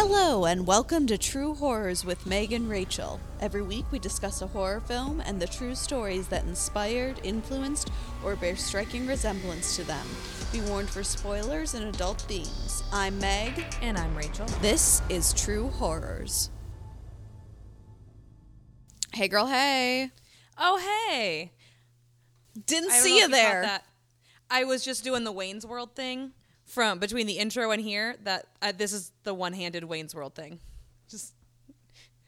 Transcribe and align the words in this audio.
Hello, 0.00 0.44
and 0.44 0.64
welcome 0.64 1.08
to 1.08 1.18
True 1.18 1.54
Horrors 1.54 2.04
with 2.04 2.24
Meg 2.24 2.52
and 2.52 2.70
Rachel. 2.70 3.18
Every 3.40 3.62
week 3.62 3.84
we 3.90 3.98
discuss 3.98 4.40
a 4.40 4.46
horror 4.46 4.78
film 4.78 5.20
and 5.20 5.42
the 5.42 5.48
true 5.48 5.74
stories 5.74 6.28
that 6.28 6.44
inspired, 6.44 7.18
influenced, 7.24 7.90
or 8.24 8.36
bear 8.36 8.54
striking 8.54 9.08
resemblance 9.08 9.74
to 9.74 9.82
them. 9.82 10.06
Be 10.52 10.60
warned 10.60 10.88
for 10.88 11.02
spoilers 11.02 11.74
and 11.74 11.92
adult 11.92 12.20
themes. 12.20 12.84
I'm 12.92 13.18
Meg. 13.18 13.64
And 13.82 13.98
I'm 13.98 14.14
Rachel. 14.14 14.46
This 14.62 15.02
is 15.08 15.32
True 15.32 15.68
Horrors. 15.70 16.50
Hey, 19.12 19.26
girl, 19.26 19.46
hey. 19.46 20.12
Oh, 20.56 20.78
hey. 21.10 21.50
Didn't 22.66 22.92
see 22.92 23.16
you 23.16 23.22
caught 23.22 23.32
there. 23.32 23.80
I 24.48 24.62
was 24.62 24.84
just 24.84 25.02
doing 25.02 25.24
the 25.24 25.32
Wayne's 25.32 25.66
World 25.66 25.96
thing 25.96 26.34
from 26.68 26.98
between 26.98 27.26
the 27.26 27.38
intro 27.38 27.70
and 27.70 27.82
here. 27.82 28.16
That 28.24 28.46
uh, 28.62 28.72
this 28.76 28.92
is 28.92 29.12
the 29.24 29.34
one-handed 29.34 29.84
Wayne's 29.84 30.14
World 30.14 30.34
thing. 30.34 30.60
Just. 31.08 31.34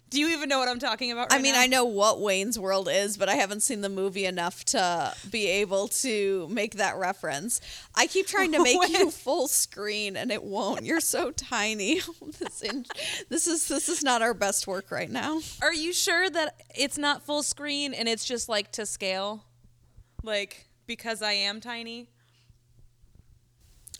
Do 0.09 0.19
you 0.19 0.31
even 0.31 0.49
know 0.49 0.59
what 0.59 0.67
I'm 0.67 0.81
talking 0.81 1.13
about? 1.13 1.33
I 1.33 1.41
mean, 1.41 1.55
now? 1.55 1.61
I 1.61 1.67
know 1.69 1.85
what 1.85 2.21
Wayne's 2.21 2.59
World 2.59 2.89
is, 2.91 3.17
but 3.17 3.29
I 3.29 3.37
haven't 3.37 3.61
seen 3.61 3.81
the 3.81 3.89
movie 3.89 4.25
enough 4.25 4.65
to 4.67 5.15
be 5.31 5.47
able 5.47 5.87
to 5.87 6.49
make 6.51 6.75
that 6.75 6.97
reference. 6.97 7.61
I 7.95 8.09
keep 8.09 8.27
trying 8.27 8.51
to 8.53 8.59
make 8.63 8.89
you 8.89 9.13
full 9.13 9.47
screen, 9.47 10.17
and 10.17 10.33
it 10.33 10.43
won't. 10.43 10.85
You're 10.85 10.99
so 10.99 11.31
tiny. 11.31 12.01
this, 12.41 12.61
in, 12.61 12.87
this 13.29 13.47
is 13.47 13.69
this 13.69 13.89
is 13.89 14.03
not 14.03 14.21
our 14.21 14.35
best 14.35 14.67
work 14.67 14.91
right 14.91 15.11
now. 15.11 15.43
Are 15.63 15.73
you 15.73 15.93
sure 15.93 16.29
that 16.29 16.61
it's 16.75 16.99
not 16.99 17.23
full 17.23 17.45
screen 17.45 17.95
and 17.95 18.09
it's 18.09 18.25
just 18.25 18.49
like 18.49 18.73
to 18.73 18.87
scale? 18.87 19.45
Like 20.25 20.67
because 20.87 21.23
I 21.23 21.35
am 21.35 21.61
tiny. 21.61 22.09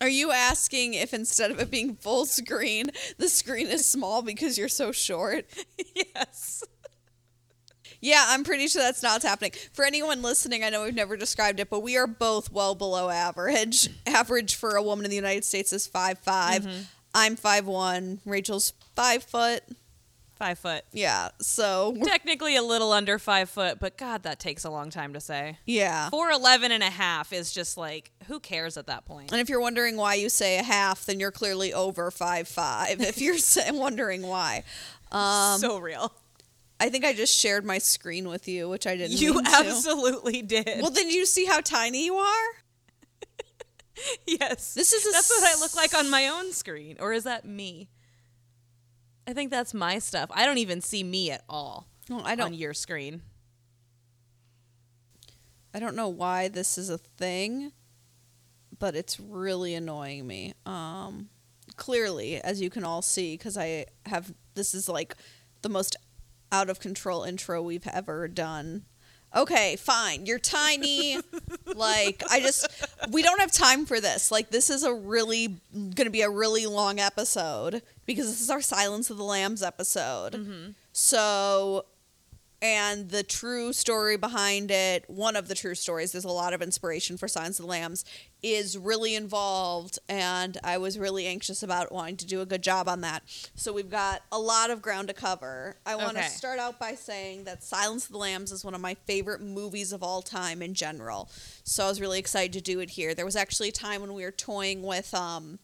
Are 0.01 0.09
you 0.09 0.33
asking 0.33 0.95
if 0.95 1.13
instead 1.13 1.51
of 1.51 1.61
it 1.61 1.71
being 1.71 1.95
full 1.95 2.25
screen, 2.25 2.87
the 3.19 3.29
screen 3.29 3.67
is 3.67 3.87
small 3.87 4.23
because 4.23 4.57
you're 4.57 4.69
so 4.69 4.93
short? 4.93 5.47
yes. 5.95 6.65
Yeah, 8.01 8.25
I'm 8.29 8.45
pretty 8.45 8.67
sure 8.69 8.81
that's 8.81 9.03
not 9.03 9.13
what's 9.13 9.27
happening. 9.27 9.53
For 9.73 9.85
anyone 9.85 10.23
listening, 10.23 10.65
I 10.65 10.71
know 10.71 10.85
we've 10.85 10.95
never 10.95 11.19
described 11.19 11.61
it, 11.61 11.69
but 11.69 11.81
we 11.81 11.99
are 11.99 12.07
both 12.07 12.51
well 12.51 12.75
below 12.75 13.11
average. 13.11 13.91
Average 14.07 14.55
for 14.55 14.77
a 14.77 14.83
woman 14.83 15.05
in 15.05 15.11
the 15.11 15.17
United 15.17 15.45
States 15.45 15.73
is 15.73 15.87
five 15.87 16.21
mm-hmm. 16.25 16.83
I'm 17.15 17.37
five 17.37 17.67
one. 17.67 18.21
Rachel's 18.25 18.73
five 18.97 19.23
foot. 19.23 19.63
Five 20.41 20.59
foot. 20.59 20.85
Yeah, 20.91 21.29
so 21.43 21.95
Technically 22.03 22.57
a 22.57 22.63
little 22.63 22.93
under 22.93 23.19
five 23.19 23.51
foot, 23.51 23.79
but 23.79 23.99
God, 23.99 24.23
that 24.23 24.41
takes 24.41 24.65
a 24.65 24.71
long 24.71 24.89
time 24.89 25.13
to 25.13 25.21
say. 25.21 25.59
yeah. 25.67 26.09
Four 26.09 26.31
eleven 26.31 26.73
and 26.73 26.83
a 26.83 26.89
half 26.89 27.31
is 27.31 27.53
just 27.53 27.77
like 27.77 28.11
who 28.27 28.41
cares 28.41 28.79
at 28.79 28.87
that 28.87 29.05
point? 29.05 29.33
And 29.33 29.41
if 29.43 29.51
you're 29.51 29.61
wondering 29.61 29.99
why 29.99 30.15
you 30.15 30.31
say 30.31 30.59
a 30.59 30.63
half, 30.63 31.05
then 31.05 31.21
you're 31.21 31.31
clearly 31.31 31.75
over 31.75 32.11
five 32.11 32.49
five. 32.49 33.03
If 33.03 33.21
you're 33.21 33.37
wondering 33.79 34.23
why, 34.23 34.65
um, 35.13 35.61
so 35.61 35.77
real. 35.79 36.11
I 36.81 36.89
think 36.89 37.05
I 37.05 37.13
just 37.13 37.39
shared 37.39 37.67
my 37.67 37.77
screen 37.77 38.27
with 38.27 38.49
you, 38.49 38.67
which 38.67 38.87
I 38.87 38.97
didn't. 38.97 39.21
You 39.21 39.35
mean 39.35 39.45
to. 39.45 39.51
absolutely 39.51 40.41
did. 40.41 40.81
Well, 40.81 40.91
then 40.91 41.11
you 41.11 41.27
see 41.27 41.45
how 41.45 41.61
tiny 41.61 42.07
you 42.07 42.15
are. 42.15 42.49
yes. 44.27 44.73
This 44.73 44.95
is 44.95 45.13
That's 45.13 45.29
what 45.29 45.45
I 45.45 45.61
look 45.61 45.77
like 45.77 45.95
on 45.95 46.09
my 46.09 46.29
own 46.29 46.53
screen. 46.53 46.97
Or 46.99 47.13
is 47.13 47.25
that 47.25 47.45
me? 47.45 47.91
I 49.31 49.33
think 49.33 49.53
that's 49.53 49.73
my 49.73 50.01
stuff. 50.01 50.29
I 50.35 50.45
don't 50.45 50.59
even 50.59 50.81
see 50.81 51.05
me 51.05 51.31
at 51.31 51.45
all 51.49 51.87
Well, 52.09 52.23
I 52.25 52.33
on 52.33 52.37
don't. 52.39 52.55
your 52.55 52.75
screen. 52.75 53.23
I 55.73 55.79
don't 55.79 55.95
know 55.95 56.09
why 56.09 56.49
this 56.49 56.77
is 56.77 56.91
a 56.91 56.99
thing, 56.99 57.71
but 58.77 58.97
it's 58.97 59.21
really 59.21 59.75
annoying 59.77 60.27
me. 60.27 60.55
Um, 60.67 61.29
clearly, 61.77 62.41
as 62.43 62.61
you 62.61 62.71
can 62.71 62.83
all 62.83 63.03
see, 63.03 63.35
because 63.37 63.57
I 63.57 63.87
have 64.07 64.35
this 64.55 64.75
is 64.75 64.89
like 64.89 65.15
the 65.63 65.69
most 65.69 65.95
out 66.51 66.69
of 66.69 66.81
control 66.81 67.23
intro 67.23 67.63
we've 67.63 67.87
ever 67.87 68.27
done. 68.27 68.85
Okay, 69.37 69.77
fine. 69.77 70.27
You're 70.27 70.41
tiny. 70.41 71.19
like 71.77 72.25
I 72.29 72.41
just 72.41 72.67
we 73.13 73.23
don't 73.23 73.39
have 73.39 73.53
time 73.53 73.87
for 73.87 74.01
this. 74.01 74.33
Like 74.33 74.51
this 74.51 74.71
is 74.71 74.83
a 74.83 74.93
really 74.93 75.61
going 75.73 75.95
to 76.07 76.11
be 76.11 76.23
a 76.23 76.31
really 76.31 76.67
long 76.67 76.99
episode 76.99 77.83
because 78.15 78.27
this 78.27 78.41
is 78.41 78.51
our 78.51 78.61
Silence 78.61 79.09
of 79.11 79.17
the 79.19 79.25
Lambs 79.25 79.63
episode. 79.63 80.75
So 80.93 81.87
and 82.63 83.09
the 83.09 83.23
true 83.23 83.73
story 83.73 84.19
behind 84.19 84.71
it, 84.71 85.09
one 85.09 85.35
of 85.35 85.49
the 85.49 85.55
true 85.55 85.75
stories, 85.75 86.13
there's 86.13 86.27
a 86.27 86.29
lot 86.29 86.53
of 86.53 86.61
inspiration 86.61 87.17
for 87.17 87.27
Silence 87.27 87.59
of 87.59 87.65
the 87.65 87.71
Lambs, 87.71 88.05
is 88.43 88.77
really 88.77 89.15
involved. 89.15 89.99
And 90.11 90.59
I 90.63 90.77
was 90.77 90.99
really 90.99 91.27
anxious 91.27 91.63
about 91.63 91.91
wanting 91.91 92.19
to 92.19 92.27
do 92.27 92.43
a 92.43 92.47
good 92.47 92.63
job 92.63 92.87
on 92.87 93.01
that. 93.01 93.23
So 93.55 93.73
we've 93.73 93.89
got 93.89 94.25
a 94.31 94.39
lot 94.39 94.69
of 94.69 94.83
ground 94.83 95.09
to 95.09 95.15
cover. 95.15 95.77
I 95.87 95.97
want 95.97 96.19
to 96.19 96.25
Okay. 96.25 96.29
start 96.29 96.59
out 96.59 96.79
by 96.79 96.97
saying 96.97 97.45
that 97.45 97.63
Silence 97.65 98.05
of 98.07 98.13
the 98.13 98.19
Lambs 98.19 98.53
is 98.53 98.63
one 98.63 98.75
of 98.75 98.81
my 98.83 98.93
favorite 99.07 99.41
movies 99.41 99.91
of 99.91 100.03
all 100.03 100.21
time 100.21 100.61
in 100.61 100.75
general. 100.75 101.31
So 101.65 101.87
I 101.87 101.89
was 101.89 101.99
really 101.99 102.19
excited 102.19 102.53
to 102.53 102.61
do 102.61 102.81
it 102.81 102.91
here. 102.91 103.15
There 103.15 103.25
was 103.25 103.37
actually 103.37 103.71
a 103.71 103.73
time 103.73 104.03
when 104.03 104.13
we 104.13 104.23
were 104.23 104.33
toying 104.33 104.83
with 104.83 105.15
um, 105.15 105.61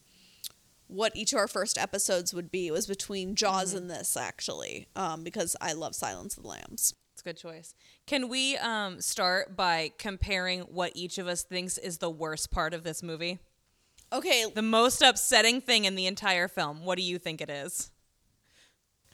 what 0.87 1.15
each 1.15 1.33
of 1.33 1.39
our 1.39 1.47
first 1.47 1.77
episodes 1.77 2.33
would 2.33 2.51
be. 2.51 2.67
It 2.67 2.71
was 2.71 2.87
between 2.87 3.35
Jaws 3.35 3.73
and 3.73 3.89
this, 3.89 4.15
actually, 4.17 4.87
um, 4.95 5.23
because 5.23 5.55
I 5.61 5.73
love 5.73 5.95
Silence 5.95 6.37
of 6.37 6.43
the 6.43 6.49
Lambs. 6.49 6.93
It's 7.13 7.21
a 7.21 7.23
good 7.23 7.37
choice. 7.37 7.73
Can 8.05 8.29
we 8.29 8.57
um, 8.57 9.01
start 9.01 9.55
by 9.55 9.91
comparing 9.97 10.61
what 10.61 10.91
each 10.95 11.17
of 11.17 11.27
us 11.27 11.43
thinks 11.43 11.77
is 11.77 11.97
the 11.97 12.09
worst 12.09 12.51
part 12.51 12.73
of 12.73 12.83
this 12.83 13.01
movie? 13.01 13.39
Okay, 14.13 14.45
The 14.55 14.61
most 14.61 15.01
upsetting 15.01 15.59
thing 15.59 15.83
in 15.85 15.95
the 15.95 16.05
entire 16.05 16.47
film. 16.47 16.85
What 16.85 16.97
do 16.97 17.03
you 17.03 17.17
think 17.19 17.41
it 17.41 17.49
is? 17.49 17.91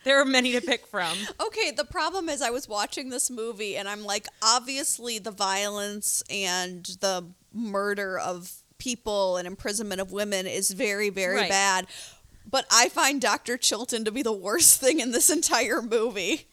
There 0.04 0.20
are 0.22 0.26
many 0.26 0.52
to 0.52 0.62
pick 0.62 0.86
from. 0.92 1.18
okay. 1.40 1.72
The 1.72 1.86
problem 1.86 2.28
is, 2.30 2.42
I 2.42 2.50
was 2.50 2.68
watching 2.68 3.10
this 3.10 3.32
movie, 3.32 3.78
and 3.78 3.88
I'm 3.88 4.04
like, 4.04 4.28
obviously, 4.44 5.18
the 5.18 5.32
violence 5.32 6.22
and 6.30 6.84
the 7.00 7.26
murder 7.54 8.20
of 8.20 8.63
people 8.84 9.38
and 9.38 9.48
imprisonment 9.48 10.02
of 10.02 10.12
women 10.12 10.46
is 10.46 10.72
very, 10.72 11.10
very 11.10 11.36
Right. 11.38 11.50
bad. 11.50 11.88
But 12.46 12.66
I 12.70 12.90
find 12.90 13.22
Dr. 13.22 13.58
Chilton 13.58 14.04
to 14.04 14.12
be 14.12 14.22
the 14.22 14.34
worst 14.34 14.80
thing 14.82 15.00
in 15.00 15.12
this 15.14 15.30
entire 15.30 15.82
movie. 15.82 16.48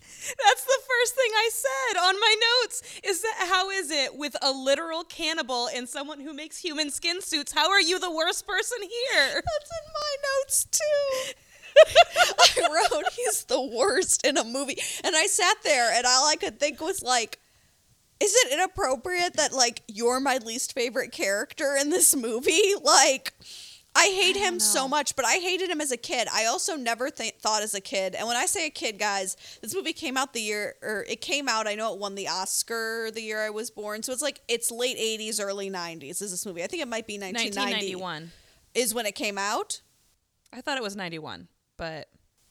That's 0.47 0.65
the 0.65 0.79
first 0.87 1.15
thing 1.17 1.31
I 1.35 1.51
said 1.53 1.99
on 1.99 2.21
my 2.21 2.37
notes. 2.63 2.83
Is 3.03 3.23
that 3.23 3.47
how 3.51 3.71
is 3.71 3.91
it 3.91 4.15
with 4.15 4.37
a 4.43 4.53
literal 4.53 5.03
cannibal 5.03 5.69
and 5.75 5.89
someone 5.89 6.21
who 6.21 6.33
makes 6.33 6.59
human 6.59 6.91
skin 6.91 7.21
suits? 7.21 7.53
How 7.53 7.69
are 7.71 7.81
you 7.81 7.99
the 7.99 8.11
worst 8.11 8.47
person 8.47 8.79
here? 8.83 9.27
That's 9.35 9.71
in 9.81 9.93
my 9.93 10.17
notes 10.39 10.65
too. 10.71 11.33
I 12.63 12.69
wrote 12.93 13.13
he's 13.13 13.45
the 13.45 13.61
worst 13.61 14.25
in 14.27 14.37
a 14.37 14.45
movie. 14.45 14.79
And 15.03 15.17
I 15.17 15.27
sat 15.27 15.57
there 15.65 15.91
and 15.93 16.07
all 16.07 16.29
I 16.29 16.37
could 16.37 16.61
think 16.61 16.81
was 16.81 17.03
like 17.03 17.39
is 18.21 18.35
it 18.35 18.53
inappropriate 18.53 19.35
that 19.35 19.53
like 19.53 19.83
you're 19.89 20.21
my 20.21 20.39
least 20.39 20.75
favorite 20.75 21.13
character 21.13 21.77
in 21.81 21.91
this 21.91 22.15
movie? 22.15 22.61
Like 22.83 23.35
I 23.95 24.07
hate 24.07 24.37
I 24.37 24.41
him 24.41 24.53
don't 24.55 24.61
so 24.61 24.87
much, 24.87 25.17
but 25.17 25.25
I 25.25 25.35
hated 25.35 25.69
him 25.69 25.81
as 25.81 25.91
a 25.91 25.97
kid. 25.97 26.29
I 26.33 26.47
also 26.47 26.77
never 26.77 27.11
th- 27.11 27.35
thought 27.41 27.63
as 27.63 27.75
a 27.75 27.81
kid. 27.81 28.15
And 28.15 28.27
when 28.27 28.37
I 28.37 28.47
say 28.47 28.67
a 28.67 28.71
kid, 28.71 28.99
guys, 28.99 29.37
this 29.63 29.75
movie 29.75 29.93
came 29.93 30.17
out 30.17 30.33
the 30.33 30.41
year, 30.41 30.77
or 30.83 31.05
it 31.09 31.21
came 31.21 31.49
out. 31.49 31.67
I 31.67 31.75
know 31.75 31.93
it 31.93 31.99
won 31.99 32.15
the 32.15 32.29
Oscar 32.29 33.11
the 33.11 33.21
year 33.21 33.41
I 33.41 33.51
was 33.51 33.71
born, 33.71 34.03
so 34.03 34.13
it's 34.13 34.23
like 34.23 34.41
it's 34.49 34.71
late 34.71 34.97
'80s, 34.97 35.43
early 35.43 35.71
'90s. 35.71 36.23
Is 36.23 36.31
this 36.31 36.47
movie? 36.47 36.63
I 36.63 36.69
think 36.69 36.83
it 36.83 36.89
might 36.89 37.07
be 37.07 37.19
1990. 37.19 37.97
1991. 37.97 38.33
Is 38.75 38.95
when 38.95 39.07
it 39.07 39.15
came 39.17 39.39
out. 39.39 39.81
I 40.53 40.61
thought 40.61 40.77
it 40.77 40.83
was 40.83 40.97
91, 40.97 41.49
but 41.77 42.09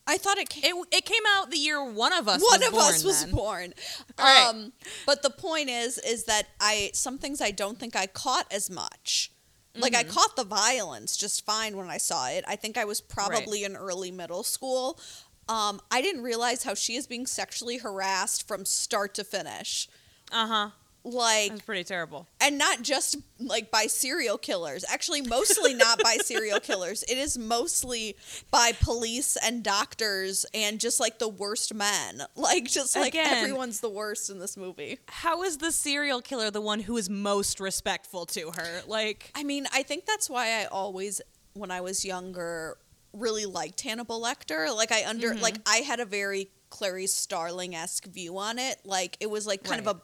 I 0.10 0.18
thought 0.18 0.38
it 0.38 0.50
came. 0.50 0.64
it 0.76 0.88
it 0.92 1.06
came 1.06 1.24
out 1.36 1.52
the 1.52 1.58
year 1.58 1.84
one 1.84 2.14
of 2.14 2.28
us 2.28 2.42
one 2.42 2.60
was 2.60 2.68
of 2.68 2.74
born 2.74 2.86
us 2.86 3.04
was 3.04 3.26
then. 3.26 3.34
born. 3.36 3.74
All 4.18 4.26
right. 4.26 4.48
Um, 4.50 4.74
but 5.06 5.22
the 5.22 5.30
point 5.30 5.70
is, 5.70 5.98
is 6.00 6.26
that 6.26 6.44
I 6.60 6.92
some 6.94 7.18
things 7.18 7.40
I 7.42 7.52
don't 7.52 7.80
think 7.80 7.96
I 7.96 8.08
caught 8.08 8.52
as 8.52 8.70
much. 8.70 9.32
Like 9.76 9.94
Mm-hmm. 9.94 10.10
I 10.10 10.12
caught 10.12 10.36
the 10.36 10.44
violence 10.44 11.16
just 11.16 11.46
fine 11.46 11.78
when 11.78 11.90
I 11.90 11.98
saw 12.00 12.28
it. 12.28 12.44
I 12.48 12.56
think 12.56 12.76
I 12.78 12.86
was 12.86 13.00
probably 13.02 13.64
in 13.64 13.76
early 13.78 14.12
middle 14.12 14.44
school. 14.44 15.00
Um, 15.48 15.80
I 15.90 16.02
didn't 16.02 16.24
realize 16.24 16.64
how 16.64 16.74
she 16.74 16.96
is 16.96 17.08
being 17.08 17.26
sexually 17.26 17.78
harassed 17.78 18.48
from 18.48 18.66
start 18.66 19.14
to 19.16 19.24
finish. 19.24 19.88
Uh-huh. 20.32 20.72
Like 21.06 21.50
That's 21.52 21.62
pretty 21.62 21.86
terrible. 21.86 22.28
and 22.42 22.58
not 22.58 22.82
just 22.82 23.16
like 23.40 23.72
by 23.72 23.88
serial 23.88 24.38
killers 24.38 24.84
actually 24.92 25.22
mostly 25.22 25.74
not 25.74 26.04
by 26.04 26.18
serial 26.24 26.60
killers 26.60 27.04
it 27.04 27.18
is 27.18 27.38
mostly 27.38 28.18
by 28.52 28.74
police 28.82 29.38
and 29.38 29.64
doctors 29.64 30.46
and 30.54 30.78
just 30.80 31.00
like 31.00 31.18
the 31.18 31.30
worst 31.30 31.74
men 31.74 32.22
like 32.36 32.66
just 32.66 32.96
like 32.98 33.14
Again. 33.14 33.34
everyone's 33.38 33.80
the 33.80 33.90
worst 33.90 34.30
in 34.30 34.40
this 34.40 34.58
movie 34.58 35.00
How 35.08 35.44
is 35.44 35.58
the 35.58 35.72
serial 35.72 36.22
killer 36.22 36.52
the 36.52 36.60
one 36.62 36.82
who 36.82 36.98
is 36.98 37.10
most 37.10 37.60
respectful 37.62 38.26
to 38.28 38.52
her? 38.56 38.82
Like 38.86 39.32
i 39.36 39.44
mean 39.44 39.68
i 39.74 39.84
think 39.84 40.06
that's 40.06 40.30
why 40.30 40.62
i 40.62 40.66
always 40.66 41.22
when 41.54 41.72
i 41.72 41.80
was 41.80 42.04
younger 42.04 42.78
really 43.14 43.46
liked 43.46 43.82
hannibal 43.82 44.22
lecter 44.22 44.76
like 44.76 44.92
i 44.92 45.08
under 45.08 45.30
Mm-hmm. 45.32 45.42
like 45.42 45.56
i 45.66 45.78
had 45.78 46.00
a 46.02 46.06
very 46.06 46.52
Clarice 46.70 47.14
starling-esque 47.14 48.06
view 48.06 48.38
on 48.38 48.60
it 48.60 48.78
like 48.86 49.18
it 49.20 49.30
was 49.30 49.48
like 49.48 49.64
kind 49.64 49.84
Right. 49.86 49.96
of 49.96 49.98
a 49.98 50.02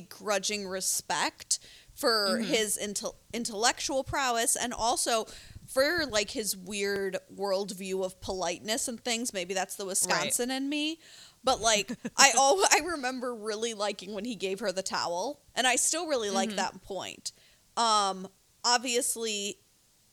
begrudging 0.00 0.66
respect 0.66 1.58
for 1.94 2.30
Mm-hmm. 2.40 2.44
his 2.52 2.76
intel- 2.82 3.14
intellectual 3.32 4.02
prowess 4.02 4.56
and 4.56 4.74
also 4.74 5.26
for 5.68 6.04
like 6.10 6.30
his 6.30 6.56
weird 6.56 7.16
worldview 7.32 8.04
of 8.04 8.20
politeness 8.20 8.88
and 8.88 8.98
things. 9.04 9.32
Maybe 9.32 9.54
that's 9.54 9.76
the 9.76 9.84
Wisconsin 9.86 10.50
in 10.50 10.68
me. 10.68 10.98
But 11.44 11.60
like 11.60 11.92
I 12.16 12.32
oh 12.34 12.66
I 12.70 12.80
remember 12.84 13.32
really 13.34 13.74
liking 13.74 14.12
when 14.12 14.24
he 14.24 14.34
gave 14.34 14.58
her 14.60 14.72
the 14.72 14.82
towel, 14.82 15.40
and 15.54 15.66
I 15.68 15.76
still 15.76 16.08
really 16.08 16.30
like 16.30 16.48
Mm-hmm. 16.48 16.56
that 16.56 16.82
point. 16.82 17.30
Um, 17.76 18.26
obviously, 18.64 19.58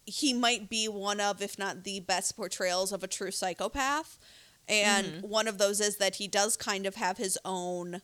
he 0.06 0.34
might 0.34 0.70
be 0.70 0.88
one 0.88 1.20
of, 1.20 1.42
if 1.42 1.58
not 1.58 1.84
the 1.84 2.00
best 2.00 2.36
portrayals 2.36 2.92
of 2.92 3.04
a 3.04 3.08
true 3.08 3.32
psychopath. 3.32 4.20
And 4.68 5.06
Mm-hmm. 5.08 5.28
one 5.28 5.48
of 5.48 5.58
those 5.58 5.82
is 5.82 5.98
that 5.98 6.16
he 6.16 6.28
does 6.28 6.56
kind 6.58 6.86
of 6.86 6.96
have 6.96 7.18
his 7.18 7.38
own 7.44 8.02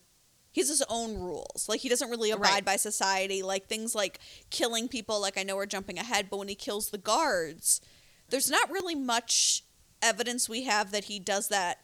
he 0.58 0.62
has 0.62 0.68
his 0.68 0.82
own 0.88 1.16
rules. 1.18 1.68
Like 1.68 1.82
he 1.82 1.88
doesn't 1.88 2.10
really 2.10 2.32
abide 2.32 2.42
Right. 2.42 2.64
by 2.64 2.74
society. 2.74 3.44
Like 3.44 3.68
things 3.68 3.94
like 3.94 4.18
killing 4.50 4.88
people, 4.88 5.20
like 5.20 5.38
I 5.38 5.44
know 5.44 5.54
we're 5.54 5.66
jumping 5.66 5.98
ahead, 6.00 6.26
but 6.28 6.38
when 6.38 6.48
he 6.48 6.56
kills 6.56 6.90
the 6.90 6.98
guards, 6.98 7.80
there's 8.28 8.50
not 8.50 8.68
really 8.68 8.96
much 8.96 9.62
evidence 10.02 10.48
we 10.48 10.64
have 10.64 10.90
that 10.90 11.04
he 11.04 11.20
does 11.20 11.46
that 11.46 11.78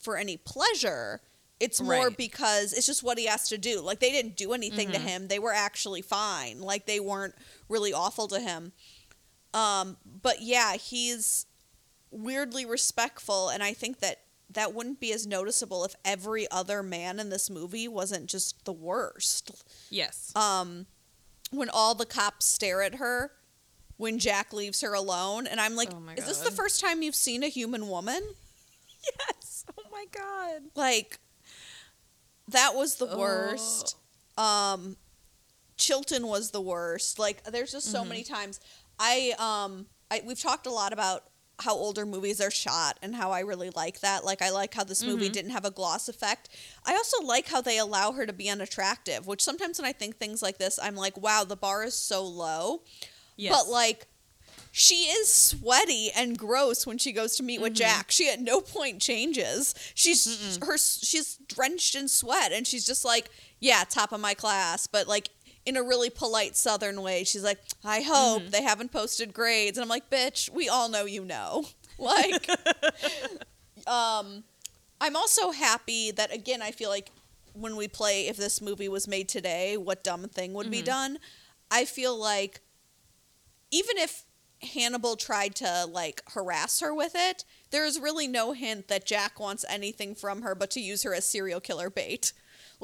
for 0.00 0.16
any 0.16 0.36
pleasure. 0.36 1.22
It's 1.58 1.80
more 1.80 2.06
Right. 2.06 2.16
because 2.16 2.72
it's 2.72 2.86
just 2.86 3.02
what 3.02 3.18
he 3.18 3.26
has 3.26 3.48
to 3.48 3.58
do. 3.58 3.80
Like 3.80 3.98
they 3.98 4.12
didn't 4.12 4.36
do 4.36 4.52
anything 4.52 4.92
to 4.92 4.98
him. 5.00 5.26
They 5.26 5.40
were 5.40 5.52
actually 5.52 6.02
fine. 6.02 6.60
Like 6.60 6.86
they 6.86 7.00
weren't 7.00 7.34
really 7.68 7.92
awful 7.92 8.28
to 8.28 8.38
him. 8.38 8.72
Um, 9.52 9.96
but 10.04 10.40
yeah, 10.40 10.74
he's 10.74 11.46
weirdly 12.12 12.64
respectful 12.64 13.48
and 13.48 13.60
I 13.62 13.72
think 13.72 13.98
that 13.98 14.20
that 14.54 14.74
wouldn't 14.74 15.00
be 15.00 15.12
as 15.12 15.26
noticeable 15.26 15.84
if 15.84 15.94
every 16.04 16.50
other 16.50 16.82
man 16.82 17.20
in 17.20 17.28
this 17.30 17.50
movie 17.50 17.86
wasn't 17.88 18.26
just 18.26 18.64
the 18.64 18.72
worst. 18.72 19.64
Yes. 19.90 20.32
Um 20.34 20.86
when 21.50 21.68
all 21.70 21.94
the 21.94 22.06
cops 22.06 22.46
stare 22.46 22.82
at 22.82 22.96
her 22.96 23.32
when 23.96 24.18
Jack 24.18 24.52
leaves 24.52 24.80
her 24.80 24.92
alone 24.94 25.46
and 25.46 25.60
I'm 25.60 25.76
like, 25.76 25.90
Oh 25.92 26.00
is 26.16 26.26
this 26.26 26.40
the 26.40 26.50
first 26.50 26.80
time 26.80 27.02
you've 27.02 27.14
seen 27.14 27.42
a 27.44 27.48
human 27.48 27.88
woman? 27.88 28.20
yes. 29.28 29.64
Oh 29.78 29.82
my 29.92 30.04
god. 30.10 30.62
Like 30.74 31.18
that 32.48 32.74
was 32.74 32.96
the 32.96 33.06
worst. 33.06 33.96
Um 34.36 34.96
Chilton 35.76 36.26
was 36.26 36.50
the 36.50 36.60
worst. 36.60 37.18
Like 37.18 37.42
there's 37.44 37.72
just 37.72 37.90
so 37.90 38.04
many 38.04 38.22
times 38.22 38.60
I 38.98 39.34
um 39.38 39.86
I 40.10 40.22
we've 40.24 40.40
talked 40.40 40.66
a 40.66 40.70
lot 40.72 40.92
about 40.92 41.24
how 41.60 41.74
older 41.74 42.04
movies 42.04 42.40
are 42.40 42.50
shot 42.50 42.98
and 43.02 43.14
how 43.14 43.30
I 43.30 43.40
really 43.40 43.70
like 43.70 44.00
that. 44.00 44.24
Like 44.24 44.42
I 44.42 44.50
like 44.50 44.74
how 44.74 44.84
this 44.84 45.04
movie 45.04 45.26
mm-hmm. 45.26 45.32
didn't 45.32 45.50
have 45.52 45.64
a 45.64 45.70
gloss 45.70 46.08
effect. 46.08 46.48
I 46.84 46.94
also 46.94 47.24
like 47.24 47.48
how 47.48 47.60
they 47.60 47.78
allow 47.78 48.12
her 48.12 48.26
to 48.26 48.32
be 48.32 48.48
unattractive, 48.48 49.26
which 49.26 49.42
sometimes 49.42 49.80
when 49.80 49.88
I 49.88 49.92
think 49.92 50.16
things 50.16 50.42
like 50.42 50.58
this, 50.58 50.78
I'm 50.82 50.96
like, 50.96 51.16
wow, 51.16 51.44
the 51.44 51.56
bar 51.56 51.84
is 51.84 51.94
so 51.94 52.24
low. 52.24 52.82
Yes. 53.36 53.54
But 53.54 53.70
like 53.70 54.06
she 54.72 55.04
is 55.04 55.32
sweaty 55.32 56.10
and 56.16 56.36
gross 56.36 56.84
when 56.84 56.98
she 56.98 57.12
goes 57.12 57.36
to 57.36 57.44
meet 57.44 57.60
with 57.60 57.74
mm-hmm. 57.74 57.84
Jack. 57.84 58.10
She 58.10 58.28
at 58.28 58.40
no 58.40 58.60
point 58.60 59.00
changes. 59.00 59.74
She's 59.94 60.58
her 60.62 60.76
she's 60.76 61.36
drenched 61.46 61.94
in 61.94 62.08
sweat 62.08 62.50
and 62.50 62.66
she's 62.66 62.84
just 62.84 63.04
like, 63.04 63.28
yeah, 63.60 63.84
top 63.88 64.10
of 64.10 64.20
my 64.20 64.34
class, 64.34 64.88
but 64.88 65.06
like 65.06 65.30
in 65.66 65.76
a 65.76 65.82
really 65.82 66.10
polite 66.10 66.56
southern 66.56 67.00
way. 67.02 67.24
She's 67.24 67.44
like, 67.44 67.60
"I 67.84 68.02
hope 68.02 68.48
they 68.48 68.62
haven't 68.62 68.92
posted 68.92 69.32
grades." 69.32 69.78
And 69.78 69.82
I'm 69.82 69.88
like, 69.88 70.10
"Bitch, 70.10 70.50
we 70.50 70.68
all 70.68 70.88
know 70.88 71.04
you 71.04 71.24
know." 71.24 71.64
Like 71.96 72.48
um 73.86 74.42
I'm 75.00 75.14
also 75.14 75.52
happy 75.52 76.10
that 76.10 76.34
again, 76.34 76.60
I 76.60 76.72
feel 76.72 76.90
like 76.90 77.12
when 77.52 77.76
we 77.76 77.86
play 77.86 78.26
if 78.26 78.36
this 78.36 78.60
movie 78.60 78.88
was 78.88 79.06
made 79.06 79.28
today, 79.28 79.76
what 79.76 80.02
dumb 80.02 80.24
thing 80.24 80.54
would 80.54 80.72
be 80.72 80.82
done? 80.82 81.18
I 81.70 81.84
feel 81.84 82.16
like 82.18 82.62
even 83.70 83.96
if 83.96 84.24
Hannibal 84.62 85.16
tried 85.16 85.54
to 85.56 85.86
like 85.88 86.22
harass 86.30 86.80
her 86.80 86.94
with 86.94 87.12
it, 87.14 87.44
there's 87.70 88.00
really 88.00 88.26
no 88.26 88.52
hint 88.52 88.88
that 88.88 89.06
Jack 89.06 89.38
wants 89.38 89.64
anything 89.68 90.14
from 90.14 90.42
her 90.42 90.54
but 90.54 90.70
to 90.72 90.80
use 90.80 91.02
her 91.02 91.14
as 91.14 91.26
serial 91.26 91.60
killer 91.60 91.90
bait. 91.90 92.32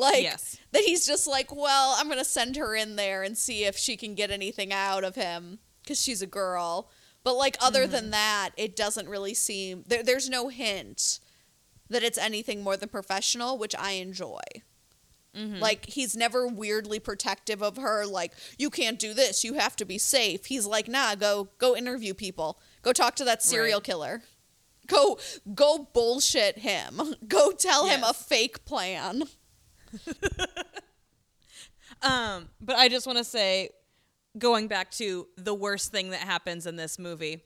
Like 0.01 0.23
Yes. 0.23 0.57
that 0.73 0.83
he's 0.83 1.07
just 1.07 1.27
like, 1.27 1.55
well, 1.55 1.95
I'm 1.99 2.09
gonna 2.09 2.25
send 2.25 2.57
her 2.57 2.75
in 2.75 2.97
there 2.97 3.23
and 3.23 3.37
see 3.37 3.65
if 3.65 3.77
she 3.77 3.97
can 3.99 4.15
get 4.15 4.31
anything 4.31 4.73
out 4.73 5.05
of 5.05 5.15
him 5.15 5.59
because 5.83 6.01
she's 6.01 6.23
a 6.23 6.27
girl. 6.27 6.91
But 7.23 7.37
like 7.37 7.59
other 7.61 7.87
than 7.87 8.05
mm-hmm. 8.05 8.11
that, 8.13 8.51
it 8.57 8.75
doesn't 8.77 9.09
really 9.09 9.35
seem 9.35 9.85
there, 9.87 10.03
there's 10.03 10.31
no 10.31 10.49
hint 10.49 11.21
that 11.91 12.03
it's 12.03 12.17
anything 12.17 12.63
more 12.63 12.79
than 12.79 12.89
professional, 12.89 13.59
which 13.59 13.75
I 13.79 13.93
enjoy. 13.93 14.41
Mm-hmm. 15.37 15.61
Like 15.61 15.87
he's 15.87 16.17
never 16.17 16.47
weirdly 16.49 16.99
protective 16.99 17.63
of 17.63 17.77
her. 17.77 18.07
Like 18.07 18.33
you 18.59 18.71
can't 18.71 18.99
do 18.99 19.13
this. 19.13 19.45
You 19.45 19.55
have 19.55 19.77
to 19.77 19.85
be 19.85 19.99
safe. 19.99 20.47
He's 20.47 20.67
like, 20.67 20.89
nah, 20.89 21.15
go 21.15 21.51
go 21.59 21.77
interview 21.77 22.15
people. 22.15 22.59
Go 22.81 22.95
talk 22.95 23.17
to 23.17 23.25
that 23.25 23.43
serial 23.43 23.81
Right. 23.81 23.85
killer. 23.85 24.23
Go 24.87 25.19
go 25.55 25.89
bullshit 25.93 26.59
him. 26.59 27.01
Go 27.29 27.53
tell 27.53 27.87
him 27.87 28.03
a 28.03 28.15
fake 28.15 28.65
plan. 28.65 29.25
Um, 32.03 32.49
but 32.61 32.77
I 32.77 32.89
just 32.89 33.07
want 33.07 33.19
to 33.19 33.25
say, 33.25 33.71
going 34.39 34.69
back 34.69 34.91
to 34.93 35.27
the 35.37 35.55
worst 35.55 35.93
thing 35.93 36.11
that 36.11 36.21
happens 36.21 36.67
in 36.67 36.77
this 36.77 36.99
movie, 36.99 37.43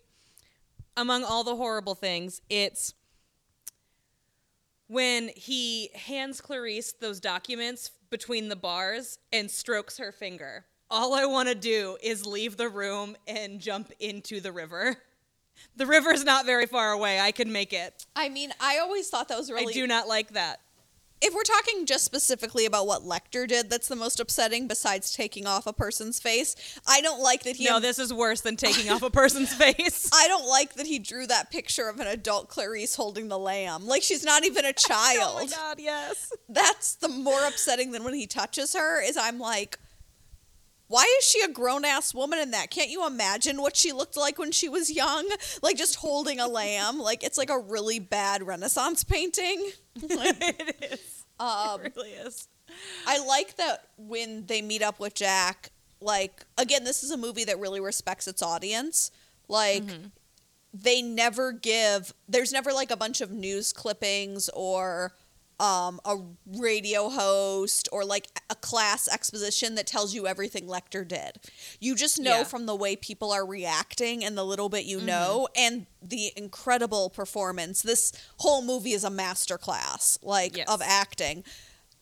among 0.97 1.25
all 1.25 1.45
the 1.45 1.57
horrible 1.57 1.95
things, 1.95 2.41
it's 2.49 2.95
when 4.87 5.31
he 5.35 5.91
hands 5.95 6.41
Clarice 6.41 6.93
those 6.93 7.19
documents 7.19 7.91
between 8.11 8.49
the 8.49 8.57
bars 8.57 9.19
and 9.33 9.51
strokes 9.51 9.99
her 9.99 10.13
finger. 10.13 10.67
All 10.91 11.15
I 11.15 11.25
want 11.25 11.49
to 11.49 11.55
do 11.55 11.97
is 12.03 12.25
leave 12.27 12.57
the 12.57 12.69
room 12.69 13.17
and 13.27 13.59
jump 13.59 13.91
into 13.99 14.41
the 14.41 14.53
river. 14.53 14.97
The 15.77 15.87
river's 15.87 16.25
not 16.25 16.47
very 16.47 16.67
far 16.67 16.91
away. 16.91 17.21
I 17.21 17.31
can 17.31 17.51
make 17.51 17.73
it. 17.73 18.07
I 18.17 18.29
mean, 18.29 18.53
I 18.61 18.79
always 18.79 19.09
thought 19.09 19.29
that 19.29 19.39
was 19.39 19.51
really 19.51 19.73
I 19.73 19.73
do 19.73 19.87
not 19.87 20.09
like 20.09 20.31
that. 20.31 20.61
If 21.21 21.33
we're 21.33 21.43
talking 21.43 21.87
just 21.87 22.05
specifically 22.05 22.67
about 22.67 22.87
what 22.87 23.03
Lecter 23.03 23.49
did, 23.49 23.71
that's 23.71 23.89
the 23.89 23.97
most 23.97 24.21
upsetting 24.21 24.69
besides 24.69 25.13
taking 25.13 25.47
off 25.47 25.67
a 25.67 25.73
person's 25.73 26.21
face. 26.21 26.55
I 26.87 27.01
don't 27.01 27.23
like 27.23 27.45
that 27.45 27.57
he 27.57 27.65
No, 27.65 27.81
this 27.81 27.99
is 27.99 28.13
worse 28.13 28.43
than 28.43 28.57
taking 28.57 28.91
off 28.91 29.03
a 29.03 29.11
person's 29.23 29.55
face. 29.55 30.11
I 30.15 30.29
don't 30.29 30.47
like 30.47 30.75
that 30.75 30.87
he 30.87 30.99
drew 30.99 31.27
that 31.27 31.51
picture 31.51 31.89
of 31.89 32.01
an 32.01 32.07
adult 32.07 32.49
Clarice 32.49 32.97
holding 32.97 33.29
the 33.29 33.39
lamb. 33.39 33.87
Like 33.87 34.03
she's 34.03 34.25
not 34.25 34.45
even 34.45 34.65
a 34.65 34.73
child. 34.73 35.15
Oh 35.25 35.37
my 35.37 35.47
god, 35.47 35.79
yes. 35.79 36.33
That's 36.49 36.97
the 36.97 37.09
more 37.09 37.45
upsetting 37.47 37.93
than 37.93 38.05
when 38.05 38.15
he 38.15 38.27
touches 38.27 38.75
her 38.75 39.03
is 39.03 39.17
I'm 39.17 39.39
like 39.39 39.79
why 40.87 41.13
is 41.19 41.25
she 41.25 41.41
a 41.41 41.49
grown 41.49 41.85
ass 41.85 42.15
woman 42.15 42.39
in 42.39 42.51
that? 42.51 42.71
Can't 42.71 42.91
you 42.91 43.07
imagine 43.07 43.61
what 43.61 43.75
she 43.77 43.93
looked 43.93 44.17
like 44.17 44.39
when 44.39 44.53
she 44.53 44.69
was 44.69 44.93
young? 44.93 45.29
Like 45.63 45.77
just 45.77 45.97
holding 45.97 46.39
a 46.39 46.47
lamb. 46.47 46.99
Like 46.99 47.25
it's 47.25 47.39
like 47.39 47.51
a 47.51 47.59
really 47.59 47.99
bad 47.99 48.47
Renaissance 48.47 49.03
painting. 49.03 49.71
Like, 50.03 50.37
it 50.41 50.93
is. 50.93 51.25
um, 51.39 51.81
it 51.85 51.93
really 51.97 52.11
is. 52.11 52.49
I 53.07 53.25
like 53.25 53.57
that 53.57 53.89
when 53.97 54.47
they 54.47 54.63
meet 54.63 54.83
up 54.83 54.99
with 54.99 55.15
Jack, 55.15 55.71
like 56.01 56.45
again, 56.59 56.85
this 56.85 57.03
is 57.03 57.11
a 57.11 57.17
movie 57.17 57.45
that 57.45 57.59
really 57.59 57.81
respects 57.81 58.27
its 58.27 58.43
audience. 58.43 59.11
Like 59.49 59.85
they 60.73 61.03
never 61.03 61.53
give 61.53 62.13
there's 62.29 62.53
never 62.53 62.73
like 62.73 62.91
a 62.91 62.97
bunch 62.97 63.21
of 63.21 63.31
news 63.31 63.73
clippings 63.73 64.49
or 64.55 65.13
um, 65.61 66.01
a 66.05 66.17
radio 66.47 67.09
host 67.09 67.89
or 67.93 68.05
like 68.05 68.27
a 68.51 68.55
class 68.57 69.07
exposition 69.09 69.77
that 69.77 69.87
tells 69.87 70.15
you 70.15 70.27
everything 70.27 70.67
Lecter 70.67 71.07
did. 71.07 71.39
You 71.81 71.95
just 71.95 72.19
know 72.19 72.39
Yeah. 72.39 72.45
from 72.45 72.67
the 72.67 72.75
way 72.75 72.97
people 72.97 73.31
are 73.33 73.47
reacting 73.47 74.25
and 74.25 74.37
the 74.37 74.45
little 74.45 74.69
bit 74.69 74.85
you 74.85 75.01
know 75.01 75.49
and 75.57 75.87
the 76.03 76.33
incredible 76.37 77.09
performance. 77.11 77.83
This 77.83 78.13
whole 78.39 78.63
movie 78.63 78.93
is 78.93 79.05
a 79.05 79.11
masterclass 79.11 80.19
like 80.23 80.57
Yes. 80.57 80.69
of 80.69 80.83
acting. 80.83 81.45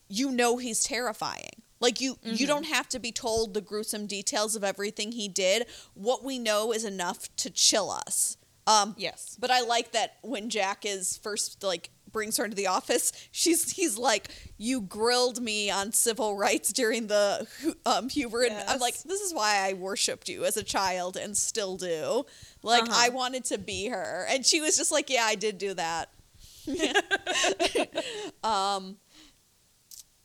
You 0.09 0.31
know 0.31 0.57
he's 0.57 0.83
terrifying. 0.83 1.61
Like 1.79 1.99
you 2.01 2.17
you 2.23 2.47
don't 2.47 2.65
have 2.65 2.87
to 2.89 2.99
be 2.99 3.11
told 3.11 3.53
the 3.53 3.61
gruesome 3.61 4.07
details 4.07 4.55
of 4.55 4.63
everything 4.63 5.11
he 5.11 5.27
did. 5.27 5.67
What 5.93 6.23
we 6.23 6.39
know 6.39 6.71
is 6.73 6.85
enough 6.85 7.27
to 7.37 7.49
chill 7.49 7.91
us. 7.91 8.37
Um 8.65 8.95
Yes. 8.97 9.35
but 9.39 9.51
I 9.51 9.61
like 9.61 9.91
that 9.91 10.15
when 10.21 10.49
Jack 10.49 10.85
is 10.85 11.17
first 11.17 11.61
like 11.63 11.89
brings 12.13 12.37
her 12.37 12.45
into 12.45 12.55
the 12.55 12.67
office, 12.67 13.11
she's 13.31 13.71
he's 13.73 13.97
like, 13.97 14.29
"You 14.57 14.79
grilled 14.81 15.41
me 15.41 15.69
on 15.69 15.91
civil 15.91 16.37
rights 16.37 16.71
during 16.71 17.07
the 17.07 17.45
um, 17.85 18.07
Hubert." 18.07 18.45
And 18.51 18.69
I'm 18.69 18.79
like, 18.79 19.01
"This 19.03 19.19
is 19.19 19.33
why 19.33 19.67
I 19.67 19.73
worshipped 19.73 20.29
you 20.29 20.45
as 20.45 20.55
a 20.55 20.63
child 20.63 21.17
and 21.17 21.35
still 21.35 21.75
do." 21.75 22.25
Like 22.61 22.83
Uh-huh. 22.83 22.93
I 22.95 23.09
wanted 23.09 23.43
to 23.45 23.57
be 23.57 23.89
her, 23.89 24.25
and 24.29 24.45
she 24.45 24.61
was 24.61 24.77
just 24.77 24.91
like, 24.91 25.09
"Yeah, 25.09 25.25
I 25.25 25.35
did 25.35 25.57
do 25.57 25.73
that." 25.73 26.09
um. 28.43 28.97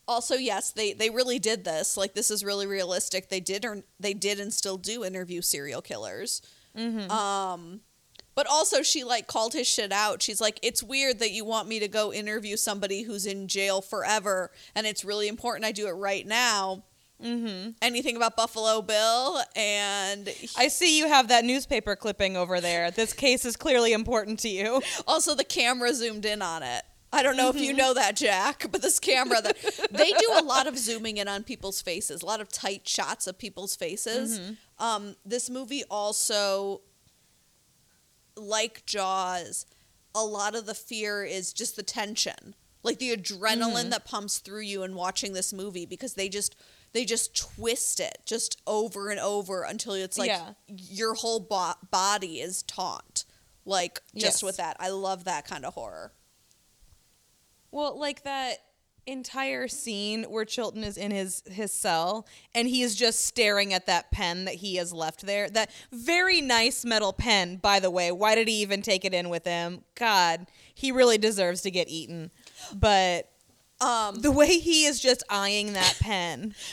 Also, 0.06 0.36
yes, 0.36 0.70
they 0.70 0.94
they 0.94 1.10
really 1.10 1.38
did 1.38 1.64
this. 1.64 1.96
Like 1.96 2.14
this 2.14 2.30
is 2.30 2.42
really 2.42 2.66
realistic. 2.66 3.28
They 3.28 3.40
did 3.40 3.66
or 3.66 3.82
they 4.00 4.14
did 4.14 4.40
and 4.40 4.52
still 4.54 4.78
do 4.78 5.04
interview 5.04 5.42
serial 5.42 5.82
killers. 5.82 6.40
Um, 7.10 7.80
but 8.38 8.46
also 8.46 8.82
she 8.82 9.02
like 9.02 9.26
called 9.26 9.52
his 9.52 9.66
shit 9.66 9.90
out. 9.90 10.22
She's 10.22 10.40
like, 10.40 10.60
"It's 10.62 10.80
weird 10.80 11.18
that 11.18 11.32
you 11.32 11.44
want 11.44 11.66
me 11.66 11.80
to 11.80 11.88
go 11.88 12.12
interview 12.12 12.56
somebody 12.56 13.02
who's 13.02 13.26
in 13.26 13.48
jail 13.48 13.82
forever, 13.82 14.52
and 14.76 14.86
it's 14.86 15.04
really 15.04 15.26
important 15.26 15.64
I 15.64 15.72
do 15.72 15.88
it 15.88 15.94
right 15.94 16.24
now." 16.24 16.84
mm-hmm. 17.20 17.70
anything 17.82 18.14
about 18.14 18.36
Buffalo 18.36 18.80
Bill, 18.80 19.40
and 19.56 20.28
he- 20.28 20.48
I 20.56 20.68
see 20.68 20.96
you 20.96 21.08
have 21.08 21.26
that 21.26 21.44
newspaper 21.44 21.96
clipping 21.96 22.36
over 22.36 22.60
there. 22.60 22.92
This 22.92 23.12
case 23.12 23.44
is 23.44 23.56
clearly 23.56 23.92
important 23.92 24.38
to 24.40 24.48
you. 24.48 24.82
also 25.08 25.34
the 25.34 25.42
camera 25.42 25.92
zoomed 25.92 26.24
in 26.24 26.40
on 26.40 26.62
it. 26.62 26.84
I 27.12 27.24
don't 27.24 27.36
know 27.36 27.48
if 27.48 27.56
you 27.56 27.72
know 27.72 27.92
that, 27.94 28.14
Jack, 28.14 28.66
but 28.70 28.82
this 28.82 29.00
camera 29.00 29.42
that 29.42 29.56
they 29.90 30.12
do 30.12 30.30
a 30.36 30.44
lot 30.44 30.68
of 30.68 30.78
zooming 30.78 31.16
in 31.16 31.26
on 31.26 31.42
people's 31.42 31.82
faces, 31.82 32.22
a 32.22 32.26
lot 32.26 32.40
of 32.40 32.50
tight 32.50 32.86
shots 32.86 33.26
of 33.26 33.36
people's 33.36 33.74
faces. 33.74 34.38
Um, 34.78 35.16
this 35.24 35.50
movie 35.50 35.82
also, 35.90 36.82
like 38.38 38.86
Jaws, 38.86 39.66
a 40.14 40.24
lot 40.24 40.54
of 40.54 40.66
the 40.66 40.74
fear 40.74 41.24
is 41.24 41.52
just 41.52 41.76
the 41.76 41.82
tension, 41.82 42.54
like 42.82 42.98
the 42.98 43.14
adrenaline 43.14 43.74
mm-hmm. 43.74 43.90
that 43.90 44.04
pumps 44.04 44.38
through 44.38 44.62
you 44.62 44.82
in 44.82 44.94
watching 44.94 45.32
this 45.32 45.52
movie 45.52 45.86
because 45.86 46.14
they 46.14 46.28
just 46.28 46.56
they 46.92 47.04
just 47.04 47.36
twist 47.36 48.00
it 48.00 48.18
just 48.24 48.60
over 48.66 49.10
and 49.10 49.20
over 49.20 49.62
until 49.62 49.92
it's 49.92 50.16
like 50.18 50.28
Yeah. 50.28 50.52
your 50.66 51.14
whole 51.14 51.40
bo- 51.40 51.74
body 51.90 52.40
is 52.40 52.62
taut. 52.62 53.24
Like 53.64 54.00
just 54.14 54.36
Yes. 54.38 54.42
with 54.42 54.56
that, 54.56 54.76
I 54.80 54.88
love 54.88 55.24
that 55.24 55.46
kind 55.46 55.66
of 55.66 55.74
horror. 55.74 56.12
Well, 57.70 57.98
like 57.98 58.22
that 58.22 58.62
entire 59.10 59.66
scene 59.68 60.24
where 60.24 60.44
Chilton 60.44 60.84
is 60.84 60.96
in 60.96 61.10
his 61.10 61.42
his 61.50 61.72
cell 61.72 62.26
and 62.54 62.68
he 62.68 62.82
is 62.82 62.94
just 62.94 63.24
staring 63.24 63.72
at 63.72 63.86
that 63.86 64.10
pen 64.12 64.44
that 64.44 64.56
he 64.56 64.76
has 64.76 64.92
left 64.92 65.24
there. 65.26 65.48
That 65.48 65.70
very 65.90 66.40
nice 66.40 66.84
metal 66.84 67.12
pen, 67.12 67.56
by 67.56 67.80
the 67.80 67.90
way. 67.90 68.12
Why 68.12 68.34
did 68.34 68.48
he 68.48 68.60
even 68.62 68.82
take 68.82 69.04
it 69.04 69.14
in 69.14 69.28
with 69.28 69.44
him? 69.46 69.84
God, 69.94 70.46
he 70.74 70.92
really 70.92 71.18
deserves 71.18 71.62
to 71.62 71.70
get 71.70 71.88
eaten. 71.88 72.30
But 72.74 73.30
Um, 73.80 74.16
the 74.20 74.30
way 74.32 74.58
he 74.58 74.84
is 74.86 75.00
just 75.00 75.22
eyeing 75.30 75.72
that 75.72 75.96
pen. 76.00 76.54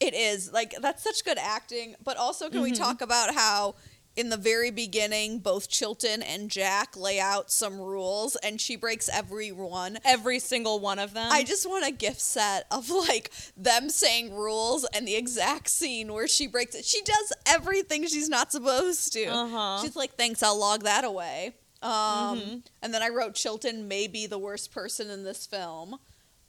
It 0.00 0.14
is 0.14 0.50
like 0.50 0.74
that's 0.80 1.02
such 1.02 1.24
good 1.26 1.36
acting, 1.38 1.94
but 2.02 2.16
also 2.16 2.48
can 2.48 2.62
we 2.62 2.72
Mm-hmm. 2.72 2.82
talk 2.82 3.02
about 3.02 3.34
how 3.34 3.74
in 4.16 4.28
the 4.28 4.36
very 4.36 4.70
beginning 4.70 5.38
both 5.38 5.68
Chilton 5.68 6.22
and 6.22 6.50
Jack 6.50 6.96
lay 6.96 7.20
out 7.20 7.50
some 7.50 7.80
rules 7.80 8.36
and 8.36 8.60
she 8.60 8.76
breaks 8.76 9.08
every 9.08 9.52
one. 9.52 9.98
Every 10.04 10.38
single 10.38 10.80
one 10.80 10.98
of 10.98 11.14
them. 11.14 11.28
I 11.30 11.42
just 11.42 11.68
want 11.68 11.86
a 11.86 11.92
gift 11.92 12.20
set 12.20 12.66
of 12.70 12.90
like 12.90 13.30
them 13.56 13.88
saying 13.88 14.34
rules 14.34 14.84
and 14.92 15.06
the 15.06 15.16
exact 15.16 15.68
scene 15.68 16.12
where 16.12 16.28
she 16.28 16.46
breaks 16.46 16.74
it. 16.74 16.84
She 16.84 17.02
does 17.02 17.32
everything 17.46 18.06
she's 18.06 18.28
not 18.28 18.52
supposed 18.52 19.12
to. 19.12 19.26
Uh-huh. 19.26 19.82
She's 19.82 19.96
like, 19.96 20.14
"Thanks, 20.14 20.42
I'll 20.42 20.58
log 20.58 20.82
that 20.82 21.04
away." 21.04 21.54
Um, 21.82 22.62
and 22.82 22.92
then 22.92 23.02
I 23.02 23.08
wrote 23.08 23.34
Chilton 23.34 23.88
may 23.88 24.06
be 24.06 24.26
the 24.26 24.38
worst 24.38 24.70
person 24.70 25.08
in 25.08 25.24
this 25.24 25.46
film. 25.46 25.94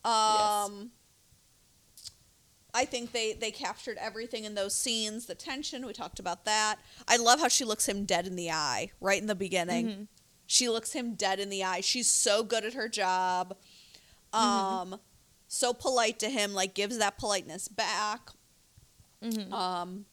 Um, 0.03 0.91
I 2.73 2.85
think 2.85 3.11
they 3.11 3.33
they 3.33 3.51
captured 3.51 3.97
everything 3.99 4.45
in 4.45 4.55
those 4.55 4.73
scenes. 4.75 5.25
The 5.25 5.35
tension 5.35 5.85
we 5.85 5.93
talked 5.93 6.19
about 6.19 6.45
that. 6.45 6.77
I 7.07 7.17
love 7.17 7.39
how 7.39 7.47
she 7.49 7.65
looks 7.65 7.87
him 7.87 8.05
dead 8.05 8.25
in 8.27 8.35
the 8.35 8.49
eye 8.51 8.91
right 9.01 9.19
in 9.21 9.27
the 9.27 9.35
beginning. 9.35 10.07
She 10.47 10.67
looks 10.69 10.93
him 10.93 11.15
dead 11.15 11.39
in 11.39 11.49
the 11.49 11.63
eye. 11.63 11.81
She's 11.81 12.09
so 12.09 12.43
good 12.43 12.65
at 12.65 12.73
her 12.73 12.87
job. 12.89 13.55
Um, 14.33 14.99
so 15.47 15.73
polite 15.73 16.19
to 16.19 16.29
him, 16.29 16.53
like 16.53 16.73
gives 16.73 16.97
that 16.97 17.17
politeness 17.17 17.67
back. 17.67 18.29
Um, 19.53 20.05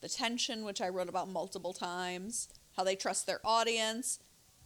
the 0.00 0.08
tension, 0.08 0.64
which 0.64 0.80
I 0.80 0.88
wrote 0.88 1.08
about 1.08 1.28
multiple 1.28 1.72
times, 1.72 2.48
how 2.76 2.84
they 2.84 2.96
trust 2.96 3.26
their 3.26 3.40
audience. 3.44 4.18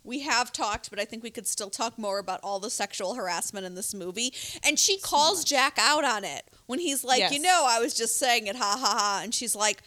We 0.02 0.20
have 0.20 0.52
talked, 0.52 0.90
but 0.90 0.98
I 0.98 1.04
think 1.04 1.22
we 1.22 1.30
could 1.30 1.46
still 1.46 1.70
talk 1.70 1.98
more 1.98 2.18
about 2.18 2.40
all 2.42 2.58
the 2.58 2.70
sexual 2.70 3.14
harassment 3.14 3.66
in 3.66 3.74
this 3.74 3.92
movie. 3.94 4.32
And 4.66 4.78
she 4.78 4.98
calls 4.98 5.44
Jack 5.44 5.76
out 5.78 6.04
on 6.04 6.24
it 6.24 6.44
when 6.70 6.78
he's 6.78 7.02
like, 7.04 7.18
Yes. 7.18 7.32
you 7.32 7.40
know, 7.40 7.64
I 7.66 7.80
was 7.80 7.94
just 7.94 8.16
saying 8.16 8.46
it, 8.46 8.54
ha 8.56 8.76
ha 8.80 8.94
ha. 8.98 9.20
And 9.24 9.34
she's 9.34 9.56
like, 9.56 9.82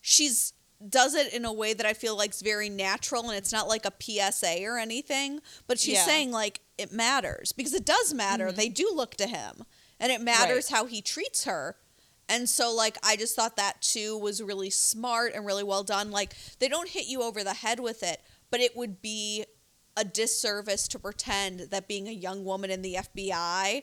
she's 0.00 0.52
does 0.88 1.16
it 1.16 1.32
in 1.34 1.44
a 1.44 1.52
way 1.52 1.74
that 1.74 1.84
I 1.84 1.92
feel 1.92 2.16
like 2.16 2.30
is 2.30 2.40
very 2.40 2.68
natural 2.68 3.28
and 3.28 3.36
it's 3.36 3.52
not 3.52 3.66
like 3.66 3.84
a 3.84 3.92
PSA 4.00 4.62
or 4.62 4.78
anything, 4.78 5.40
but 5.66 5.80
she's 5.80 5.94
Yeah. 5.96 6.04
saying 6.04 6.30
like 6.30 6.60
it 6.78 6.92
matters 6.92 7.50
because 7.50 7.74
it 7.74 7.84
does 7.84 8.14
matter. 8.14 8.46
Mm-hmm. 8.46 8.56
They 8.56 8.68
do 8.68 8.88
look 8.94 9.16
to 9.16 9.26
him 9.26 9.64
and 9.98 10.12
it 10.12 10.20
matters 10.20 10.68
how 10.70 10.86
he 10.86 11.02
treats 11.02 11.44
her. 11.46 11.74
And 12.28 12.48
so 12.48 12.72
like 12.72 12.96
I 13.02 13.16
just 13.16 13.34
thought 13.34 13.56
that 13.56 13.82
too 13.82 14.16
was 14.16 14.40
really 14.40 14.70
smart 14.70 15.32
and 15.34 15.44
really 15.44 15.64
well 15.64 15.82
done. 15.82 16.12
Like 16.12 16.34
they 16.60 16.68
don't 16.68 16.88
hit 16.88 17.06
you 17.08 17.22
over 17.22 17.42
the 17.42 17.54
head 17.54 17.80
with 17.80 18.04
it, 18.04 18.20
but 18.52 18.60
it 18.60 18.76
would 18.76 19.02
be 19.02 19.44
a 19.96 20.04
disservice 20.04 20.86
to 20.86 20.98
pretend 21.00 21.58
that 21.72 21.88
being 21.88 22.06
a 22.06 22.12
young 22.12 22.44
woman 22.44 22.70
in 22.70 22.82
the 22.82 22.94
FBI 22.94 23.82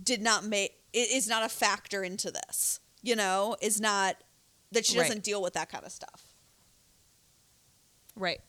did 0.00 0.22
not 0.22 0.44
make 0.44 0.85
is 0.98 1.28
not 1.28 1.44
a 1.44 1.48
factor 1.48 2.02
into 2.02 2.30
this. 2.30 2.80
You 3.02 3.16
know, 3.16 3.56
is 3.60 3.80
not 3.80 4.16
that 4.72 4.84
she 4.86 4.96
doesn't 4.96 5.22
deal 5.22 5.40
with 5.42 5.54
that 5.54 5.68
kind 5.70 5.84
of 5.84 5.92
stuff. 5.92 6.22
right. 8.16 8.40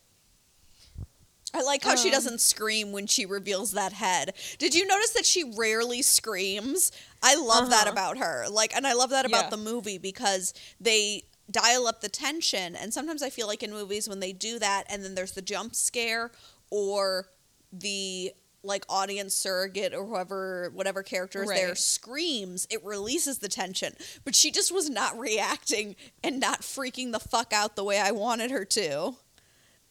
I 1.53 1.61
like 1.63 1.83
how 1.83 1.95
she 1.95 2.09
Um, 2.09 2.13
doesn't 2.13 2.41
scream 2.41 2.91
when 2.91 3.07
she 3.07 3.25
reveals 3.25 3.71
that 3.71 3.93
head. 3.93 4.33
Did 4.59 4.75
you 4.75 4.85
notice 4.85 5.11
that 5.11 5.25
she 5.25 5.43
rarely 5.43 6.01
screams? 6.01 6.91
I 7.23 7.35
love 7.35 7.69
that 7.69 7.83
Uh-huh. 7.83 7.91
about 7.93 8.17
her. 8.17 8.47
Like 8.49 8.75
and 8.75 8.85
I 8.85 8.93
love 8.93 9.09
that 9.11 9.25
about 9.25 9.45
Yeah. 9.45 9.49
the 9.51 9.57
movie 9.57 9.97
because 9.97 10.53
they 10.79 11.23
dial 11.49 11.87
up 11.87 12.01
the 12.01 12.09
tension 12.09 12.75
and 12.75 12.93
sometimes 12.93 13.23
I 13.23 13.29
feel 13.29 13.47
like 13.47 13.63
in 13.63 13.71
movies 13.71 14.09
when 14.09 14.19
they 14.19 14.33
do 14.33 14.59
that 14.59 14.85
and 14.89 15.03
then 15.03 15.15
there's 15.15 15.31
the 15.31 15.41
jump 15.41 15.73
scare 15.75 16.31
or 16.69 17.29
the 17.71 18.33
like 18.67 18.85
audience 18.89 19.33
surrogate 19.33 19.93
or 19.93 20.05
whoever 20.05 20.71
whatever 20.73 21.01
character 21.01 21.41
is 21.43 21.49
there 21.49 21.75
screams 21.75 22.67
it 22.69 22.83
releases 22.85 23.39
the 23.39 23.47
tension 23.47 23.93
but 24.23 24.35
she 24.35 24.51
just 24.51 24.71
was 24.71 24.89
not 24.89 25.17
reacting 25.27 25.95
and 26.23 26.39
not 26.39 26.61
freaking 26.61 27.11
the 27.11 27.19
fuck 27.19 27.53
out 27.53 27.75
the 27.75 27.83
way 27.83 27.99
I 27.99 28.11
wanted 28.11 28.51
her 28.51 28.65
to 28.65 29.15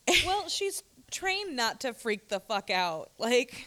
Well, 0.25 0.49
she's 0.49 0.83
trained 1.11 1.57
not 1.57 1.81
to 1.81 1.93
freak 1.93 2.29
the 2.29 2.41
fuck 2.41 2.71
out. 2.71 3.11
Like, 3.19 3.67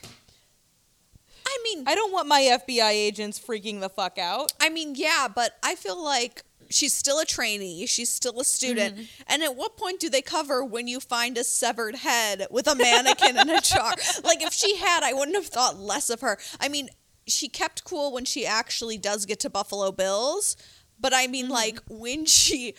I 1.46 1.58
mean 1.64 1.84
I 1.88 1.96
don't 1.96 2.14
want 2.14 2.28
my 2.28 2.42
FBI 2.42 2.92
agents 2.92 3.40
freaking 3.40 3.80
the 3.80 3.90
fuck 3.90 4.18
out. 4.18 4.54
I 4.60 4.70
mean, 4.70 4.96
yeah, 4.96 5.28
but 5.34 5.58
I 5.64 5.76
feel 5.76 6.02
like 6.02 6.44
she's 6.70 6.94
still 6.94 7.20
a 7.20 7.26
trainee, 7.26 7.86
she's 7.86 8.10
still 8.10 8.40
a 8.40 8.44
student. 8.44 8.96
Mm-hmm. 8.96 9.04
And 9.28 9.44
at 9.44 9.56
what 9.56 9.78
point 9.78 10.00
do 10.00 10.10
they 10.10 10.22
cover 10.22 10.64
when 10.64 10.88
you 10.88 11.00
find 11.00 11.38
a 11.38 11.44
severed 11.44 11.96
head 11.96 12.48
with 12.52 12.68
a 12.68 12.76
mannequin 12.76 13.38
in 13.38 13.50
a 13.50 13.62
jar? 13.62 13.94
Like 14.24 14.42
if 14.42 14.54
she 14.54 14.78
had, 14.78 15.04
I 15.04 15.14
wouldn't 15.14 15.36
have 15.38 15.48
thought 15.48 15.78
less 15.80 16.10
of 16.10 16.22
her. 16.22 16.38
I 16.60 16.70
mean, 16.70 16.90
she 17.28 17.48
kept 17.48 17.84
cool 17.84 18.12
when 18.12 18.26
she 18.26 18.46
actually 18.46 18.98
does 18.98 19.26
get 19.26 19.40
to 19.42 19.50
Buffalo 19.50 19.92
Bills, 19.92 20.56
but 21.00 21.14
I 21.14 21.28
mean 21.28 21.46
Mm-hmm. 21.46 21.54
like 21.54 21.80
when 21.90 22.26
she 22.26 22.74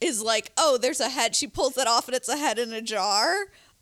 is 0.00 0.22
like, 0.22 0.52
"Oh, 0.58 0.76
there's 0.78 1.00
a 1.00 1.08
head." 1.08 1.34
She 1.34 1.46
pulls 1.46 1.76
it 1.78 1.86
off 1.86 2.06
and 2.06 2.14
it's 2.14 2.28
a 2.28 2.36
head 2.36 2.58
in 2.58 2.72
a 2.72 2.82
jar. 2.82 3.34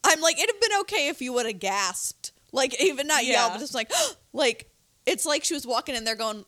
I'm 0.05 0.21
like, 0.21 0.39
it'd 0.39 0.55
have 0.55 0.61
been 0.61 0.81
okay 0.81 1.09
if 1.09 1.21
you 1.21 1.33
would 1.33 1.47
have 1.47 1.59
gasped. 1.59 2.33
Like 2.53 2.81
even 2.81 3.07
not 3.09 3.25
yelled, 3.25 3.51
Yeah. 3.51 3.55
but 3.57 3.61
just 3.61 3.75
like 3.75 3.91
like 4.33 4.71
it's 5.07 5.27
like 5.27 5.45
she 5.45 5.55
was 5.55 5.67
walking 5.67 5.95
in 5.95 6.05
there 6.05 6.15
going, 6.17 6.45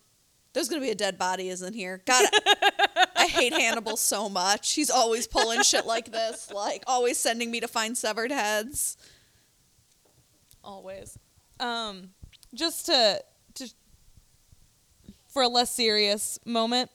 there's 0.57 0.71
gonna 0.71 0.81
be 0.81 0.91
a 0.91 0.95
dead 0.95 1.19
body, 1.19 1.51
isn't 1.51 1.75
here? 1.75 2.01
God, 2.07 2.25
I 3.15 3.27
hate 3.27 3.53
Hannibal 3.53 3.99
so 3.99 4.31
much. 4.31 4.73
He's 4.73 4.89
always 4.89 5.27
pulling 5.27 5.61
shit 5.63 5.85
like 5.85 6.11
this, 6.11 6.51
like 6.51 6.83
always 6.87 7.19
sending 7.19 7.51
me 7.51 7.61
to 7.61 7.69
find 7.69 7.97
severed 7.97 8.33
heads. 8.33 8.97
Always. 10.65 11.19
Um, 11.61 12.13
just 12.55 12.87
to 12.87 13.23
to 13.57 13.69
for 15.29 15.43
a 15.43 15.49
less 15.49 15.71
serious 15.71 16.39
moment, 16.47 16.91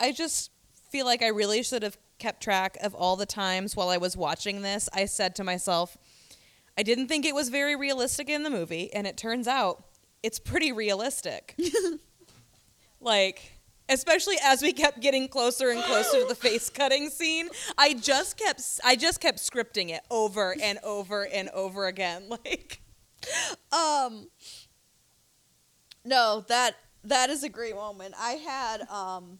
I 0.00 0.10
just 0.10 0.50
feel 0.90 1.06
like 1.06 1.22
I 1.22 1.28
really 1.28 1.62
should 1.62 1.84
have 1.84 1.96
kept 2.18 2.42
track 2.42 2.76
of 2.82 2.96
all 2.96 3.14
the 3.14 3.26
times 3.26 3.76
while 3.76 3.90
I 3.90 3.96
was 3.96 4.16
watching 4.16 4.62
this. 4.62 4.88
I 4.92 5.04
said 5.04 5.36
to 5.36 5.44
myself, 5.44 5.96
I 6.76 6.82
didn't 6.82 7.06
think 7.06 7.24
it 7.24 7.34
was 7.36 7.48
very 7.48 7.76
realistic 7.76 8.28
in 8.28 8.42
the 8.42 8.50
movie, 8.50 8.92
and 8.92 9.06
it 9.06 9.16
turns 9.16 9.46
out 9.46 9.84
it's 10.24 10.40
pretty 10.40 10.72
realistic. 10.72 11.54
like 13.04 13.52
especially 13.88 14.36
as 14.42 14.62
we 14.62 14.72
kept 14.72 15.00
getting 15.00 15.28
closer 15.28 15.68
and 15.70 15.82
closer 15.84 16.20
to 16.22 16.26
the 16.26 16.34
face 16.34 16.70
cutting 16.70 17.10
scene 17.10 17.48
i 17.78 17.92
just 17.92 18.36
kept 18.38 18.62
i 18.84 18.96
just 18.96 19.20
kept 19.20 19.38
scripting 19.38 19.90
it 19.90 20.00
over 20.10 20.56
and 20.62 20.78
over 20.82 21.26
and 21.26 21.48
over 21.50 21.86
again 21.86 22.24
like 22.30 22.80
Um, 23.72 24.28
no, 26.04 26.44
that 26.48 26.76
that 27.04 27.30
is 27.30 27.42
a 27.42 27.48
great 27.48 27.74
moment. 27.74 28.14
I 28.18 28.32
had 28.32 28.82
um 28.90 29.38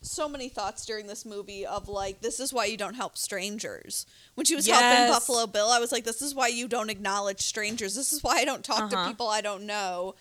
so 0.00 0.28
many 0.28 0.48
thoughts 0.48 0.84
during 0.84 1.06
this 1.06 1.24
movie 1.24 1.64
of 1.64 1.88
like, 1.88 2.22
this 2.22 2.40
is 2.40 2.52
why 2.52 2.64
you 2.64 2.76
don't 2.76 2.94
help 2.94 3.16
strangers. 3.16 4.04
When 4.34 4.44
she 4.44 4.56
was 4.56 4.66
helping 4.66 5.12
Buffalo 5.12 5.46
Bill, 5.46 5.68
I 5.68 5.78
was 5.78 5.92
like, 5.92 6.04
this 6.04 6.22
is 6.22 6.34
why 6.34 6.48
you 6.48 6.66
don't 6.66 6.90
acknowledge 6.90 7.40
strangers. 7.42 7.94
This 7.94 8.12
is 8.12 8.20
why 8.22 8.38
I 8.38 8.44
don't 8.44 8.64
talk 8.64 8.90
to 8.90 8.96
Uh-huh. 8.96 9.08
people 9.08 9.28
I 9.28 9.42
don't 9.42 9.64
know. 9.64 10.14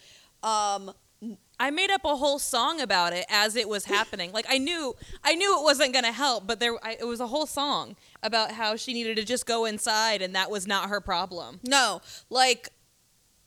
Um, 0.43 0.91
I 1.61 1.69
made 1.69 1.91
up 1.91 2.03
a 2.05 2.15
whole 2.15 2.39
song 2.39 2.81
about 2.81 3.13
it 3.13 3.23
as 3.29 3.55
it 3.55 3.69
was 3.69 3.85
happening. 3.85 4.31
Like 4.31 4.47
I 4.49 4.57
knew, 4.57 4.95
I 5.23 5.35
knew 5.35 5.59
it 5.59 5.63
wasn't 5.63 5.93
gonna 5.93 6.11
help, 6.11 6.47
but 6.47 6.59
there, 6.59 6.73
I, 6.83 6.97
it 6.99 7.05
was 7.05 7.19
a 7.19 7.27
whole 7.27 7.45
song 7.45 7.95
about 8.23 8.51
how 8.53 8.75
she 8.75 8.93
needed 8.93 9.15
to 9.17 9.23
just 9.23 9.45
go 9.45 9.65
inside, 9.65 10.23
and 10.23 10.33
that 10.33 10.49
was 10.49 10.65
not 10.65 10.89
her 10.89 10.99
problem. 10.99 11.59
No, 11.63 12.01
like 12.31 12.69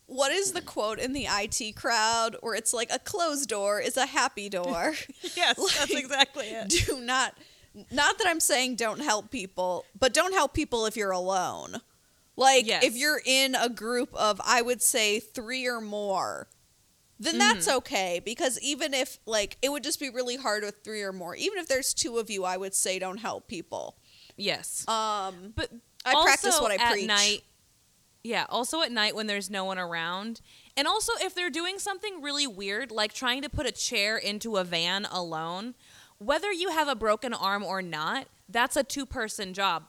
what 0.05 0.31
is 0.31 0.53
the 0.53 0.61
quote 0.61 0.99
in 0.99 1.11
the 1.11 1.27
IT 1.29 1.75
crowd 1.75 2.37
where 2.39 2.55
it's 2.55 2.73
like 2.73 2.89
a 2.89 2.99
closed 2.99 3.49
door 3.49 3.81
is 3.81 3.97
a 3.97 4.05
happy 4.05 4.47
door? 4.47 4.93
Yes, 5.35 5.57
that's 5.77 5.93
exactly 5.93 6.45
it. 6.45 6.69
Do 6.69 7.01
not 7.01 7.37
not 7.91 8.17
that 8.19 8.27
I'm 8.27 8.39
saying 8.39 8.77
don't 8.77 9.01
help 9.01 9.29
people, 9.29 9.83
but 9.99 10.13
don't 10.13 10.31
help 10.31 10.53
people 10.53 10.85
if 10.85 10.95
you're 10.95 11.11
alone. 11.11 11.81
Like 12.37 12.65
Yes. 12.65 12.85
if 12.85 12.95
you're 12.95 13.21
in 13.25 13.55
a 13.55 13.67
group 13.67 14.13
of 14.15 14.39
I 14.45 14.61
would 14.61 14.81
say 14.81 15.19
3 15.19 15.67
or 15.67 15.81
more, 15.81 16.47
then 17.19 17.37
that's 17.37 17.67
Mm-hmm. 17.67 17.77
okay 17.77 18.21
because 18.23 18.59
even 18.61 18.93
if 18.93 19.19
like 19.25 19.57
it 19.61 19.71
would 19.71 19.83
just 19.83 19.99
be 19.99 20.09
really 20.09 20.35
hard 20.35 20.63
with 20.63 20.83
3 20.83 21.01
or 21.03 21.13
more. 21.13 21.35
Even 21.35 21.57
if 21.59 21.67
there's 21.67 21.93
2 21.93 22.17
of 22.17 22.29
you, 22.29 22.43
I 22.43 22.57
would 22.57 22.73
say 22.73 22.99
don't 22.99 23.19
help 23.19 23.47
people. 23.47 23.97
Yes. 24.37 24.85
Um 24.87 25.53
But 25.55 25.71
I 26.05 26.21
practice 26.23 26.59
what 26.59 26.71
I 26.71 26.75
at 26.75 26.91
preach. 26.91 27.07
night. 27.07 27.43
Yeah, 28.23 28.45
also 28.49 28.81
at 28.81 28.91
night 28.91 29.15
when 29.15 29.27
there's 29.27 29.49
no 29.49 29.65
one 29.65 29.77
around. 29.77 30.41
And 30.75 30.87
also 30.87 31.13
if 31.21 31.33
they're 31.35 31.49
doing 31.49 31.79
something 31.79 32.21
really 32.21 32.47
weird 32.47 32.91
like 32.91 33.13
trying 33.13 33.41
to 33.43 33.49
put 33.49 33.65
a 33.65 33.71
chair 33.71 34.17
into 34.17 34.57
a 34.57 34.63
van 34.63 35.05
alone, 35.05 35.75
whether 36.17 36.51
you 36.51 36.69
have 36.69 36.87
a 36.87 36.95
broken 36.95 37.33
arm 37.33 37.63
or 37.63 37.81
not, 37.81 38.27
that's 38.49 38.75
a 38.75 38.83
two-person 38.83 39.53
job. 39.53 39.83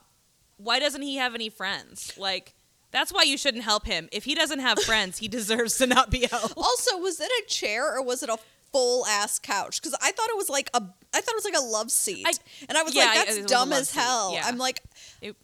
Why 0.57 0.79
doesn't 0.79 1.01
he 1.01 1.17
have 1.17 1.35
any 1.35 1.49
friends? 1.49 2.13
Like 2.17 2.53
that's 2.91 3.11
why 3.13 3.23
you 3.23 3.37
shouldn't 3.37 3.63
help 3.63 3.85
him. 3.85 4.07
If 4.11 4.23
he 4.25 4.33
doesn't 4.35 4.59
have 4.59 4.79
friends, 4.83 5.17
he 5.19 5.27
deserves 5.39 5.77
to 5.79 5.87
not 5.87 6.09
be 6.11 6.27
helped. 6.29 6.53
Also, 6.57 6.97
was 6.97 7.19
it 7.19 7.31
a 7.43 7.47
chair 7.47 7.95
or 7.97 8.03
was 8.03 8.23
it 8.23 8.29
a 8.29 8.37
full 8.71 9.05
ass 9.05 9.39
couch? 9.39 9.81
Because 9.81 9.95
I 10.01 10.11
thought 10.11 10.29
it 10.29 10.37
was 10.37 10.49
like 10.49 10.69
a, 10.73 10.81
I 11.13 11.21
thought 11.21 11.33
it 11.33 11.35
was 11.35 11.45
like 11.45 11.57
a 11.57 11.65
love 11.65 11.91
seat, 11.91 12.25
I- 12.27 12.65
and 12.69 12.77
I 12.77 12.83
was 12.83 12.95
yeah, 12.95 13.05
like, 13.05 13.13
that's 13.25 13.37
was 13.37 13.45
dumb 13.45 13.71
as 13.73 13.89
seat, 13.89 13.99
hell. 13.99 14.33
yeah. 14.33 14.43
I'm 14.45 14.57
like, 14.57 14.81
It- 15.21 15.35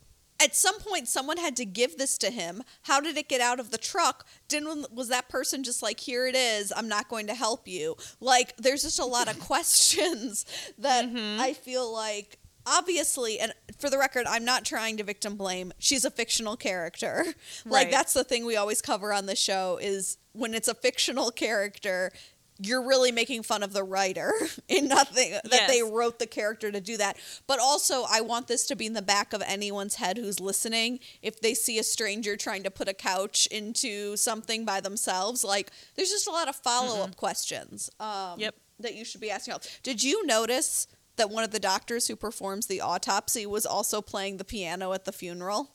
at 0.41 0.55
some 0.55 0.77
point, 0.79 1.07
someone 1.07 1.37
had 1.37 1.55
to 1.57 1.63
give 1.65 1.97
this 1.97 2.17
to 2.17 2.29
him. 2.29 2.63
How 2.81 2.99
did 2.99 3.15
it 3.17 3.29
get 3.29 3.39
out 3.39 3.59
of 3.61 3.69
the 3.71 3.77
truck? 3.77 4.25
Didn't 4.49 4.91
was 4.91 5.07
that 5.07 5.29
person 5.29 5.63
just 5.63 5.81
like, 5.81 6.01
here 6.01 6.27
it 6.27 6.35
is? 6.35 6.73
I'm 6.75 6.89
not 6.89 7.07
going 7.07 7.27
to 7.27 7.33
help 7.35 7.65
you. 7.67 7.95
Like, 8.19 8.57
there's 8.57 8.81
just 8.81 8.99
a 8.99 9.05
lot 9.05 9.29
of 9.29 9.39
questions 9.47 10.45
that 10.79 11.05
Mm-hmm. 11.05 11.39
I 11.39 11.53
feel 11.53 11.91
like. 11.93 12.39
Obviously, 12.65 13.39
and 13.39 13.53
for 13.79 13.89
the 13.89 13.97
record, 13.97 14.25
I'm 14.27 14.45
not 14.45 14.65
trying 14.65 14.97
to 14.97 15.03
victim 15.03 15.35
blame. 15.35 15.73
She's 15.79 16.05
a 16.05 16.11
fictional 16.11 16.55
character. 16.55 17.25
Like 17.65 17.85
Right. 17.85 17.91
that's 17.91 18.13
the 18.13 18.23
thing 18.23 18.45
we 18.45 18.55
always 18.57 18.81
cover 18.81 19.13
on 19.13 19.25
the 19.25 19.35
show 19.35 19.77
is 19.81 20.17
when 20.33 20.53
it's 20.53 20.67
a 20.67 20.73
fictional 20.73 21.31
character, 21.31 22.11
you're 22.59 22.85
really 22.85 23.11
making 23.11 23.43
fun 23.43 23.63
of 23.63 23.73
the 23.73 23.83
writer 23.83 24.31
in 24.67 24.87
nothing 24.87 25.31
that 25.31 25.67
they 25.67 25.81
wrote 25.81 26.19
the 26.19 26.27
character 26.27 26.71
to 26.71 26.79
do 26.79 26.97
that. 26.97 27.17
But 27.47 27.59
also, 27.59 28.05
I 28.09 28.21
want 28.21 28.47
this 28.47 28.65
to 28.67 28.75
be 28.75 28.85
in 28.85 28.93
the 28.93 29.01
back 29.01 29.33
of 29.33 29.41
anyone's 29.45 29.95
head 29.95 30.17
who's 30.17 30.39
listening. 30.39 30.99
If 31.21 31.41
they 31.41 31.53
see 31.53 31.79
a 31.79 31.83
stranger 31.83 32.37
trying 32.37 32.63
to 32.63 32.71
put 32.71 32.87
a 32.87 32.93
couch 32.93 33.47
into 33.47 34.15
something 34.17 34.65
by 34.65 34.81
themselves, 34.81 35.43
like 35.43 35.71
there's 35.95 36.09
just 36.09 36.27
a 36.27 36.31
lot 36.31 36.47
of 36.47 36.55
follow 36.55 37.03
up 37.03 37.15
questions. 37.15 37.89
Um, 37.99 38.39
Yep. 38.39 38.55
That 38.79 38.95
you 38.95 39.05
should 39.05 39.21
be 39.21 39.31
asking. 39.31 39.55
Did 39.83 40.03
you 40.03 40.25
notice 40.25 40.87
that 41.15 41.29
one 41.29 41.43
of 41.43 41.51
the 41.51 41.59
doctors 41.59 42.07
who 42.07 42.15
performs 42.15 42.67
the 42.67 42.81
autopsy 42.81 43.45
was 43.45 43.65
also 43.65 44.01
playing 44.01 44.37
the 44.37 44.43
piano 44.45 44.93
at 44.93 45.05
the 45.05 45.11
funeral? 45.11 45.71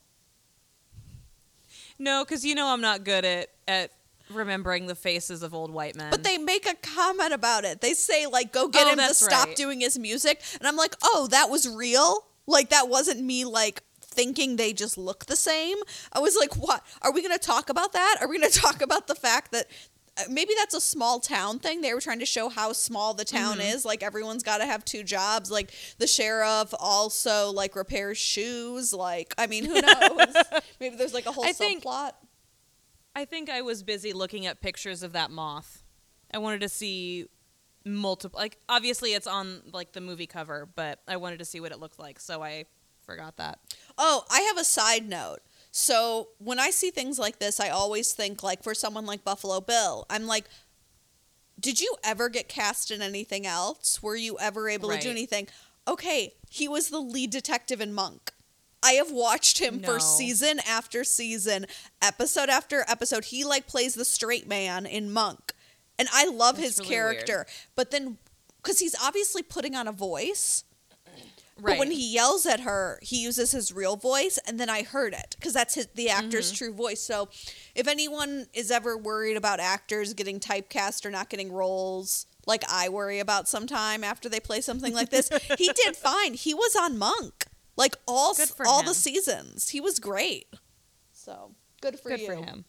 No, 1.97 2.23
cuz 2.25 2.45
you 2.45 2.55
know 2.55 2.67
I'm 2.67 2.81
not 2.81 3.03
good 3.03 3.25
at 3.25 3.49
at 3.67 3.91
remembering 4.29 4.87
the 4.87 4.95
faces 4.95 5.41
of 5.43 5.53
old 5.53 5.71
white 5.71 5.95
men. 5.95 6.11
But 6.11 6.23
they 6.23 6.37
make 6.37 6.67
a 6.67 6.75
comment 6.75 7.33
about 7.33 7.65
it. 7.65 7.81
They 7.81 7.93
say 7.93 8.25
like, 8.27 8.51
"Go 8.53 8.67
get 8.67 8.87
Oh, 8.87 8.91
him 8.91 8.99
to 8.99 9.13
stop 9.13 9.47
right. 9.47 9.55
doing 9.55 9.81
his 9.81 9.97
music," 9.97 10.41
and 10.59 10.67
I'm 10.67 10.75
like, 10.75 10.95
"Oh, 11.03 11.27
that 11.31 11.49
was 11.49 11.67
real. 11.67 12.25
Like 12.47 12.69
that 12.69 12.87
wasn't 12.89 13.21
me 13.21 13.45
like." 13.45 13.83
Thinking 14.11 14.55
they 14.57 14.73
just 14.73 14.97
look 14.97 15.27
the 15.27 15.35
same. 15.35 15.77
I 16.11 16.19
was 16.19 16.35
like, 16.35 16.57
what? 16.57 16.83
Are 17.03 17.11
we 17.13 17.21
going 17.21 17.31
to 17.31 17.39
talk 17.39 17.69
about 17.69 17.93
that? 17.93 18.17
Are 18.19 18.27
we 18.27 18.37
going 18.39 18.51
to 18.51 18.59
talk 18.59 18.81
about 18.81 19.07
the 19.07 19.15
fact 19.15 19.51
that 19.53 19.67
maybe 20.29 20.53
that's 20.57 20.73
a 20.73 20.81
small 20.81 21.19
town 21.19 21.59
thing? 21.59 21.81
They 21.81 21.93
were 21.93 22.01
trying 22.01 22.19
to 22.19 22.25
show 22.25 22.49
how 22.49 22.73
small 22.73 23.13
the 23.13 23.25
town 23.25 23.57
Mm-hmm. 23.59 23.67
is. 23.75 23.85
Like, 23.85 24.01
everyone's 24.03 24.43
got 24.43 24.57
to 24.57 24.65
have 24.65 24.83
two 24.83 25.03
jobs. 25.03 25.49
Like, 25.51 25.71
the 25.97 26.07
sheriff 26.07 26.73
also, 26.79 27.51
like, 27.51 27.75
repairs 27.75 28.17
shoes. 28.17 28.93
Like, 28.93 29.33
I 29.37 29.47
mean, 29.47 29.65
who 29.65 29.79
knows? 29.81 30.35
maybe 30.79 30.95
there's, 30.95 31.13
like, 31.13 31.25
a 31.25 31.31
whole 31.31 31.45
I 31.45 31.51
think- 31.53 31.83
subplot. 31.83 32.11
I 33.15 33.25
think 33.25 33.49
I 33.49 33.61
was 33.61 33.83
busy 33.83 34.13
looking 34.13 34.45
at 34.45 34.61
pictures 34.61 35.03
of 35.03 35.13
that 35.13 35.31
moth. 35.31 35.83
I 36.33 36.37
wanted 36.37 36.61
to 36.61 36.69
see 36.69 37.25
multiple 37.85 38.37
like 38.37 38.57
obviously 38.67 39.13
it's 39.13 39.25
on 39.25 39.61
like 39.73 39.93
the 39.93 40.01
movie 40.01 40.27
cover, 40.27 40.69
but 40.75 40.99
I 41.07 41.17
wanted 41.17 41.39
to 41.39 41.45
see 41.45 41.59
what 41.59 41.71
it 41.71 41.79
looked 41.79 41.97
like, 41.97 42.19
so 42.19 42.43
I 42.43 42.65
forgot 43.01 43.37
that. 43.37 43.59
Oh, 43.97 44.23
I 44.29 44.41
have 44.41 44.57
a 44.57 44.63
side 44.63 45.09
note. 45.09 45.39
So 45.71 46.29
when 46.39 46.59
I 46.59 46.71
see 46.71 46.89
things 46.89 47.19
like 47.19 47.39
this, 47.39 47.59
I 47.59 47.69
always 47.69 48.13
think 48.13 48.41
like 48.43 48.63
for 48.63 48.73
someone 48.73 49.05
like 49.05 49.23
Buffalo 49.23 49.61
Bill, 49.61 50.05
I'm 50.09 50.25
like, 50.25 50.45
did 51.59 51.81
you 51.81 51.95
ever 52.03 52.29
get 52.29 52.47
cast 52.47 52.89
in 52.89 53.01
anything 53.01 53.45
else? 53.45 54.01
Were 54.01 54.15
you 54.15 54.37
ever 54.39 54.69
able 54.69 54.89
to 54.89 54.97
do 54.97 55.09
anything? 55.09 55.47
Okay, 55.87 56.33
he 56.49 56.67
was 56.67 56.89
the 56.89 56.99
lead 56.99 57.31
detective 57.31 57.81
in 57.81 57.93
Monk. 57.93 58.31
I 58.81 58.93
have 58.93 59.11
watched 59.11 59.59
him 59.59 59.79
for 59.81 59.99
season 59.99 60.59
after 60.67 61.03
season, 61.03 61.65
episode 62.01 62.47
after 62.49 62.85
episode. 62.87 63.25
He 63.25 63.43
like 63.43 63.67
plays 63.67 63.93
the 63.93 64.05
straight 64.05 64.47
man 64.47 64.85
in 64.85 65.11
Monk. 65.11 65.53
And 65.97 66.07
I 66.13 66.27
love 66.29 66.55
That's 66.55 66.77
his 66.77 66.79
really 66.79 66.95
weird. 66.95 67.25
character. 67.25 67.45
But 67.75 67.91
then 67.91 68.17
cuz 68.63 68.79
he's 68.79 68.95
obviously 69.01 69.43
putting 69.43 69.75
on 69.75 69.87
a 69.87 69.91
voice, 69.91 70.63
Right. 71.61 71.73
but 71.73 71.79
when 71.79 71.91
he 71.91 72.13
yells 72.13 72.45
at 72.45 72.61
her, 72.61 72.99
he 73.01 73.21
uses 73.21 73.51
his 73.51 73.71
real 73.71 73.95
voice, 73.95 74.39
and 74.47 74.59
then 74.59 74.69
I 74.69 74.83
heard 74.83 75.13
it 75.13 75.35
because 75.37 75.53
that's 75.53 75.75
his, 75.75 75.87
the 75.95 76.09
actor's 76.09 76.47
Mm-hmm. 76.51 76.55
true 76.65 76.73
voice. 76.73 77.01
So, 77.01 77.29
if 77.75 77.87
anyone 77.87 78.47
is 78.53 78.71
ever 78.71 78.97
worried 78.97 79.37
about 79.37 79.59
actors 79.59 80.13
getting 80.13 80.39
typecast 80.39 81.05
or 81.05 81.11
not 81.11 81.29
getting 81.29 81.51
roles, 81.51 82.25
like 82.45 82.63
I 82.69 82.89
worry 82.89 83.19
about 83.19 83.47
sometime 83.47 84.03
after 84.03 84.29
they 84.29 84.39
play 84.39 84.61
something 84.61 84.93
like 84.93 85.09
this, 85.09 85.29
he 85.57 85.71
did 85.83 85.95
fine. 85.95 86.33
He 86.33 86.53
was 86.53 86.75
on 86.75 86.97
Monk, 86.97 87.45
like 87.75 87.95
all 88.07 88.35
all 88.65 88.79
him. 88.81 88.85
the 88.87 88.93
seasons. 88.93 89.69
He 89.69 89.79
was 89.81 89.99
great. 89.99 90.47
So 91.13 91.51
good 91.81 91.99
for 91.99 92.09
Good 92.09 92.21
you. 92.21 92.25
for 92.27 92.33
him. 92.35 92.65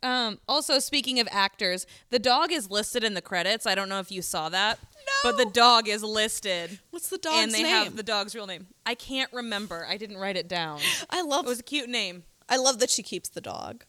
Um, 0.00 0.38
also, 0.46 0.78
speaking 0.78 1.18
of 1.18 1.26
actors, 1.32 1.84
the 2.10 2.20
dog 2.20 2.52
is 2.52 2.70
listed 2.70 3.02
in 3.02 3.14
the 3.14 3.20
credits. 3.22 3.66
I 3.66 3.74
don't 3.74 3.88
know 3.88 3.98
if 3.98 4.12
you 4.12 4.22
saw 4.22 4.48
that, 4.50 4.78
but 5.22 5.36
the 5.36 5.46
dog 5.46 5.88
is 5.88 6.02
listed, 6.02 6.78
What's 6.90 7.08
the 7.08 7.18
dog's 7.18 7.34
name? 7.36 7.44
and 7.44 7.52
they 7.54 7.62
name? 7.62 7.84
have 7.84 7.96
the 7.96 8.02
dog's 8.02 8.34
real 8.34 8.46
name. 8.46 8.66
I 8.86 8.94
can't 8.94 9.32
remember. 9.32 9.86
I 9.88 9.96
didn't 9.96 10.16
write 10.18 10.36
it 10.36 10.48
down. 10.48 10.80
I 11.10 11.22
love. 11.22 11.46
It 11.46 11.48
was 11.48 11.60
a 11.60 11.62
cute 11.64 11.88
name. 11.88 12.24
I 12.48 12.56
love 12.56 12.78
that 12.80 12.90
she 12.90 13.02
keeps 13.02 13.28
the 13.28 13.40
dog. 13.40 13.84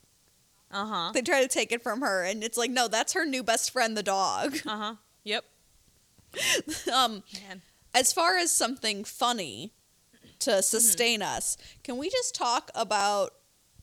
Uh 0.71 0.85
huh. 0.85 1.11
They 1.13 1.21
try 1.21 1.41
to 1.41 1.47
take 1.47 1.71
it 1.71 1.81
from 1.81 2.01
her, 2.01 2.23
and 2.23 2.43
it's 2.43 2.57
like, 2.57 2.69
no, 2.71 2.87
that's 2.87 3.13
her 3.13 3.25
new 3.25 3.41
best 3.43 3.71
friend, 3.71 3.95
the 3.97 4.03
dog. 4.03 4.57
Uh 4.65 4.77
huh. 4.77 4.95
Yep. 5.23 5.45
um, 6.93 7.23
Man. 7.47 7.61
as 7.93 8.13
far 8.13 8.37
as 8.37 8.51
something 8.51 9.03
funny 9.03 9.73
to 10.39 10.51
Mm-hmm. 10.51 10.61
sustain 10.61 11.21
us, 11.21 11.57
can 11.83 11.97
we 11.97 12.09
just 12.09 12.33
talk 12.35 12.71
about 12.75 13.33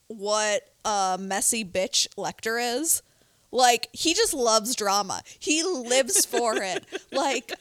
what 0.06 0.62
a 0.84 1.18
messy 1.20 1.64
bitch 1.64 2.06
Lecter 2.16 2.58
is? 2.80 3.02
Like, 3.56 3.88
he 3.92 4.12
just 4.12 4.34
loves 4.34 4.76
drama. 4.76 5.22
He 5.38 5.62
lives 5.64 6.26
for 6.26 6.56
it. 6.56 6.84
Like, 7.10 7.52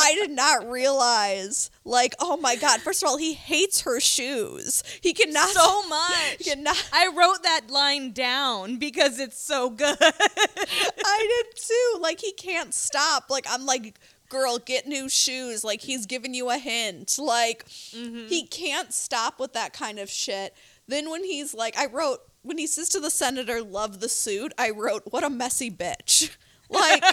I 0.00 0.14
did 0.14 0.30
not 0.30 0.70
realize. 0.70 1.68
Like, 1.84 2.14
oh 2.20 2.36
my 2.36 2.54
god! 2.54 2.80
First 2.80 3.02
of 3.02 3.08
all, 3.08 3.16
he 3.16 3.34
hates 3.34 3.80
her 3.80 3.98
shoes. 3.98 4.84
He 5.00 5.12
cannot. 5.14 5.48
So 5.50 5.88
much. 5.88 6.38
Cannot. 6.44 6.88
I 6.92 7.08
wrote 7.08 7.42
that 7.42 7.70
line 7.70 8.12
down 8.12 8.76
because 8.76 9.18
it's 9.18 9.42
so 9.42 9.68
good. 9.70 9.96
I 10.00 11.42
did 11.44 11.56
too. 11.56 12.00
Like 12.00 12.20
he 12.20 12.32
can't 12.32 12.72
stop. 12.72 13.30
Like 13.30 13.46
I'm 13.50 13.66
like, 13.66 13.98
girl, 14.28 14.58
get 14.58 14.86
new 14.86 15.08
shoes. 15.08 15.64
Like 15.64 15.80
he's 15.80 16.06
giving 16.06 16.34
you 16.34 16.50
a 16.50 16.56
hint. 16.58 17.18
Like 17.18 17.66
mm-hmm. 17.66 18.28
he 18.28 18.46
can't 18.46 18.94
stop 18.94 19.40
with 19.40 19.54
that 19.54 19.72
kind 19.72 19.98
of 19.98 20.08
shit. 20.08 20.54
Then 20.86 21.10
when 21.10 21.24
he's 21.24 21.52
like, 21.52 21.76
I 21.76 21.86
wrote 21.86 22.20
when 22.42 22.58
he 22.58 22.66
says 22.66 22.88
to 22.90 23.00
the 23.00 23.10
senator, 23.10 23.62
"Love 23.62 24.00
the 24.00 24.08
suit." 24.08 24.52
I 24.58 24.70
wrote, 24.70 25.02
"What 25.10 25.24
a 25.24 25.30
messy 25.30 25.70
bitch." 25.70 26.36
Like 26.70 27.04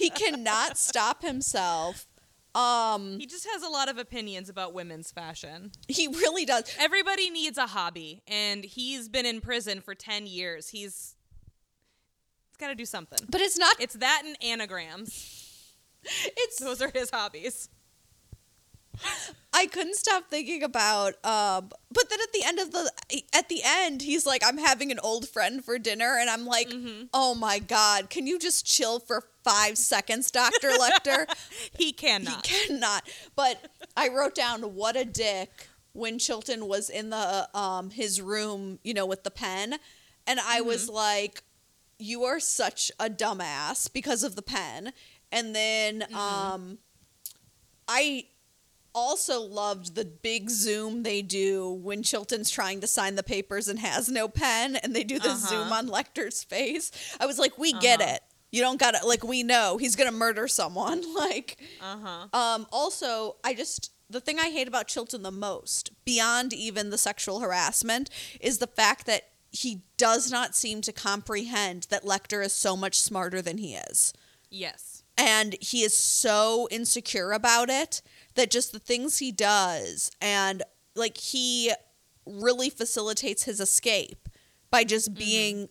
he 0.00 0.10
cannot 0.10 0.76
stop 0.76 1.22
himself. 1.22 2.08
Um, 2.54 3.20
he 3.20 3.26
just 3.26 3.46
has 3.52 3.62
a 3.62 3.68
lot 3.68 3.88
of 3.88 3.98
opinions 3.98 4.48
about 4.48 4.74
women's 4.74 5.12
fashion. 5.12 5.70
he 5.86 6.08
really 6.08 6.44
does. 6.44 6.74
Everybody 6.78 7.30
needs 7.30 7.56
a 7.56 7.66
hobby, 7.68 8.22
and 8.26 8.64
he's 8.64 9.08
been 9.08 9.26
in 9.26 9.40
prison 9.40 9.80
for 9.80 9.94
10 9.94 10.26
years. 10.26 10.70
He's, 10.70 11.14
he's 12.48 12.56
got 12.58 12.68
to 12.68 12.74
do 12.74 12.84
something. 12.84 13.20
But 13.28 13.40
it's 13.40 13.56
not. 13.56 13.76
It's 13.78 13.94
that 13.94 14.22
and 14.24 14.36
anagrams. 14.42 15.46
It's 16.36 16.58
Those 16.58 16.80
are 16.80 16.90
his 16.90 17.10
hobbies. 17.10 17.68
I 19.52 19.66
couldn't 19.66 19.96
stop 19.96 20.28
thinking 20.30 20.62
about 20.62 21.14
um 21.24 21.70
but 21.92 22.08
then 22.08 22.18
at 22.22 22.32
the 22.32 22.42
end 22.44 22.58
of 22.60 22.70
the 22.72 22.90
at 23.34 23.48
the 23.48 23.60
end 23.64 24.02
he's 24.02 24.24
like 24.24 24.42
I'm 24.44 24.58
having 24.58 24.90
an 24.92 24.98
old 25.00 25.28
friend 25.28 25.64
for 25.64 25.78
dinner 25.78 26.16
and 26.18 26.30
I'm 26.30 26.46
like 26.46 26.72
oh 27.12 27.34
my 27.34 27.58
god 27.58 28.10
can 28.10 28.26
you 28.26 28.38
just 28.38 28.64
chill 28.64 29.00
for 29.00 29.24
5 29.44 29.76
seconds 29.76 30.30
Dr. 30.30 30.68
Lecter 30.70 31.26
He 31.76 31.92
cannot. 31.92 32.46
he 32.46 32.66
cannot 32.68 33.08
but 33.34 33.70
I 33.96 34.08
wrote 34.08 34.34
down 34.34 34.62
what 34.74 34.96
a 34.96 35.04
dick 35.04 35.68
when 35.92 36.18
Chilton 36.18 36.66
was 36.68 36.88
in 36.88 37.10
the 37.10 37.48
um 37.52 37.90
his 37.90 38.20
room 38.22 38.78
you 38.84 38.94
know 38.94 39.06
with 39.06 39.24
the 39.24 39.30
pen 39.30 39.74
And 40.26 40.38
I 40.38 40.60
was 40.60 40.88
like, 40.88 41.42
you 41.98 42.22
are 42.24 42.38
such 42.38 42.92
a 43.00 43.10
dumbass 43.10 43.92
because 43.92 44.22
of 44.22 44.36
the 44.36 44.42
pen. 44.42 44.92
And 45.32 45.54
then 45.54 46.04
um 46.14 46.78
I 47.88 48.26
also 48.94 49.40
loved 49.40 49.94
the 49.94 50.04
big 50.04 50.50
zoom 50.50 51.02
they 51.02 51.22
do 51.22 51.70
when 51.70 52.02
Chilton's 52.02 52.50
trying 52.50 52.80
to 52.80 52.86
sign 52.86 53.14
the 53.16 53.22
papers 53.22 53.68
and 53.68 53.78
has 53.78 54.08
no 54.08 54.28
pen 54.28 54.76
and 54.76 54.94
they 54.94 55.04
do 55.04 55.18
the 55.18 55.30
Uh-huh. 55.30 55.48
zoom 55.48 55.72
on 55.72 55.88
Lecter's 55.88 56.42
face. 56.44 56.90
I 57.20 57.26
was 57.26 57.38
like, 57.38 57.56
we 57.58 57.72
get 57.72 58.00
Uh-huh. 58.00 58.14
it. 58.14 58.22
You 58.52 58.62
don't 58.62 58.80
got 58.80 58.92
to 58.96 59.06
like 59.06 59.22
we 59.22 59.42
know 59.44 59.76
he's 59.76 59.94
going 59.96 60.10
to 60.10 60.16
murder 60.16 60.48
someone 60.48 61.02
like 61.14 61.58
Uh-huh. 61.80 62.26
um, 62.32 62.66
also, 62.72 63.36
I 63.44 63.54
just 63.54 63.92
the 64.08 64.20
thing 64.20 64.40
I 64.40 64.50
hate 64.50 64.66
about 64.66 64.88
Chilton 64.88 65.22
the 65.22 65.30
most, 65.30 65.92
beyond 66.04 66.52
even 66.52 66.90
the 66.90 66.98
sexual 66.98 67.38
harassment, 67.38 68.10
is 68.40 68.58
the 68.58 68.66
fact 68.66 69.06
that 69.06 69.28
he 69.52 69.82
does 69.96 70.32
not 70.32 70.56
seem 70.56 70.80
to 70.80 70.92
comprehend 70.92 71.86
that 71.90 72.04
Lecter 72.04 72.44
is 72.44 72.52
so 72.52 72.76
much 72.76 72.98
smarter 72.98 73.40
than 73.40 73.58
he 73.58 73.74
is. 73.76 74.12
Yes. 74.50 75.04
And 75.16 75.54
he 75.60 75.82
is 75.82 75.94
so 75.96 76.66
insecure 76.72 77.30
about 77.30 77.70
it 77.70 78.02
that 78.34 78.50
just 78.50 78.72
the 78.72 78.78
things 78.78 79.18
he 79.18 79.32
does 79.32 80.10
and 80.20 80.62
like 80.94 81.16
he 81.16 81.72
really 82.26 82.70
facilitates 82.70 83.44
his 83.44 83.60
escape 83.60 84.28
by 84.70 84.84
just 84.84 85.14
being 85.14 85.68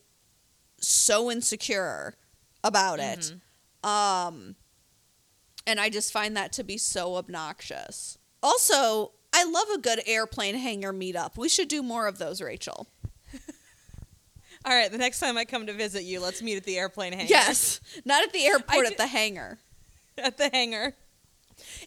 so 0.80 1.30
insecure 1.30 2.14
about 2.62 3.00
it. 3.00 3.34
Um 3.82 4.56
and 5.66 5.80
I 5.80 5.88
just 5.88 6.12
find 6.12 6.36
that 6.36 6.52
to 6.54 6.64
be 6.64 6.78
so 6.78 7.16
obnoxious. 7.16 8.18
Also, 8.42 9.12
I 9.32 9.44
love 9.44 9.68
a 9.74 9.78
good 9.78 10.00
airplane 10.06 10.54
hangar 10.56 10.92
meetup. 10.92 11.36
We 11.36 11.48
should 11.48 11.68
do 11.68 11.82
more 11.82 12.06
of 12.06 12.18
those, 12.18 12.40
Rachel. 12.40 12.88
All 14.64 14.74
right, 14.74 14.90
the 14.90 14.98
next 14.98 15.20
time 15.20 15.38
I 15.38 15.44
come 15.44 15.66
to 15.66 15.72
visit 15.72 16.02
you, 16.02 16.20
let's 16.20 16.42
meet 16.42 16.56
at 16.56 16.64
the 16.64 16.78
airplane 16.78 17.12
hangar. 17.12 17.28
Yes, 17.28 17.80
not 18.04 18.22
at 18.24 18.32
the 18.32 18.44
airport, 18.46 18.86
I 18.86 18.90
at 18.90 18.96
the 18.96 19.06
hangar. 19.06 19.58
at 20.18 20.36
the 20.36 20.50
hangar. 20.52 20.94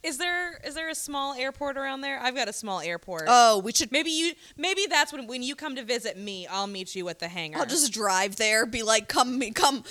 Is 0.04 0.18
there 0.18 0.58
is 0.66 0.76
there 0.76 0.90
a 0.90 0.96
small 0.96 1.34
airport 1.34 1.78
around 1.78 2.02
there? 2.02 2.20
I've 2.20 2.36
got 2.36 2.48
a 2.48 2.54
small 2.54 2.80
airport. 2.80 3.24
Oh, 3.28 3.60
we 3.60 3.72
should. 3.72 3.92
maybe 3.92 4.10
you 4.12 4.34
maybe 4.58 4.86
that's 4.90 5.12
when 5.14 5.28
when 5.28 5.44
you 5.44 5.56
come 5.56 5.76
to 5.76 5.84
visit 5.84 6.18
me, 6.18 6.48
I'll 6.48 6.68
meet 6.68 6.96
you 6.96 7.08
at 7.10 7.20
the 7.20 7.28
hangar. 7.28 7.60
I'll 7.60 7.66
just 7.66 7.92
drive 7.94 8.36
there, 8.38 8.66
be 8.66 8.84
like, 8.84 9.08
"Come, 9.08 9.38
me, 9.40 9.52
come, 9.52 9.84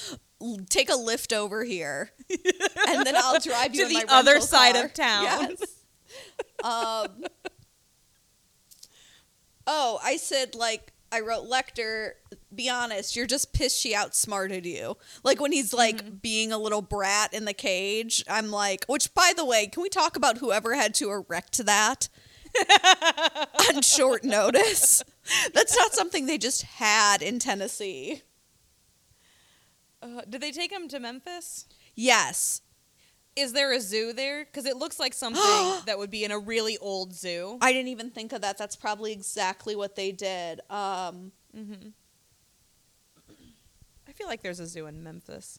take 0.69 0.91
a 0.91 0.97
lift 0.97 1.33
over 1.33 1.65
here," 1.65 2.11
and 2.89 3.07
then 3.07 3.15
I'll 3.17 3.39
drive 3.41 3.75
you 3.75 3.83
To 3.85 3.89
the 3.89 3.95
my 3.95 4.05
other 4.09 4.41
side 4.41 4.75
car. 4.75 4.85
of 4.85 4.95
town. 4.95 5.23
Yes. 5.25 5.63
um. 6.65 7.25
Oh, 9.65 10.01
I 10.03 10.17
said 10.17 10.55
like 10.57 10.93
I 11.13 11.21
wrote 11.21 11.49
Lecter. 11.49 12.13
Be 12.55 12.69
honest, 12.69 13.17
you're 13.17 13.27
just 13.27 13.53
pissed 13.53 13.79
she 13.81 13.95
outsmarted 13.95 14.67
you. 14.67 14.97
Like 15.25 15.41
when 15.41 15.53
he's 15.53 15.73
like 15.73 16.05
Mm-hmm. 16.05 16.15
being 16.17 16.53
a 16.53 16.59
little 16.59 16.83
brat 16.83 17.33
in 17.33 17.45
the 17.45 17.55
cage. 17.55 18.25
I'm 18.29 18.51
like, 18.51 18.85
which 18.87 19.15
by 19.15 19.33
the 19.37 19.45
way, 19.45 19.67
can 19.67 19.83
we 19.83 19.89
talk 19.89 20.17
about 20.17 20.39
whoever 20.39 20.75
had 20.75 20.95
to 20.97 21.11
erect 21.11 21.59
that? 21.65 22.09
on 23.75 23.81
short 23.83 24.25
notice. 24.25 25.03
That's 25.55 25.77
not 25.79 25.95
something 25.95 26.27
they 26.27 26.37
just 26.39 26.63
had 26.63 27.23
in 27.23 27.39
Tennessee. 27.39 28.23
Uh, 30.03 30.21
did 30.29 30.41
they 30.41 30.51
take 30.51 30.71
him 30.73 30.89
to 30.89 30.99
Memphis? 31.01 31.67
Yes. 31.95 32.61
Is 33.37 33.53
there 33.55 33.73
a 33.73 33.81
zoo 33.81 34.13
there? 34.13 34.45
Because 34.45 34.67
it 34.67 34.77
looks 34.77 34.99
like 35.01 35.15
something 35.15 35.41
that 35.87 35.97
would 35.97 36.11
be 36.11 36.25
in 36.25 36.31
a 36.33 36.39
really 36.39 36.77
old 36.79 37.15
zoo. 37.15 37.57
I 37.63 37.73
didn't 37.73 37.89
even 37.89 38.11
think 38.11 38.33
of 38.33 38.43
that. 38.43 38.59
That's 38.59 38.77
probably 38.77 39.13
exactly 39.13 39.75
what 39.77 39.97
they 39.97 40.13
did. 40.13 40.61
Um, 40.69 41.33
I 44.13 44.15
feel 44.15 44.27
like 44.27 44.43
there's 44.43 44.61
a 44.61 44.67
zoo 44.67 44.87
in 44.89 45.03
Memphis. 45.03 45.59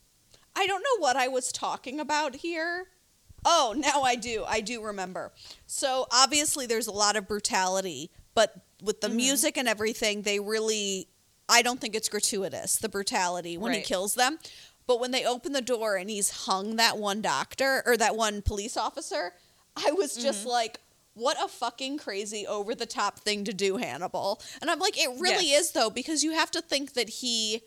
I 0.55 0.67
don't 0.67 0.83
know 0.83 1.01
what 1.01 1.15
I 1.15 1.27
was 1.27 1.51
talking 1.51 1.99
about 1.99 2.35
here. 2.35 2.85
Oh, 3.43 3.73
now 3.75 4.03
I 4.03 4.15
do. 4.15 4.45
I 4.47 4.61
do 4.61 4.83
remember. 4.83 5.31
So 5.65 6.05
obviously 6.11 6.67
there's 6.67 6.85
a 6.85 6.91
lot 6.91 7.15
of 7.15 7.27
brutality, 7.27 8.11
but 8.35 8.53
with 8.79 9.01
the 9.01 9.07
mm-hmm. 9.07 9.17
music 9.17 9.57
and 9.57 9.67
everything, 9.67 10.21
they 10.21 10.39
really 10.39 11.07
I 11.49 11.63
don't 11.63 11.81
think 11.81 11.95
it's 11.95 12.09
gratuitous, 12.09 12.75
the 12.75 12.89
brutality 12.89 13.57
when 13.57 13.73
he 13.73 13.81
kills 13.81 14.13
them. 14.13 14.37
But 14.85 14.99
when 14.99 15.09
they 15.09 15.25
open 15.25 15.53
the 15.53 15.61
door 15.61 15.95
and 15.95 16.07
he's 16.07 16.45
hung 16.45 16.75
that 16.75 16.99
one 16.99 17.21
doctor 17.21 17.81
or 17.87 17.97
that 17.97 18.15
one 18.15 18.43
police 18.43 18.77
officer, 18.77 19.33
I 19.75 19.93
was 19.93 20.15
just 20.15 20.41
mm-hmm. 20.41 20.49
like 20.49 20.79
what 21.15 21.43
a 21.43 21.47
fucking 21.47 21.97
crazy 21.97 22.45
over 22.45 22.75
the 22.75 22.85
top 22.85 23.19
thing 23.19 23.45
to 23.45 23.53
do, 23.53 23.77
Hannibal. 23.77 24.41
And 24.61 24.69
I'm 24.69 24.79
like, 24.79 24.97
it 24.97 25.09
really 25.19 25.49
Yes. 25.49 25.65
is 25.65 25.71
though, 25.71 25.89
because 25.89 26.23
you 26.23 26.33
have 26.33 26.51
to 26.51 26.61
think 26.61 26.93
that 26.93 27.09
he 27.09 27.63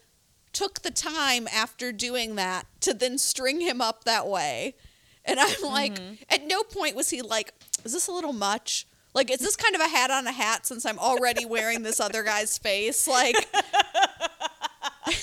took 0.57 0.83
the 0.83 0.91
time 0.91 1.47
after 1.53 1.93
doing 1.93 2.37
that 2.37 2.67
to 2.81 2.95
then 2.95 3.19
string 3.19 3.61
him 3.61 3.81
up 3.81 4.05
that 4.05 4.27
way. 4.27 4.75
And 5.25 5.39
I'm 5.41 5.63
like, 5.63 5.95
Mm-hmm. 5.95 6.15
at 6.31 6.47
no 6.47 6.63
point 6.63 6.95
was 6.97 7.11
he 7.11 7.21
like, 7.23 7.53
is 7.85 7.93
this 7.93 8.07
a 8.09 8.13
little 8.13 8.33
much? 8.33 8.87
Like, 9.15 9.31
is 9.31 9.41
this 9.41 9.57
kind 9.57 9.75
of 9.75 9.81
a 9.81 9.89
hat 9.89 10.11
on 10.11 10.27
a 10.27 10.33
hat 10.33 10.67
since 10.67 10.85
I'm 10.87 10.99
already 10.99 11.45
wearing 11.45 11.83
this 11.83 12.01
other 12.01 12.23
guy's 12.23 12.59
face? 12.59 13.07
Like, 13.09 13.35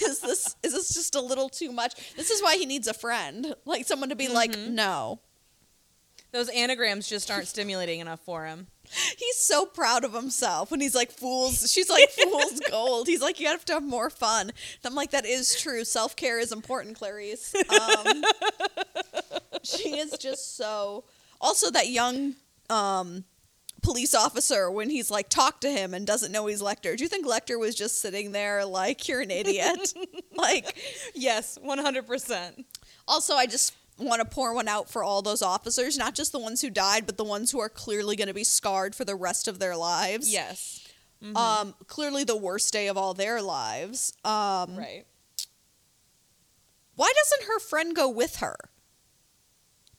is 0.02 0.20
this 0.22 0.56
is 0.64 0.74
this 0.74 0.94
just 0.94 1.16
a 1.16 1.22
little 1.22 1.50
too 1.50 1.72
much? 1.72 2.16
This 2.16 2.30
is 2.32 2.42
why 2.42 2.58
he 2.58 2.66
needs 2.66 2.88
a 2.88 2.94
friend, 2.94 3.54
like 3.66 3.86
someone 3.86 4.10
to 4.10 4.16
be 4.16 4.28
like, 4.30 4.52
Mm-hmm. 4.52 4.76
no. 4.76 5.20
Those 6.34 6.50
anagrams 6.50 7.08
just 7.08 7.30
aren't 7.30 7.48
stimulating 7.48 8.00
enough 8.00 8.20
for 8.22 8.46
him. 8.46 8.66
He's 9.18 9.38
so 9.38 9.68
proud 9.68 10.04
of 10.04 10.14
himself 10.14 10.72
when 10.72 10.82
he's 10.82 10.96
like 10.96 11.12
fools. 11.12 11.72
She's 11.72 11.90
like 11.90 12.10
fool's 12.24 12.60
gold. 12.72 13.08
He's 13.08 13.22
like 13.22 13.40
you 13.40 13.48
have 13.48 13.64
to 13.66 13.74
have 13.74 13.84
more 13.84 14.10
fun. 14.10 14.50
And 14.50 14.54
I'm 14.84 14.96
like 14.96 15.12
that 15.12 15.26
is 15.28 15.60
true. 15.62 15.86
Self 15.86 16.16
care 16.16 16.40
is 16.40 16.52
important, 16.52 16.98
Clarice. 16.98 17.54
Um, 17.70 18.24
she 19.64 19.98
is 20.00 20.18
just 20.18 20.58
so. 20.58 21.06
Also, 21.40 21.70
that 21.72 21.90
young 21.90 22.36
um, 22.70 23.26
police 23.84 24.16
officer 24.16 24.72
when 24.72 24.90
he's 24.90 25.12
like 25.12 25.30
talk 25.30 25.62
to 25.62 25.70
him 25.70 25.94
and 25.94 26.08
doesn't 26.08 26.32
know 26.32 26.48
he's 26.48 26.62
Lecter. 26.62 26.98
Do 26.98 27.04
you 27.04 27.10
think 27.10 27.28
Lecter 27.28 27.60
was 27.60 27.76
just 27.76 28.02
sitting 28.02 28.32
there 28.32 28.66
like 28.66 29.08
you're 29.08 29.22
an 29.22 29.30
idiot? 29.30 29.94
like 30.36 30.78
Yes, 31.14 31.60
100%. 31.64 32.64
also, 33.08 33.36
I 33.36 33.46
just 33.46 33.76
want 33.98 34.20
to 34.22 34.26
pour 34.26 34.54
one 34.54 34.68
out 34.68 34.90
for 34.90 35.04
all 35.04 35.22
those 35.22 35.42
officers, 35.42 35.98
not 35.98 36.16
just 36.16 36.32
the 36.32 36.40
ones 36.40 36.62
who 36.62 36.70
died, 36.70 37.06
but 37.06 37.18
the 37.18 37.24
ones 37.24 37.52
who 37.52 37.60
are 37.60 37.70
clearly 37.70 38.16
going 38.16 38.28
to 38.28 38.34
be 38.34 38.44
scarred 38.44 38.96
for 38.96 39.06
the 39.06 39.16
rest 39.16 39.48
of 39.48 39.60
their 39.60 39.76
lives. 39.76 40.32
Yes. 40.32 40.80
Um, 41.36 41.74
clearly 41.88 42.26
the 42.26 42.36
worst 42.36 42.74
day 42.74 42.88
of 42.88 42.98
all 42.98 43.14
their 43.14 43.42
lives. 43.42 44.12
Um, 44.26 44.76
Right. 44.76 45.06
why 46.96 47.12
doesn't 47.16 47.48
her 47.48 47.60
friend 47.60 47.96
go 47.96 48.10
with 48.10 48.38
her 48.38 48.58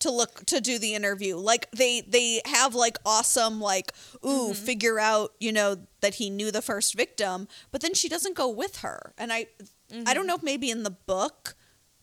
to 0.01 0.11
look 0.11 0.45
to 0.47 0.61
do 0.61 0.79
the 0.79 0.95
interview? 0.95 1.37
Like 1.37 1.71
they 1.71 2.03
they 2.03 2.43
have 2.45 2.75
like 2.75 2.99
awesome 3.07 3.61
like 3.61 3.93
ooh 4.25 4.53
figure 4.55 4.99
out 5.01 5.33
you 5.41 5.51
know 5.53 5.79
that 6.01 6.17
he 6.17 6.29
knew 6.29 6.51
the 6.51 6.61
first 6.63 6.95
victim, 6.95 7.49
but 7.73 7.81
then 7.81 7.95
she 7.95 8.09
doesn't 8.09 8.37
go 8.37 8.49
with 8.49 8.79
her. 8.79 9.15
And 9.17 9.33
I 9.33 9.47
I 10.07 10.13
don't 10.15 10.27
know 10.27 10.35
if 10.35 10.43
maybe 10.43 10.71
in 10.71 10.83
the 10.83 10.91
book 10.91 11.55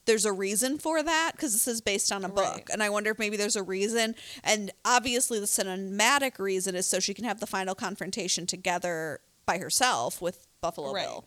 there's 0.05 0.25
a 0.25 0.31
reason 0.33 0.77
for 0.77 1.01
that 1.03 1.31
because 1.33 1.53
this 1.53 1.67
is 1.67 1.79
based 1.81 2.11
on 2.11 2.25
a 2.25 2.29
book 2.29 2.55
Right. 2.55 2.69
and 2.73 2.81
i 2.83 2.89
wonder 2.89 3.11
if 3.11 3.19
maybe 3.19 3.37
there's 3.37 3.55
a 3.55 3.63
reason 3.63 4.15
and 4.43 4.71
obviously 4.83 5.39
the 5.39 5.45
cinematic 5.45 6.39
reason 6.39 6.75
is 6.75 6.85
so 6.87 6.99
she 6.99 7.13
can 7.13 7.25
have 7.25 7.39
the 7.39 7.47
final 7.47 7.75
confrontation 7.75 8.45
together 8.47 9.19
by 9.45 9.57
herself 9.57 10.21
with 10.21 10.47
buffalo 10.61 10.93
Right. 10.93 11.05
bill 11.07 11.25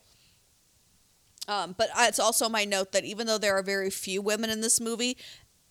um, 1.47 1.75
but 1.77 1.89
it's 1.99 2.19
also 2.19 2.49
my 2.49 2.65
note 2.65 2.91
that 2.91 3.05
even 3.05 3.27
though 3.27 3.37
there 3.37 3.55
are 3.57 3.61
very 3.63 3.89
few 3.89 4.21
women 4.21 4.49
in 4.49 4.61
this 4.61 4.79
movie 4.81 5.17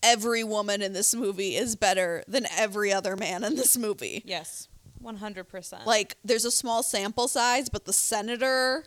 every 0.01 0.43
woman 0.43 0.81
in 0.81 0.93
this 0.93 1.13
movie 1.15 1.55
is 1.55 1.75
better 1.75 2.23
than 2.27 2.45
every 2.57 2.93
other 2.93 3.15
man 3.15 3.43
in 3.43 3.55
this 3.55 3.77
movie 3.77 4.21
Yes. 4.25 4.67
100%. 5.03 5.85
like 5.85 6.15
there's 6.23 6.45
a 6.45 6.51
small 6.51 6.81
sample 6.81 7.27
size 7.27 7.69
but 7.69 7.85
the 7.85 7.93
senator 7.93 8.85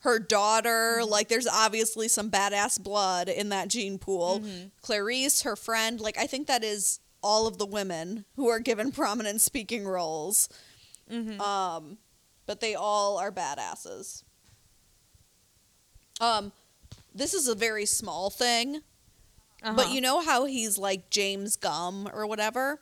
her 0.00 0.18
daughter 0.18 1.02
like 1.06 1.28
there's 1.28 1.46
obviously 1.46 2.08
some 2.08 2.30
badass 2.30 2.82
blood 2.82 3.28
in 3.28 3.48
that 3.50 3.68
gene 3.68 3.98
pool. 3.98 4.42
Clarice 4.82 5.42
her 5.42 5.56
friend 5.56 6.00
like 6.00 6.16
i 6.18 6.26
think 6.26 6.46
that 6.46 6.64
is 6.64 7.00
all 7.22 7.46
of 7.46 7.58
the 7.58 7.66
women 7.66 8.24
who 8.36 8.48
are 8.48 8.60
given 8.60 8.90
prominent 9.00 9.40
speaking 9.40 9.84
roles. 9.86 10.48
Um 11.10 11.98
but 12.46 12.60
they 12.60 12.74
all 12.74 13.18
are 13.18 13.30
badasses. 13.30 14.22
Um 16.20 16.52
this 17.14 17.34
is 17.34 17.48
a 17.48 17.54
very 17.54 17.86
small 17.86 18.30
thing 18.30 18.76
Uh-huh. 19.62 19.74
but 19.74 19.90
you 19.92 20.00
know 20.00 20.20
how 20.20 20.44
he's 20.46 20.78
like 20.78 21.10
James 21.10 21.56
Gumb 21.56 22.08
or 22.12 22.26
whatever? 22.26 22.80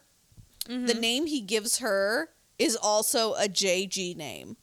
The 0.67 0.95
name 0.95 1.25
he 1.27 1.41
gives 1.41 1.79
her 1.79 2.29
is 2.59 2.77
also 2.77 3.33
a 3.35 3.49
JG 3.49 4.15
name. 4.17 4.57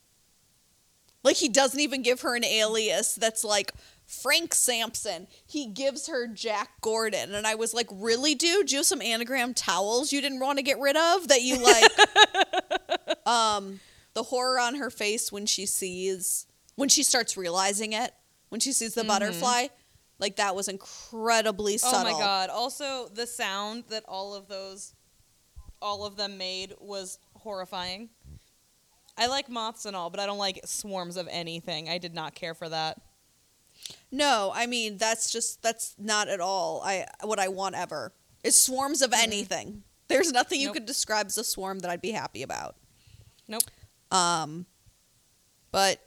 Like 1.26 1.38
he 1.38 1.50
doesn't 1.50 1.80
even 1.80 2.04
give 2.04 2.22
her 2.22 2.36
an 2.36 2.46
alias 2.46 3.16
that's 3.16 3.44
like 3.44 3.74
Frank 4.06 4.54
Sampson. 4.54 5.26
He 5.46 5.66
gives 5.66 6.08
her 6.08 6.28
Jack 6.28 6.70
Gordon. 6.82 7.34
And 7.34 7.48
I 7.48 7.56
was 7.56 7.74
like, 7.74 7.88
really, 7.92 8.36
dude? 8.36 8.68
Do 8.68 8.74
you 8.74 8.80
have 8.80 8.86
some 8.86 9.02
anagram 9.02 9.56
towels 9.56 10.14
you 10.14 10.22
didn't 10.22 10.40
want 10.40 10.60
to 10.60 10.64
get 10.64 10.80
rid 10.80 10.96
of 10.96 11.28
that 11.30 11.42
you 11.42 11.58
like? 11.58 13.26
um, 13.28 13.80
the 14.14 14.22
horror 14.22 14.60
on 14.60 14.76
her 14.76 14.92
face 14.92 15.32
when 15.32 15.48
she 15.48 15.66
sees, 15.66 16.46
when 16.76 16.90
she 16.90 17.02
starts 17.02 17.36
realizing 17.36 17.94
it, 17.94 18.14
when 18.50 18.56
when 18.56 18.60
she 18.60 18.72
sees 18.72 18.94
the 18.94 19.04
butterfly. 19.04 19.68
Like 20.20 20.36
that 20.36 20.56
was 20.56 20.68
incredibly 20.68 21.80
subtle. 21.80 22.08
Oh 22.08 22.14
my 22.14 22.20
god. 22.20 22.50
Also, 22.50 23.10
the 23.14 23.26
sound 23.28 23.86
that 23.90 24.04
all 24.08 24.36
of 24.36 24.48
those 24.48 24.94
all 25.82 26.06
of 26.06 26.16
them 26.16 26.38
made 26.38 26.74
was 26.80 27.20
horrifying. 27.34 28.10
I 29.18 29.28
like 29.28 29.50
moths 29.50 29.86
and 29.86 29.96
all, 29.96 30.10
but 30.10 30.20
I 30.20 30.26
don't 30.26 30.38
like 30.38 30.60
swarms 30.66 31.16
of 31.18 31.28
anything. 31.32 31.88
I 31.90 31.98
did 31.98 32.14
not 32.14 32.36
care 32.36 32.54
for 32.54 32.68
that. 32.70 33.02
No, 34.12 34.52
I 34.54 34.66
mean 34.66 34.98
that's 34.98 35.32
just 35.32 35.62
that's 35.62 35.96
not 35.98 36.28
at 36.28 36.40
all 36.40 36.82
I 36.84 37.06
what 37.24 37.40
I 37.40 37.48
want 37.50 37.76
ever. 37.76 38.12
Is 38.44 38.62
swarms 38.62 39.02
of 39.02 39.14
anything. 39.14 39.84
There's 40.08 40.32
nothing 40.32 40.60
you 40.60 40.68
Nope. 40.68 40.76
could 40.76 40.86
describe 40.86 41.28
as 41.28 41.38
a 41.38 41.44
swarm 41.44 41.80
that 41.80 41.90
I'd 41.90 42.02
be 42.02 42.12
happy 42.12 42.44
about. 42.44 42.76
Nope. 43.48 43.64
Um, 44.12 44.66
but 45.72 46.00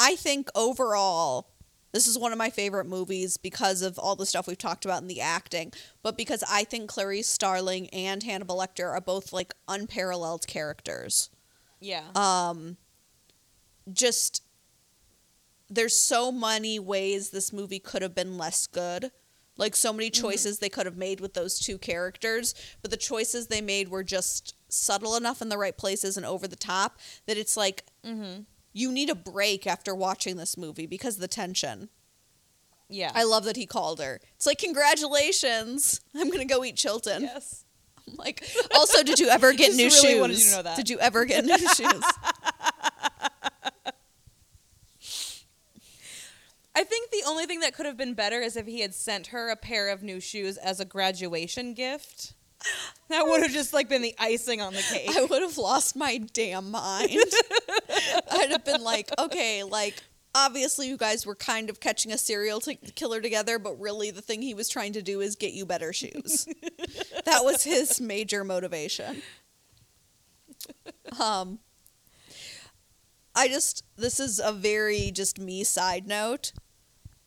I 0.00 0.16
think 0.16 0.48
overall, 0.54 1.48
this 1.92 2.06
is 2.08 2.18
one 2.18 2.32
of 2.32 2.38
my 2.38 2.50
favorite 2.50 2.86
movies 2.86 3.36
because 3.36 3.82
of 3.82 3.98
all 3.98 4.16
the 4.16 4.26
stuff 4.26 4.46
we've 4.48 4.58
talked 4.58 4.84
about 4.84 5.02
in 5.02 5.08
the 5.08 5.20
acting, 5.20 5.72
but 6.02 6.16
because 6.16 6.42
I 6.50 6.64
think 6.64 6.90
Clarice 6.90 7.28
Starling 7.28 7.88
and 7.90 8.22
Hannibal 8.24 8.58
Lecter 8.58 8.90
are 8.90 9.00
both 9.00 9.32
like 9.32 9.54
unparalleled 9.68 10.46
characters. 10.46 11.30
Yeah. 11.86 12.02
Um, 12.14 12.76
just 13.92 14.42
there's 15.68 15.96
so 15.96 16.32
many 16.32 16.78
ways 16.78 17.30
this 17.30 17.52
movie 17.52 17.78
could 17.78 18.02
have 18.02 18.14
been 18.14 18.36
less 18.36 18.66
good. 18.66 19.10
Like 19.56 19.74
so 19.74 19.92
many 19.92 20.10
choices 20.10 20.58
they 20.58 20.68
could 20.68 20.84
have 20.86 20.98
made 20.98 21.20
with 21.20 21.34
those 21.34 21.58
two 21.58 21.78
characters, 21.78 22.54
but 22.82 22.90
the 22.90 22.96
choices 22.96 23.46
they 23.46 23.60
made 23.60 23.88
were 23.88 24.04
just 24.04 24.54
subtle 24.68 25.16
enough 25.16 25.40
in 25.40 25.48
the 25.48 25.56
right 25.56 25.76
places 25.76 26.16
and 26.16 26.26
over 26.26 26.46
the 26.46 26.56
top 26.56 26.98
that 27.26 27.38
it's 27.38 27.56
like 27.56 27.84
mm-hmm. 28.04 28.42
you 28.72 28.92
need 28.92 29.08
a 29.08 29.14
break 29.14 29.66
after 29.66 29.94
watching 29.94 30.36
this 30.36 30.58
movie 30.58 30.86
because 30.86 31.14
of 31.14 31.20
the 31.20 31.28
tension. 31.28 31.88
Yeah. 32.88 33.12
I 33.14 33.24
love 33.24 33.44
that 33.44 33.56
he 33.56 33.66
called 33.66 34.00
her. 34.00 34.20
It's 34.34 34.46
like 34.46 34.58
congratulations. 34.58 36.00
I'm 36.14 36.30
gonna 36.30 36.44
go 36.44 36.64
eat 36.64 36.76
Chilton. 36.76 37.22
yes. 37.22 37.64
Like, 38.16 38.48
also, 38.74 39.02
did 39.02 39.18
you 39.18 39.28
ever 39.28 39.52
get 39.52 39.72
new 39.74 39.88
really 39.88 39.90
shoes? 39.90 40.20
wanted 40.20 40.38
you 40.38 40.44
to 40.44 40.56
know 40.56 40.62
that. 40.62 40.76
Did 40.76 40.88
you 40.88 40.98
ever 41.00 41.24
get 41.24 41.44
new 41.44 41.58
shoes? 41.74 42.02
I 46.74 46.84
think 46.84 47.10
the 47.10 47.22
only 47.26 47.46
thing 47.46 47.60
that 47.60 47.74
could 47.74 47.86
have 47.86 47.96
been 47.96 48.14
better 48.14 48.40
is 48.40 48.56
if 48.56 48.66
he 48.66 48.80
had 48.80 48.94
sent 48.94 49.28
her 49.28 49.48
a 49.48 49.56
pair 49.56 49.88
of 49.88 50.02
new 50.02 50.20
shoes 50.20 50.56
as 50.56 50.78
a 50.78 50.84
graduation 50.84 51.72
gift. 51.74 52.34
That 53.08 53.26
would 53.26 53.42
have 53.42 53.52
just 53.52 53.72
like 53.72 53.88
been 53.88 54.02
the 54.02 54.14
icing 54.18 54.60
on 54.60 54.74
the 54.74 54.82
cake. 54.82 55.10
I 55.16 55.24
would 55.24 55.42
have 55.42 55.56
lost 55.56 55.96
my 55.96 56.18
damn 56.18 56.70
mind. 56.70 57.10
I'd 58.30 58.50
have 58.50 58.64
been 58.64 58.82
like, 58.82 59.10
okay, 59.18 59.62
like 59.62 60.02
obviously 60.36 60.86
you 60.86 60.98
guys 60.98 61.24
were 61.24 61.34
kind 61.34 61.70
of 61.70 61.80
catching 61.80 62.12
a 62.12 62.18
serial 62.18 62.60
t- 62.60 62.78
killer 62.94 63.20
together, 63.22 63.58
but 63.58 63.80
really 63.80 64.10
the 64.10 64.20
thing 64.20 64.42
he 64.42 64.52
was 64.54 64.68
trying 64.68 64.92
to 64.92 65.02
do 65.02 65.20
is 65.20 65.34
get 65.34 65.52
you 65.52 65.64
better 65.64 65.92
shoes. 65.92 66.46
that 67.24 67.40
was 67.42 67.64
his 67.64 68.00
major 68.00 68.44
motivation. 68.44 69.22
Um 71.18 71.60
I 73.34 73.48
just 73.48 73.84
this 73.96 74.20
is 74.20 74.38
a 74.38 74.52
very 74.52 75.10
just 75.10 75.38
me 75.38 75.64
side 75.64 76.06
note, 76.06 76.52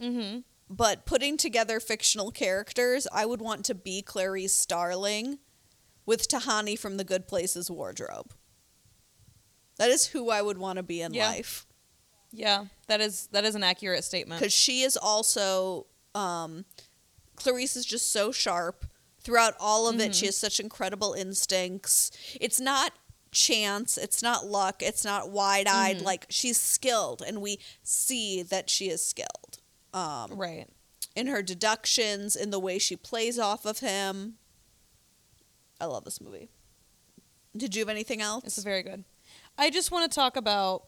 mm-hmm. 0.02 0.40
but 0.70 1.06
putting 1.06 1.38
together 1.38 1.80
fictional 1.80 2.32
characters, 2.32 3.08
I 3.12 3.26
would 3.26 3.42
want 3.42 3.64
to 3.66 3.76
be 3.76 4.02
Clarice 4.02 4.54
Starling 4.54 5.40
with 6.06 6.28
Tahani 6.28 6.78
from 6.78 6.98
The 6.98 7.04
Good 7.04 7.28
Places 7.28 7.70
wardrobe. 7.70 8.34
That 9.78 9.90
is 9.92 10.08
who 10.08 10.30
I 10.30 10.42
would 10.42 10.58
want 10.58 10.78
to 10.78 10.84
be 10.84 11.02
in 11.02 11.14
Yeah. 11.14 11.28
life 11.30 11.66
Yeah, 12.32 12.66
that 12.90 13.00
is 13.02 13.28
that 13.32 13.46
is 13.46 13.56
an 13.56 13.64
accurate 13.64 14.04
statement. 14.04 14.40
because 14.42 14.54
she 14.54 14.82
is 14.82 14.98
also 14.98 15.86
um, 16.14 16.66
Clarice 17.36 17.76
is 17.78 17.86
just 17.86 18.12
so 18.12 18.32
sharp 18.32 18.86
throughout 19.22 19.54
all 19.60 19.88
of 19.88 20.00
it. 20.00 20.14
She 20.16 20.26
has 20.26 20.36
such 20.38 20.60
incredible 20.60 21.14
instincts. 21.14 22.12
It's 22.42 22.60
not 22.60 22.92
chance. 23.32 23.98
It's 23.98 24.22
not 24.24 24.46
luck. 24.46 24.82
It's 24.82 25.06
not 25.06 25.30
wide 25.30 25.68
eyed. 25.68 26.02
Like 26.02 26.26
she's 26.30 26.60
skilled, 26.60 27.22
and 27.26 27.42
we 27.42 27.60
see 27.84 28.42
that 28.44 28.70
she 28.70 28.90
is 28.90 29.04
skilled. 29.06 29.60
Um, 29.94 30.32
Right. 30.38 30.68
in 31.16 31.28
her 31.28 31.42
deductions, 31.42 32.36
in 32.36 32.50
the 32.52 32.60
way 32.60 32.78
she 32.80 32.96
plays 32.96 33.40
off 33.40 33.66
of 33.66 33.80
him. 33.80 34.36
I 35.82 35.86
love 35.86 36.04
this 36.06 36.20
movie. 36.22 36.50
Did 37.58 37.76
you 37.76 37.82
have 37.82 37.90
anything 37.90 38.22
else? 38.22 38.44
This 38.44 38.58
is 38.58 38.64
very 38.64 38.84
good. 38.84 39.04
I 39.58 39.70
just 39.70 39.92
want 39.92 40.12
to 40.12 40.16
talk 40.16 40.36
about 40.38 40.84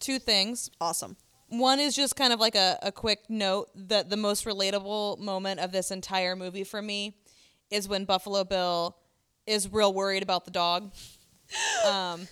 two 0.00 0.18
things. 0.18 0.70
awesome. 0.80 1.16
One 1.50 1.80
is 1.80 1.96
just 1.96 2.14
kind 2.14 2.32
of 2.32 2.40
like 2.40 2.54
a, 2.54 2.78
a 2.82 2.92
quick 2.92 3.20
note 3.30 3.70
that 3.74 4.10
the 4.10 4.16
most 4.18 4.44
relatable 4.44 5.18
moment 5.18 5.60
of 5.60 5.72
this 5.72 5.90
entire 5.90 6.36
movie 6.36 6.64
for 6.64 6.82
me 6.82 7.16
is 7.70 7.88
when 7.88 8.04
Buffalo 8.04 8.44
Bill 8.44 8.96
is 9.46 9.72
real 9.72 9.92
worried 9.94 10.22
about 10.22 10.44
the 10.44 10.50
dog. 10.50 10.92
Um, 11.86 12.28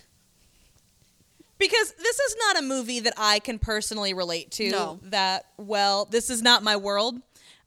because 1.57 1.93
this 1.93 2.19
is 2.19 2.35
not 2.39 2.59
a 2.59 2.61
movie 2.61 2.99
that 2.99 3.13
I 3.17 3.39
can 3.39 3.57
personally 3.57 4.13
relate 4.13 4.51
to 4.51 4.69
No. 4.69 4.99
that 5.03 5.45
well. 5.57 6.05
This 6.05 6.29
is 6.29 6.43
not 6.43 6.61
my 6.61 6.75
world. 6.75 7.15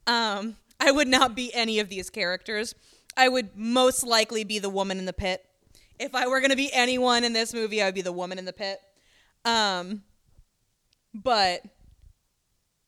Um, 0.07 0.57
I 0.79 0.93
would 0.93 1.09
not 1.09 1.35
be 1.35 1.53
any 1.53 1.81
of 1.81 1.89
these 1.89 2.09
characters. 2.09 2.75
I 3.17 3.29
would 3.29 3.57
most 3.57 4.05
likely 4.07 4.45
be 4.45 4.61
the 4.61 4.71
woman 4.71 4.99
in 4.99 5.07
the 5.07 5.13
pit. 5.13 5.45
If 5.99 6.15
I 6.15 6.29
were 6.29 6.39
going 6.41 6.51
to 6.51 6.57
be 6.57 6.73
anyone 6.73 7.25
in 7.25 7.33
this 7.33 7.53
movie, 7.53 7.83
I 7.83 7.87
would 7.87 7.95
be 7.97 8.03
the 8.03 8.13
woman 8.13 8.39
in 8.39 8.45
the 8.45 8.53
pit. 8.53 8.81
Um, 9.45 10.03
but 11.15 11.63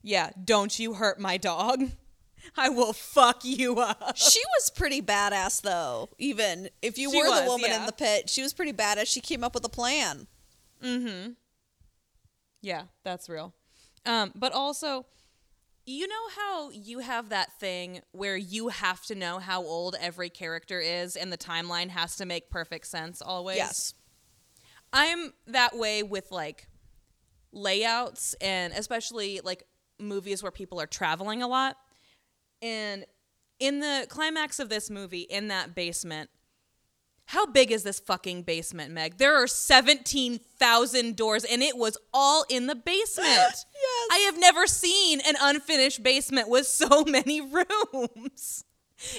yeah, 0.02 0.30
don't 0.42 0.78
you 0.78 0.94
hurt 0.94 1.20
my 1.20 1.36
dog. 1.36 1.82
I 2.56 2.70
will 2.70 2.92
fuck 2.92 3.44
you 3.44 3.78
up. 3.78 4.16
She 4.16 4.40
was 4.58 4.70
pretty 4.70 5.00
badass 5.00 5.62
though. 5.62 6.10
Even 6.18 6.68
if 6.82 6.98
you 6.98 7.10
She 7.10 7.16
were 7.16 7.26
the 7.26 7.42
was, 7.42 7.46
woman 7.46 7.70
in 7.70 7.86
the 7.86 7.92
pit, 7.92 8.28
she 8.28 8.42
was 8.42 8.52
pretty 8.52 8.72
badass. 8.72 9.06
She 9.06 9.20
came 9.20 9.44
up 9.44 9.54
with 9.54 9.64
a 9.64 9.68
plan. 9.68 10.26
Mm-hmm. 10.82 11.32
Yeah, 12.60 12.82
that's 13.04 13.28
real. 13.28 13.54
Um, 14.04 14.32
but 14.34 14.52
also, 14.52 15.06
you 15.86 16.08
know 16.08 16.28
how 16.36 16.70
you 16.70 17.00
have 17.00 17.28
that 17.28 17.58
thing 17.58 18.00
where 18.12 18.36
you 18.36 18.68
have 18.68 19.04
to 19.06 19.14
know 19.14 19.38
how 19.38 19.62
old 19.62 19.96
every 20.00 20.28
character 20.28 20.80
is 20.80 21.16
and 21.16 21.32
the 21.32 21.38
timeline 21.38 21.90
has 21.90 22.16
to 22.16 22.26
make 22.26 22.50
perfect 22.50 22.86
sense 22.86 23.22
always? 23.22 23.56
Yes. 23.56 23.94
I'm 24.92 25.32
that 25.46 25.76
way 25.76 26.02
with 26.02 26.30
like 26.30 26.68
layouts 27.52 28.34
and 28.40 28.72
especially 28.72 29.40
like 29.42 29.64
movies 29.98 30.42
where 30.42 30.52
people 30.52 30.80
are 30.80 30.86
traveling 30.86 31.42
a 31.42 31.48
lot. 31.48 31.76
And 32.60 33.04
in 33.58 33.80
the 33.80 34.06
climax 34.08 34.58
of 34.58 34.68
this 34.68 34.90
movie, 34.90 35.20
in 35.20 35.48
that 35.48 35.74
basement, 35.74 36.30
how 37.26 37.46
big 37.46 37.70
is 37.70 37.82
this 37.82 38.00
fucking 38.00 38.42
basement, 38.42 38.92
Meg? 38.92 39.18
There 39.18 39.34
are 39.42 39.46
17,000 39.46 41.16
doors 41.16 41.44
and 41.44 41.62
it 41.62 41.76
was 41.76 41.96
all 42.12 42.44
in 42.48 42.66
the 42.66 42.74
basement. 42.74 43.28
Yes. 43.82 44.08
I 44.12 44.18
have 44.26 44.38
never 44.38 44.68
seen 44.68 45.20
an 45.26 45.34
unfinished 45.40 46.04
basement 46.04 46.48
with 46.48 46.68
so 46.68 47.04
many 47.06 47.40
rooms. 47.40 48.64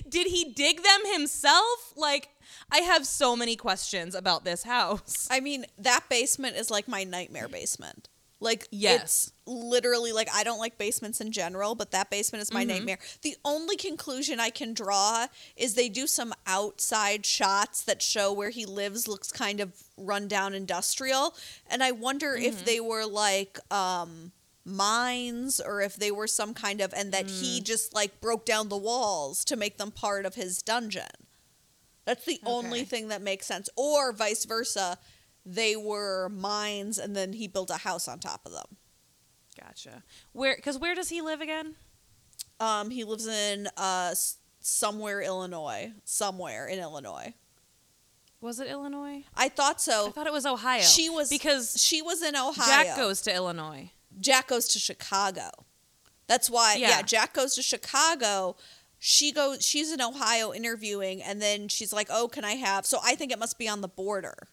Did 0.08 0.28
he 0.28 0.54
dig 0.54 0.82
them 0.82 1.02
himself? 1.12 1.94
Like, 1.98 2.30
I 2.72 2.80
have 2.80 3.06
so 3.08 3.36
many 3.36 3.56
questions 3.56 4.16
about 4.16 4.44
this 4.44 4.64
house. 4.64 5.28
I 5.32 5.40
mean, 5.40 5.66
that 5.78 6.06
basement 6.10 6.56
is 6.56 6.70
like 6.72 6.88
my 6.88 7.04
nightmare 7.04 7.48
basement. 7.48 8.10
Like 8.40 8.68
Yes. 8.72 9.02
it's 9.04 9.32
literally 9.46 10.12
like 10.12 10.28
I 10.34 10.44
don't 10.44 10.60
like 10.60 10.78
basements 10.78 11.22
in 11.22 11.32
general, 11.32 11.76
but 11.76 11.92
that 11.92 12.10
basement 12.10 12.42
is 12.42 12.50
Mm-hmm. 12.50 12.58
my 12.58 12.64
nightmare. 12.66 13.00
The 13.22 13.38
only 13.46 13.78
conclusion 13.78 14.40
I 14.42 14.50
can 14.50 14.74
draw 14.74 15.28
is 15.56 15.76
they 15.76 15.88
do 15.88 16.08
some 16.08 16.34
outside 16.46 17.26
shots 17.26 17.82
that 17.84 18.02
show 18.02 18.34
where 18.34 18.50
he 18.50 18.66
lives 18.66 19.08
looks 19.08 19.32
kind 19.32 19.62
of 19.62 19.84
rundown 19.98 20.54
industrial, 20.54 21.36
and 21.70 21.82
I 21.82 21.92
wonder 21.92 22.34
Mm-hmm. 22.36 22.44
if 22.44 22.66
they 22.66 22.82
were 22.82 23.06
like 23.06 23.60
um 23.72 24.34
mines 24.66 25.60
or 25.60 25.82
if 25.82 25.96
they 25.96 26.12
were 26.12 26.28
some 26.28 26.54
kind 26.54 26.82
of 26.82 26.94
and 26.94 27.12
that 27.14 27.30
he 27.30 27.60
Mm. 27.60 27.64
just 27.64 27.94
like 27.94 28.20
broke 28.22 28.46
down 28.46 28.70
the 28.70 28.78
walls 28.78 29.44
to 29.46 29.56
make 29.56 29.78
them 29.78 29.92
part 29.92 30.26
of 30.26 30.36
his 30.36 30.62
dungeon. 30.62 31.28
That's 32.06 32.26
the 32.26 32.40
only 32.46 32.84
thing 32.84 33.08
that 33.10 33.22
makes 33.22 33.46
sense. 33.46 33.70
Or 33.76 34.12
vice 34.12 34.46
versa, 34.46 34.98
they 35.46 35.76
were 35.76 36.30
mines 36.30 36.98
and 36.98 37.16
then 37.16 37.34
he 37.34 37.48
built 37.48 37.70
a 37.70 37.78
house 37.78 38.08
on 38.08 38.20
top 38.20 38.42
of 38.46 38.52
them. 38.52 38.78
Gotcha. 39.60 40.04
Where? 40.34 40.56
Because 40.56 40.78
where 40.78 40.96
does 40.96 41.10
he 41.10 41.22
live 41.22 41.42
again? 41.42 41.76
Um, 42.60 42.90
he 42.90 43.04
lives 43.04 43.28
in 43.28 43.68
uh 43.78 44.14
somewhere 44.60 45.22
Illinois, 45.22 45.92
somewhere 46.04 46.68
in 46.68 46.80
Illinois. 46.80 47.34
Was 48.42 48.60
it 48.60 48.68
Illinois? 48.68 49.24
I 49.36 49.48
thought 49.48 49.80
so. 49.80 50.08
I 50.08 50.12
thought 50.12 50.28
it 50.28 50.34
was 50.34 50.46
Ohio. 50.46 50.82
She 50.82 51.10
was 51.10 51.30
because 51.30 51.82
she 51.82 52.02
was 52.02 52.22
in 52.22 52.36
Ohio. 52.36 52.84
Jack 52.84 52.98
goes 52.98 53.22
to 53.22 53.34
Illinois. 53.34 53.92
Jack 54.20 54.48
goes 54.48 54.68
to 54.70 54.80
Chicago. 54.80 55.50
That's 56.28 56.50
why 56.50 56.76
yeah. 56.76 56.90
Yeah. 56.90 57.02
Jack 57.04 57.34
goes 57.34 57.56
to 57.56 57.62
Chicago. 57.62 58.58
She 59.06 59.34
goes 59.34 59.66
she's 59.66 59.92
in 59.92 60.00
Ohio 60.00 60.54
interviewing 60.54 61.22
and 61.22 61.42
then 61.42 61.68
she's 61.68 61.92
like, 61.92 62.08
"Oh, 62.10 62.30
can 62.30 62.46
I 62.46 62.54
have?" 62.54 62.86
So 62.86 63.00
I 63.04 63.16
think 63.16 63.34
it 63.34 63.38
must 63.38 63.58
be 63.58 63.68
on 63.68 63.82
the 63.82 63.90
border. 63.90 64.48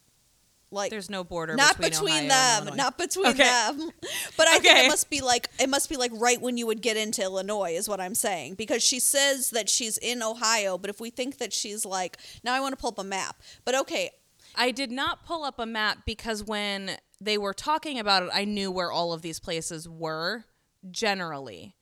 Like 0.73 0.91
There's 0.91 1.09
no 1.09 1.23
border 1.23 1.55
not 1.55 1.79
between, 1.79 1.93
between, 1.93 2.29
them, 2.29 2.77
not 2.77 2.99
between 2.99 3.29
Okay. 3.29 3.45
them. 3.45 3.91
But 4.37 4.49
I 4.49 4.59
think 4.59 4.77
it 4.79 4.89
must 4.89 5.09
be 5.09 5.21
like 5.21 5.49
it 5.61 5.69
must 5.69 5.89
be 5.89 5.97
like 5.97 6.11
right 6.15 6.41
when 6.41 6.57
you 6.57 6.67
would 6.67 6.83
get 6.83 6.97
into 6.97 7.23
Illinois 7.23 7.75
is 7.77 7.89
what 7.89 8.01
I'm 8.01 8.17
saying 8.17 8.55
because 8.55 8.83
she 8.83 8.99
says 8.99 9.51
that 9.51 9.69
she's 9.69 9.99
in 9.99 10.21
Ohio, 10.21 10.79
but 10.79 10.91
if 10.91 11.01
we 11.01 11.11
think 11.11 11.39
that 11.39 11.53
she's 11.53 11.87
like 11.87 12.17
now 12.43 12.53
I 12.53 12.59
want 12.59 12.73
to 12.73 12.77
pull 12.77 12.91
up 12.91 12.99
a 12.99 13.05
map. 13.05 13.41
But 13.65 13.77
okay, 13.77 14.11
I 14.57 14.73
did 14.73 14.91
not 14.91 15.25
pull 15.25 15.45
up 15.45 15.61
a 15.61 15.67
map 15.67 15.99
because 16.05 16.43
when 16.43 16.97
they 17.21 17.39
were 17.39 17.55
talking 17.55 18.01
about 18.01 18.25
it, 18.25 18.31
I 18.35 18.45
knew 18.45 18.73
where 18.73 18.91
all 18.91 19.13
of 19.13 19.23
these 19.23 19.39
places 19.39 19.89
were 19.89 20.45
generally. 20.91 21.77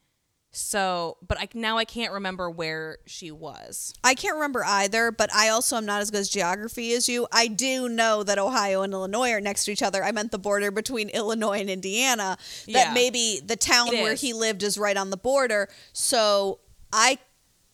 So, 0.58 1.18
but 1.26 1.38
I 1.40 1.48
now 1.54 1.78
I 1.78 1.84
can't 1.84 2.12
remember 2.12 2.50
where 2.50 2.98
she 3.06 3.30
was. 3.30 3.94
I 4.02 4.14
can't 4.14 4.34
remember 4.34 4.64
either, 4.64 5.12
but 5.12 5.32
I 5.32 5.50
also 5.50 5.76
am 5.76 5.86
not 5.86 6.00
as 6.02 6.10
good 6.10 6.18
as 6.20 6.28
geography 6.28 6.92
as 6.94 7.08
you. 7.08 7.28
I 7.32 7.46
do 7.46 7.88
know 7.88 8.24
that 8.24 8.38
Ohio 8.38 8.82
and 8.82 8.92
Illinois 8.92 9.30
are 9.32 9.40
next 9.40 9.66
to 9.66 9.72
each 9.72 9.82
other. 9.82 10.02
I 10.02 10.10
meant 10.10 10.32
the 10.32 10.38
border 10.38 10.70
between 10.72 11.08
Illinois 11.20 11.60
and 11.60 11.70
Indiana. 11.70 12.36
That 12.66 12.88
Yeah. 12.88 12.92
maybe 12.92 13.40
the 13.44 13.54
town 13.56 13.94
It 13.94 14.02
where 14.02 14.14
is. 14.14 14.20
he 14.20 14.32
lived 14.32 14.62
is 14.64 14.76
right 14.76 14.96
on 14.96 15.10
the 15.10 15.16
border. 15.16 15.68
So 15.92 16.58
I 16.92 17.18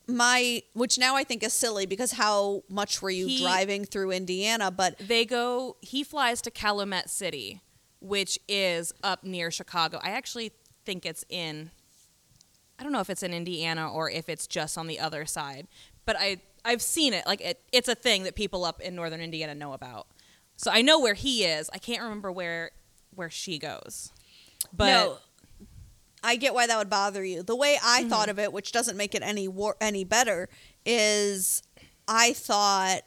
my 0.06 0.62
which 0.74 0.98
now 0.98 1.16
I 1.16 1.24
think 1.24 1.42
is 1.42 1.54
silly 1.54 1.86
because 1.86 2.12
how 2.12 2.64
much 2.68 3.00
were 3.00 3.08
you 3.10 3.26
He- 3.26 3.40
driving 3.40 3.86
through 3.86 4.10
Indiana? 4.10 4.70
But 4.70 4.98
They 4.98 5.24
go. 5.24 5.76
He 5.80 6.04
flies 6.04 6.42
to 6.42 6.50
Calumet 6.50 7.08
City, 7.08 7.62
which 8.00 8.38
is 8.46 8.92
up 9.02 9.24
near 9.24 9.50
Chicago. 9.50 9.98
I 10.02 10.10
actually 10.10 10.52
think 10.84 11.06
it's 11.06 11.24
in. 11.30 11.70
I 12.78 12.82
don't 12.82 12.92
know 12.92 13.00
if 13.00 13.10
it's 13.10 13.22
in 13.22 13.32
Indiana 13.32 13.90
or 13.92 14.10
if 14.10 14.28
it's 14.28 14.46
just 14.46 14.76
on 14.76 14.86
the 14.86 14.98
other 15.00 15.26
side, 15.26 15.66
but 16.06 16.16
I 16.18 16.38
I've 16.64 16.82
seen 16.82 17.12
it. 17.12 17.26
Like 17.26 17.40
it, 17.40 17.60
it's 17.72 17.88
a 17.88 17.94
thing 17.94 18.22
that 18.24 18.34
people 18.34 18.64
up 18.64 18.80
in 18.80 18.94
northern 18.94 19.20
Indiana 19.20 19.54
know 19.54 19.72
about. 19.74 20.06
So 20.56 20.70
I 20.70 20.82
know 20.82 20.98
where 21.00 21.14
he 21.14 21.44
is. 21.44 21.68
I 21.72 21.78
can't 21.78 22.02
remember 22.02 22.32
where 22.32 22.70
where 23.14 23.30
she 23.30 23.58
goes. 23.58 24.12
But 24.72 24.86
no, 24.86 25.18
I 26.22 26.36
get 26.36 26.54
why 26.54 26.66
that 26.66 26.76
would 26.78 26.90
bother 26.90 27.24
you. 27.24 27.42
The 27.42 27.54
way 27.56 27.78
I 27.82 28.00
Mm-hmm. 28.00 28.08
thought 28.10 28.28
of 28.28 28.38
it, 28.38 28.52
which 28.52 28.72
doesn't 28.72 28.96
make 28.96 29.14
it 29.14 29.22
any 29.22 29.46
wor- 29.46 29.76
any 29.80 30.04
better, 30.04 30.48
is 30.86 31.62
I 32.08 32.32
thought 32.32 33.02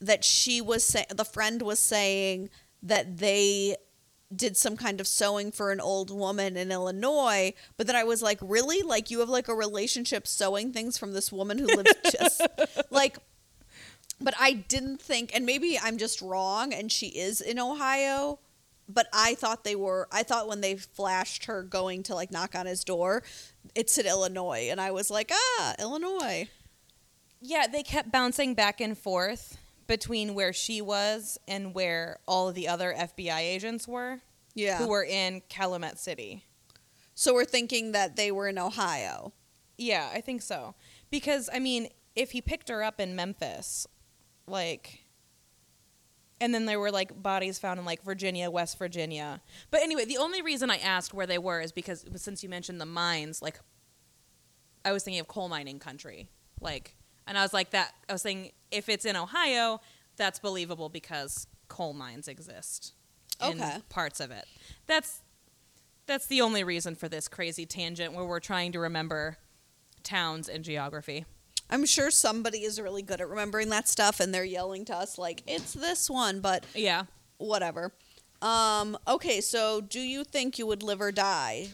that 0.00 0.24
she 0.24 0.60
was 0.60 0.84
saying 0.84 1.06
the 1.14 1.24
friend 1.24 1.62
was 1.62 1.78
saying 1.78 2.50
that 2.82 3.18
they 3.18 3.76
did 4.34 4.56
some 4.56 4.76
kind 4.76 5.00
of 5.00 5.06
sewing 5.06 5.52
for 5.52 5.70
an 5.72 5.80
old 5.80 6.10
woman 6.10 6.56
in 6.56 6.72
Illinois, 6.72 7.54
but 7.76 7.86
then 7.86 7.96
I 7.96 8.04
was 8.04 8.22
like, 8.22 8.38
really? 8.40 8.82
Like 8.82 9.10
you 9.10 9.20
have 9.20 9.28
like 9.28 9.48
a 9.48 9.54
relationship 9.54 10.26
sewing 10.26 10.72
things 10.72 10.98
from 10.98 11.12
this 11.12 11.30
woman 11.30 11.58
who 11.58 11.66
lives 11.66 11.94
just 12.18 12.42
like 12.90 13.18
but 14.20 14.34
I 14.38 14.52
didn't 14.52 15.00
think 15.00 15.34
and 15.34 15.44
maybe 15.44 15.78
I'm 15.82 15.98
just 15.98 16.22
wrong 16.22 16.72
and 16.72 16.92
she 16.92 17.08
is 17.08 17.40
in 17.40 17.58
Ohio, 17.58 18.38
but 18.88 19.08
I 19.12 19.34
thought 19.34 19.64
they 19.64 19.74
were 19.76 20.08
I 20.12 20.22
thought 20.22 20.48
when 20.48 20.60
they 20.60 20.76
flashed 20.76 21.46
her 21.46 21.62
going 21.62 22.02
to 22.04 22.14
like 22.14 22.30
knock 22.30 22.54
on 22.54 22.66
his 22.66 22.84
door, 22.84 23.22
it 23.74 23.90
said 23.90 24.06
Illinois 24.06 24.68
and 24.70 24.80
I 24.80 24.90
was 24.92 25.10
like, 25.10 25.30
"Ah, 25.32 25.74
Illinois." 25.78 26.48
yeah, 27.42 27.66
they 27.66 27.82
kept 27.82 28.12
bouncing 28.12 28.54
back 28.54 28.80
and 28.80 28.96
forth 28.96 29.58
between 29.86 30.34
where 30.34 30.52
she 30.52 30.80
was 30.80 31.38
and 31.48 31.74
where 31.74 32.18
all 32.26 32.48
of 32.48 32.54
the 32.54 32.68
other 32.68 32.92
FBI 32.96 33.38
agents 33.40 33.86
were, 33.88 34.20
Yeah. 34.54 34.78
who 34.78 34.88
were 34.88 35.04
in 35.04 35.42
Calumet 35.48 35.98
City. 35.98 36.44
so 37.14 37.34
we're 37.34 37.44
thinking 37.44 37.92
that 37.92 38.16
they 38.16 38.30
were 38.32 38.48
in 38.48 38.58
Ohio. 38.58 39.32
Yeah, 39.76 40.10
I 40.14 40.20
think 40.20 40.40
so. 40.42 40.74
Because 41.10 41.50
I 41.52 41.58
mean, 41.58 41.88
if 42.16 42.30
he 42.32 42.40
picked 42.40 42.68
her 42.68 42.82
up 42.82 43.00
in 43.00 43.14
Memphis, 43.16 43.86
like 44.46 45.00
and 46.40 46.52
then 46.52 46.66
there 46.66 46.80
were 46.80 46.90
like 46.90 47.22
bodies 47.22 47.58
found 47.58 47.78
in 47.78 47.86
like 47.86 48.02
Virginia, 48.02 48.50
West 48.50 48.76
Virginia. 48.78 49.40
But 49.70 49.82
anyway, 49.82 50.04
the 50.04 50.18
only 50.18 50.42
reason 50.42 50.70
I 50.70 50.76
asked 50.78 51.14
where 51.14 51.26
they 51.26 51.38
were 51.38 51.60
is 51.60 51.70
because 51.70 52.04
since 52.16 52.42
you 52.42 52.48
mentioned 52.48 52.80
the 52.80 52.86
mines, 52.86 53.40
like 53.42 53.60
I 54.84 54.90
was 54.92 55.04
thinking 55.04 55.20
of 55.20 55.28
coal 55.28 55.48
mining 55.48 55.78
country. 55.78 56.28
Like 56.60 56.96
and 57.26 57.36
I 57.38 57.42
was 57.42 57.52
like 57.52 57.70
that 57.70 57.92
I 58.08 58.12
was 58.12 58.22
saying 58.22 58.50
if 58.70 58.88
it's 58.88 59.04
in 59.04 59.16
Ohio, 59.16 59.80
that's 60.16 60.38
believable 60.38 60.88
because 60.88 61.46
coal 61.68 61.92
mines 61.92 62.28
exist 62.28 62.92
in 63.40 63.60
Okay. 63.60 63.78
parts 63.88 64.20
of 64.20 64.30
it. 64.30 64.46
That's 64.86 65.20
that's 66.06 66.26
the 66.26 66.40
only 66.40 66.64
reason 66.64 66.94
for 66.96 67.08
this 67.08 67.28
crazy 67.28 67.64
tangent 67.66 68.12
where 68.12 68.24
we're 68.24 68.40
trying 68.40 68.72
to 68.72 68.80
remember 68.80 69.38
towns 70.02 70.48
and 70.48 70.64
geography. 70.64 71.24
I'm 71.70 71.86
sure 71.86 72.10
somebody 72.10 72.64
is 72.64 72.80
really 72.80 73.02
good 73.02 73.20
at 73.20 73.28
remembering 73.28 73.68
that 73.70 73.88
stuff 73.88 74.20
and 74.20 74.34
they're 74.34 74.44
yelling 74.44 74.84
to 74.86 74.96
us 74.96 75.16
like, 75.16 75.42
"It's 75.46 75.72
this 75.72 76.10
one," 76.10 76.40
but 76.40 76.66
Yeah. 76.74 77.04
whatever. 77.38 77.92
Um, 78.42 78.98
okay, 79.06 79.40
so 79.40 79.80
do 79.80 80.00
you 80.00 80.24
think 80.24 80.58
you 80.58 80.66
would 80.66 80.82
live 80.82 81.00
or 81.00 81.12
die? 81.12 81.70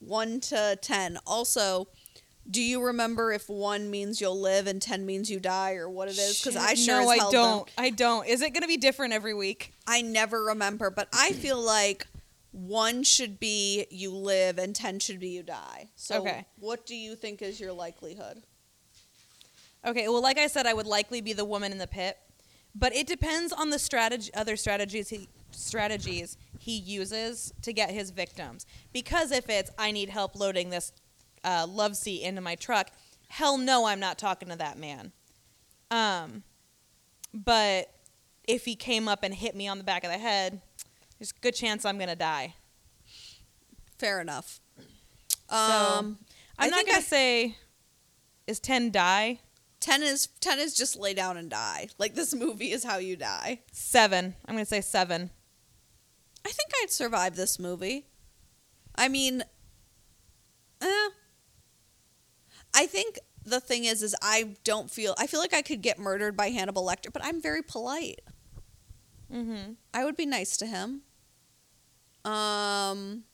1 0.00 0.40
to 0.40 0.78
10. 0.80 1.18
Also, 1.26 1.88
do 2.48 2.62
you 2.62 2.82
remember 2.82 3.32
if 3.32 3.48
1 3.48 3.90
means 3.90 4.20
you'll 4.20 4.40
live 4.40 4.66
and 4.66 4.80
10 4.80 5.04
means 5.06 5.30
you 5.30 5.40
die 5.40 5.74
or 5.74 5.88
what 5.88 6.08
it 6.08 6.18
is? 6.18 6.42
Cuz 6.42 6.56
I 6.56 6.74
sure 6.74 6.96
no, 6.96 7.02
as 7.02 7.08
I 7.08 7.16
hell 7.16 7.30
don't. 7.32 7.70
I 7.76 7.90
don't. 7.90 8.26
Is 8.26 8.42
it 8.42 8.50
going 8.50 8.62
to 8.62 8.68
be 8.68 8.76
different 8.76 9.12
every 9.12 9.34
week? 9.34 9.72
I 9.86 10.02
never 10.02 10.44
remember, 10.44 10.90
but 10.90 11.08
I 11.12 11.30
hmm. 11.30 11.38
feel 11.38 11.60
like 11.60 12.06
1 12.52 13.04
should 13.04 13.38
be 13.38 13.86
you 13.90 14.10
live 14.10 14.58
and 14.58 14.74
10 14.74 15.00
should 15.00 15.20
be 15.20 15.28
you 15.28 15.42
die. 15.42 15.90
So 15.96 16.16
Okay. 16.16 16.46
what 16.58 16.86
do 16.86 16.96
you 16.96 17.14
think 17.14 17.42
is 17.42 17.60
your 17.60 17.72
likelihood? 17.72 18.42
Okay, 19.84 20.08
well, 20.08 20.22
like 20.22 20.38
I 20.38 20.46
said, 20.46 20.66
I 20.66 20.74
would 20.74 20.86
likely 20.86 21.20
be 21.20 21.32
the 21.32 21.44
woman 21.44 21.72
in 21.72 21.78
the 21.78 21.86
pit, 21.86 22.18
but 22.74 22.94
it 22.94 23.06
depends 23.06 23.52
on 23.52 23.70
the 23.70 23.78
strategy, 23.78 24.32
other 24.34 24.56
strategies 24.56 25.08
he 25.08 25.28
strategies 25.52 26.36
he 26.58 26.76
uses 26.76 27.52
to 27.62 27.72
get 27.72 27.90
his 27.90 28.10
victims. 28.10 28.66
Because 28.92 29.32
if 29.32 29.48
it's 29.48 29.70
I 29.78 29.90
need 29.90 30.10
help 30.10 30.36
loading 30.36 30.70
this 30.70 30.92
uh, 31.44 31.66
love 31.68 31.96
seat 31.96 32.22
into 32.22 32.40
my 32.40 32.54
truck, 32.54 32.90
hell 33.28 33.56
no, 33.58 33.86
I'm 33.86 34.00
not 34.00 34.18
talking 34.18 34.48
to 34.48 34.56
that 34.56 34.78
man. 34.78 35.12
Um, 35.90 36.42
but 37.32 37.92
if 38.46 38.64
he 38.64 38.74
came 38.76 39.08
up 39.08 39.22
and 39.22 39.34
hit 39.34 39.54
me 39.54 39.68
on 39.68 39.78
the 39.78 39.84
back 39.84 40.04
of 40.04 40.10
the 40.10 40.18
head, 40.18 40.60
there's 41.18 41.32
a 41.36 41.40
good 41.40 41.54
chance 41.54 41.84
I'm 41.84 41.98
gonna 41.98 42.16
die. 42.16 42.54
Fair 43.98 44.20
enough. 44.20 44.60
Um 45.48 46.18
I 46.58 46.64
I'm 46.64 46.70
not 46.70 46.86
gonna 46.86 46.98
I- 46.98 47.02
say 47.02 47.56
is 48.46 48.60
ten 48.60 48.90
die. 48.90 49.40
10 49.80 50.02
is 50.02 50.26
10 50.40 50.58
is 50.58 50.74
just 50.74 50.94
lay 50.96 51.14
down 51.14 51.38
and 51.38 51.48
die. 51.48 51.88
Like 51.98 52.14
this 52.14 52.34
movie 52.34 52.70
is 52.70 52.84
how 52.84 52.98
you 52.98 53.16
die. 53.16 53.60
Seven. 53.72 54.34
I'm 54.46 54.54
gonna 54.54 54.66
say 54.66 54.80
seven. 54.82 55.30
I 56.44 56.50
think 56.50 56.70
I'd 56.82 56.90
survive 56.90 57.34
this 57.36 57.58
movie. 57.58 58.06
I 58.94 59.08
mean, 59.08 59.42
eh. 60.82 61.08
I 62.74 62.86
think 62.86 63.18
the 63.44 63.60
thing 63.60 63.84
is, 63.84 64.02
is 64.02 64.14
I 64.22 64.56
don't 64.64 64.90
feel. 64.90 65.14
I 65.18 65.26
feel 65.26 65.40
like 65.40 65.54
I 65.54 65.62
could 65.62 65.82
get 65.82 65.98
murdered 65.98 66.36
by 66.36 66.50
Hannibal 66.50 66.86
Lecter, 66.86 67.12
but 67.12 67.24
I'm 67.24 67.40
very 67.40 67.62
polite. 67.62 68.20
Mm-hmm. 69.32 69.72
I 69.94 70.04
would 70.04 70.16
be 70.16 70.26
nice 70.26 70.56
to 70.58 70.66
him. 70.66 71.02
Um, 72.24 73.24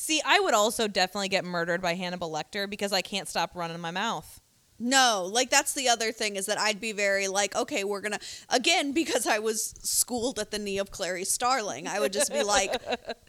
See, 0.00 0.22
I 0.24 0.38
would 0.38 0.54
also 0.54 0.86
definitely 0.86 1.28
get 1.28 1.44
murdered 1.44 1.82
by 1.82 1.94
Hannibal 1.94 2.30
Lecter 2.30 2.70
because 2.70 2.92
I 2.92 3.02
can't 3.02 3.28
stop 3.28 3.50
running 3.54 3.80
my 3.80 3.90
mouth. 3.90 4.40
no, 4.78 5.28
like 5.30 5.50
that's 5.50 5.74
the 5.74 5.88
other 5.88 6.12
thing 6.12 6.36
is 6.36 6.46
that 6.46 6.56
I'd 6.58 6.80
be 6.80 6.92
very 6.92 7.26
like, 7.26 7.56
okay, 7.56 7.82
we're 7.82 8.00
gonna 8.00 8.20
again 8.48 8.92
because 8.92 9.26
I 9.26 9.40
was 9.40 9.74
schooled 9.82 10.38
at 10.38 10.52
the 10.52 10.58
knee 10.58 10.78
of 10.78 10.92
Clarice 10.92 11.32
Starling. 11.32 11.88
I 11.88 11.98
would 11.98 12.12
just 12.12 12.32
be 12.32 12.44
like, 12.44 12.76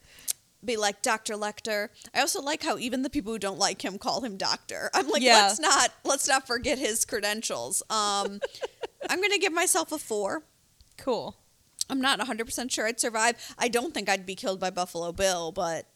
be 0.64 0.78
like 0.78 1.02
Dr. 1.02 1.36
Lecter. 1.36 1.90
I 2.14 2.20
also 2.22 2.42
like 2.42 2.64
how 2.64 2.78
even 2.78 3.02
the 3.02 3.10
people 3.10 3.32
who 3.34 3.40
don't 3.40 3.58
like 3.60 3.84
him 3.84 3.98
call 3.98 4.22
him 4.22 4.38
doctor. 4.38 4.90
I'm 4.94 5.08
like, 5.10 5.22
Yeah. 5.22 5.36
let's 5.48 5.60
not 5.60 5.92
let's 6.04 6.28
not 6.28 6.48
forget 6.48 6.78
his 6.78 7.06
credentials. 7.06 7.82
Um, 7.90 8.40
I'm 9.10 9.22
gonna 9.22 9.38
give 9.40 9.54
myself 9.54 9.92
a 9.92 9.98
four. 9.98 10.44
Cool. 10.98 11.38
I'm 11.90 12.02
not 12.02 12.20
100% 12.20 12.70
sure 12.72 12.86
I'd 12.86 13.00
survive. 13.00 13.36
I 13.58 13.68
don't 13.68 13.94
think 13.94 14.10
I'd 14.10 14.26
be 14.26 14.36
killed 14.36 14.60
by 14.60 14.70
Buffalo 14.70 15.12
Bill, 15.12 15.52
but 15.52 15.88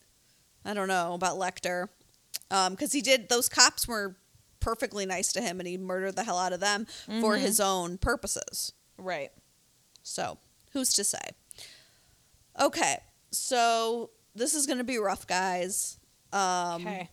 I 0.66 0.74
don't 0.74 0.88
know 0.88 1.14
about 1.14 1.38
Lecter. 1.38 1.90
Because 2.50 2.94
he 2.94 3.02
did, 3.02 3.30
those 3.30 3.48
cops 3.50 3.88
were 3.88 4.16
perfectly 4.60 5.06
nice 5.06 5.32
to 5.34 5.42
him 5.42 5.60
and 5.60 5.68
he 5.68 5.78
murdered 5.78 6.16
the 6.16 6.24
hell 6.24 6.38
out 6.40 6.54
of 6.54 6.62
them 6.62 6.88
for 7.20 7.36
his 7.38 7.60
own 7.60 7.98
purposes. 7.98 8.74
Right. 8.98 9.32
So, 10.02 10.38
who's 10.72 10.94
to 10.94 11.04
say? 11.04 11.20
Okay, 12.60 12.98
so 13.32 14.12
this 14.36 14.54
is 14.54 14.66
going 14.66 14.78
to 14.80 14.84
be 14.84 14.98
rough, 14.98 15.26
guys. 15.28 15.98
Um, 16.32 16.82
Okay. 16.88 17.10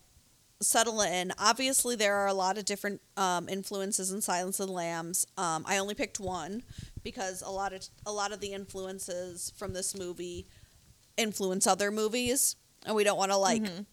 settle 0.61 1.01
in. 1.01 1.31
Obviously, 1.37 1.95
there 1.95 2.15
are 2.15 2.27
a 2.27 2.33
lot 2.33 2.57
of 2.57 2.65
different 2.65 3.01
um, 3.17 3.47
influences 3.49 4.11
in 4.11 4.21
Silence 4.21 4.59
of 4.59 4.67
the 4.67 4.73
Lambs. 4.73 5.25
Um, 5.37 5.63
I 5.67 5.77
only 5.77 5.95
picked 5.95 6.19
one 6.19 6.63
because 7.03 7.41
a 7.41 7.49
lot 7.49 7.73
of 7.73 7.87
a 8.05 8.11
lot 8.11 8.31
of 8.31 8.39
the 8.39 8.53
influences 8.53 9.51
from 9.57 9.73
this 9.73 9.97
movie 9.97 10.47
influence 11.17 11.67
other 11.67 11.91
movies, 11.91 12.55
and 12.85 12.95
we 12.95 13.03
don't 13.03 13.17
want 13.17 13.31
to 13.31 13.37
like 13.37 13.61
Mhm. 13.63 13.85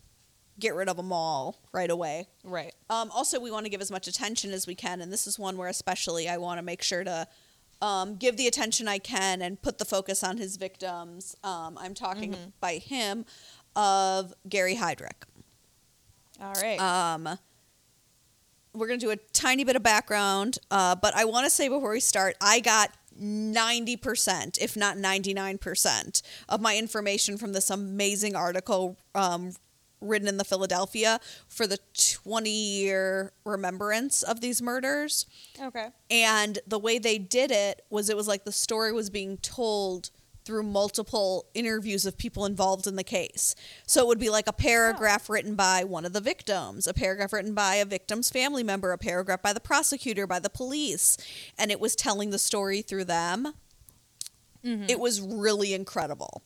get 0.58 0.74
rid 0.74 0.88
of 0.88 0.96
them 0.96 1.12
all 1.12 1.56
right 1.72 1.90
away. 1.90 2.28
Right. 2.44 2.74
Um, 2.90 3.10
also, 3.10 3.38
we 3.40 3.50
want 3.50 3.64
to 3.66 3.70
give 3.70 3.80
as 3.80 3.90
much 3.90 4.06
attention 4.08 4.50
as 4.52 4.66
we 4.66 4.74
can, 4.74 5.00
and 5.00 5.12
this 5.12 5.26
is 5.26 5.38
one 5.38 5.56
where 5.56 5.68
especially 5.68 6.28
I 6.28 6.36
want 6.38 6.58
to 6.58 6.62
make 6.62 6.82
sure 6.82 7.04
to 7.04 7.26
um, 7.80 8.16
give 8.16 8.36
the 8.36 8.46
attention 8.46 8.88
I 8.88 8.98
can 8.98 9.40
and 9.42 9.60
put 9.60 9.78
the 9.78 9.84
focus 9.84 10.22
on 10.24 10.36
his 10.38 10.56
victims. 10.56 11.36
Um, 11.44 11.78
I'm 11.80 11.94
talking 11.94 12.32
Mm-hmm. 12.32 12.48
by 12.60 12.74
him 12.78 13.24
of 13.76 14.34
Gary 14.48 14.76
Heidnik. 14.76 15.22
All 16.40 16.52
right. 16.54 16.80
Um, 16.80 17.38
we're 18.74 18.86
going 18.88 19.00
to 19.00 19.06
do 19.06 19.10
a 19.12 19.16
tiny 19.32 19.64
bit 19.64 19.76
of 19.76 19.82
background, 19.82 20.58
uh, 20.70 20.94
but 20.94 21.14
I 21.16 21.24
want 21.24 21.44
to 21.46 21.50
say 21.50 21.68
before 21.68 21.90
we 21.90 22.00
start, 22.00 22.36
I 22.40 22.60
got 22.60 22.90
90%, 23.20 24.58
if 24.60 24.76
not 24.76 24.96
99%, 24.96 26.22
of 26.48 26.60
my 26.60 26.76
information 26.76 27.38
from 27.38 27.52
this 27.52 27.70
amazing 27.70 28.36
article 28.36 28.96
um, 29.14 29.52
written 30.00 30.28
in 30.28 30.36
the 30.36 30.44
Philadelphia 30.44 31.20
for 31.48 31.66
the 31.66 31.78
20 32.22 32.50
year 32.50 33.32
remembrance 33.44 34.22
of 34.22 34.40
these 34.40 34.62
murders. 34.62 35.26
okay. 35.60 35.88
And 36.10 36.58
the 36.66 36.78
way 36.78 36.98
they 36.98 37.18
did 37.18 37.50
it 37.50 37.84
was 37.90 38.08
it 38.08 38.16
was 38.16 38.28
like 38.28 38.44
the 38.44 38.52
story 38.52 38.92
was 38.92 39.10
being 39.10 39.38
told 39.38 40.10
through 40.44 40.62
multiple 40.62 41.44
interviews 41.52 42.06
of 42.06 42.16
people 42.16 42.46
involved 42.46 42.86
in 42.86 42.96
the 42.96 43.04
case. 43.04 43.54
So 43.86 44.00
it 44.00 44.06
would 44.06 44.18
be 44.18 44.30
like 44.30 44.46
a 44.46 44.52
paragraph 44.52 45.28
written 45.28 45.54
by 45.56 45.84
one 45.84 46.06
of 46.06 46.14
the 46.14 46.22
victims, 46.22 46.86
a 46.86 46.94
paragraph 46.94 47.34
written 47.34 47.52
by 47.52 47.74
a 47.74 47.84
victim's 47.84 48.30
family 48.30 48.62
member, 48.62 48.92
a 48.92 48.96
paragraph 48.96 49.42
by 49.42 49.52
the 49.52 49.60
prosecutor, 49.60 50.26
by 50.26 50.38
the 50.38 50.48
police, 50.48 51.18
and 51.58 51.70
it 51.70 51.80
was 51.80 51.94
telling 51.94 52.30
the 52.30 52.38
story 52.38 52.80
through 52.80 53.04
them. 53.04 53.52
It 54.64 54.98
was 55.00 55.20
really 55.20 55.72
incredible. 55.74 56.42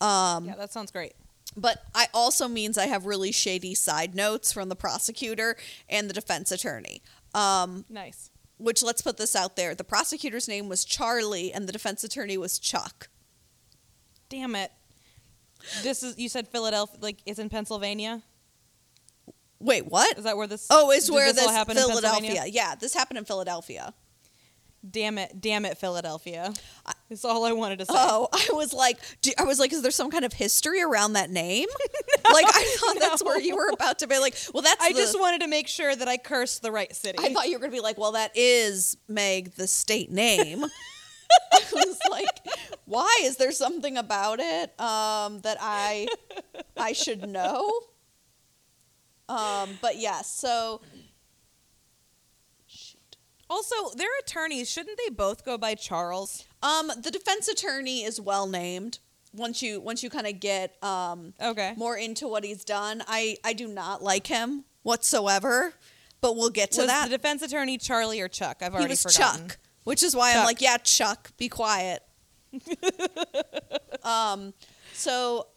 Um, 0.00 0.46
Yeah, 0.46 0.56
that 0.56 0.72
sounds 0.72 0.90
great. 0.90 1.14
But 1.56 1.84
I 1.94 2.06
also 2.12 2.48
means 2.48 2.76
I 2.78 2.86
have 2.86 3.06
really 3.06 3.32
shady 3.32 3.74
side 3.74 4.14
notes 4.14 4.52
from 4.52 4.68
the 4.68 4.76
prosecutor 4.76 5.56
and 5.88 6.08
the 6.08 6.14
defense 6.14 6.50
attorney. 6.52 7.02
Um, 7.34 7.84
Nice. 7.88 8.30
which 8.58 8.82
let's 8.82 9.02
put 9.02 9.16
this 9.16 9.34
out 9.36 9.56
there. 9.56 9.74
The 9.74 9.84
prosecutor's 9.84 10.48
name 10.48 10.68
was 10.68 10.84
Charlie 10.84 11.52
and 11.52 11.68
the 11.68 11.72
defense 11.72 12.04
attorney 12.04 12.36
was 12.36 12.58
Chuck. 12.58 13.08
Damn 14.28 14.54
it. 14.56 14.72
This 15.82 16.02
is 16.02 16.18
you 16.18 16.28
said 16.28 16.48
Philadelphia 16.48 16.98
like 17.00 17.18
it's 17.24 17.38
in 17.38 17.48
Pennsylvania? 17.48 18.22
Wait, 19.60 19.86
what? 19.86 20.18
Is 20.18 20.24
that 20.24 20.36
where 20.36 20.46
this 20.46 20.66
Oh, 20.70 20.90
it's 20.90 21.10
where 21.10 21.26
this 21.32 21.36
this, 21.36 21.46
all 21.46 21.52
happen 21.54 21.76
in 21.78 21.86
Philadelphia. 21.86 22.44
Yeah, 22.46 22.74
this 22.74 22.92
happened 22.94 23.18
in 23.18 23.24
Philadelphia. 23.24 23.94
Damn 24.88 25.16
it, 25.16 25.40
damn 25.40 25.64
it, 25.64 25.78
Philadelphia. 25.78 26.52
That's 27.08 27.24
all 27.24 27.44
I 27.44 27.52
wanted 27.52 27.80
to 27.80 27.86
say. 27.86 27.92
Oh, 27.96 28.28
I 28.32 28.48
was 28.52 28.72
like, 28.72 28.98
do, 29.20 29.30
I 29.38 29.44
was 29.44 29.58
like, 29.58 29.72
is 29.72 29.82
there 29.82 29.90
some 29.90 30.10
kind 30.10 30.24
of 30.24 30.32
history 30.32 30.82
around 30.82 31.12
that 31.14 31.30
name? 31.30 31.68
like, 32.32 32.46
I 32.48 32.76
thought 32.78 32.96
that's 33.00 33.22
where 33.22 33.38
you 33.38 33.56
were 33.56 33.68
about 33.72 33.98
to 34.00 34.06
be 34.06 34.18
like, 34.18 34.36
well, 34.52 34.62
that's. 34.62 34.82
I 34.82 34.92
the- 34.92 34.98
just 34.98 35.18
wanted 35.18 35.42
to 35.42 35.48
make 35.48 35.68
sure 35.68 35.94
that 35.94 36.08
I 36.08 36.16
cursed 36.16 36.62
the 36.62 36.72
right 36.72 36.94
city. 36.94 37.18
I 37.20 37.32
thought 37.32 37.46
you 37.46 37.52
were 37.54 37.60
going 37.60 37.70
to 37.70 37.76
be 37.76 37.82
like, 37.82 37.98
well, 37.98 38.12
that 38.12 38.32
is 38.34 38.96
Meg, 39.08 39.52
the 39.54 39.66
state 39.66 40.10
name. 40.10 40.64
I 41.52 41.60
was 41.72 41.98
like, 42.10 42.28
why 42.84 43.12
is 43.22 43.36
there 43.36 43.52
something 43.52 43.96
about 43.96 44.38
it 44.40 44.78
um, 44.80 45.40
that 45.40 45.56
I 45.60 46.06
I 46.76 46.92
should 46.92 47.28
know? 47.28 47.72
Um, 49.28 49.70
but 49.80 49.96
yes, 49.98 50.30
so. 50.30 50.80
Also, 53.50 53.74
their 53.96 54.08
attorneys 54.20 54.70
shouldn't 54.70 54.98
they 54.98 55.10
both 55.14 55.44
go 55.44 55.56
by 55.58 55.74
Charles? 55.74 56.44
Um, 56.62 56.90
the 57.00 57.10
defense 57.10 57.48
attorney 57.48 58.02
is 58.04 58.20
well 58.20 58.46
named. 58.46 58.98
Once 59.32 59.62
you 59.62 59.80
once 59.80 60.02
you 60.02 60.10
kind 60.10 60.26
of 60.28 60.38
get 60.40 60.82
um, 60.82 61.34
Okay. 61.42 61.74
more 61.76 61.96
into 61.96 62.28
what 62.28 62.44
he's 62.44 62.64
done, 62.64 63.02
I 63.08 63.36
I 63.44 63.52
do 63.52 63.66
not 63.66 64.02
like 64.02 64.26
him 64.28 64.64
whatsoever. 64.82 65.74
But 66.20 66.36
we'll 66.36 66.50
get 66.50 66.70
to 66.72 66.82
was 66.82 66.86
that. 66.86 67.10
the 67.10 67.16
defense 67.18 67.42
attorney 67.42 67.76
Charlie 67.76 68.20
or 68.20 68.28
Chuck? 68.28 68.58
I've 68.62 68.72
already 68.72 68.86
he 68.86 68.90
was 68.92 69.02
forgotten. 69.02 69.48
Chuck, 69.48 69.58
which 69.82 70.02
is 70.02 70.16
why 70.16 70.32
I'm 70.34 70.44
like, 70.46 70.60
yeah, 70.62 70.78
Chuck, 70.78 71.32
be 71.36 71.48
quiet. 71.50 72.02
um, 74.02 74.54
so 74.94 75.48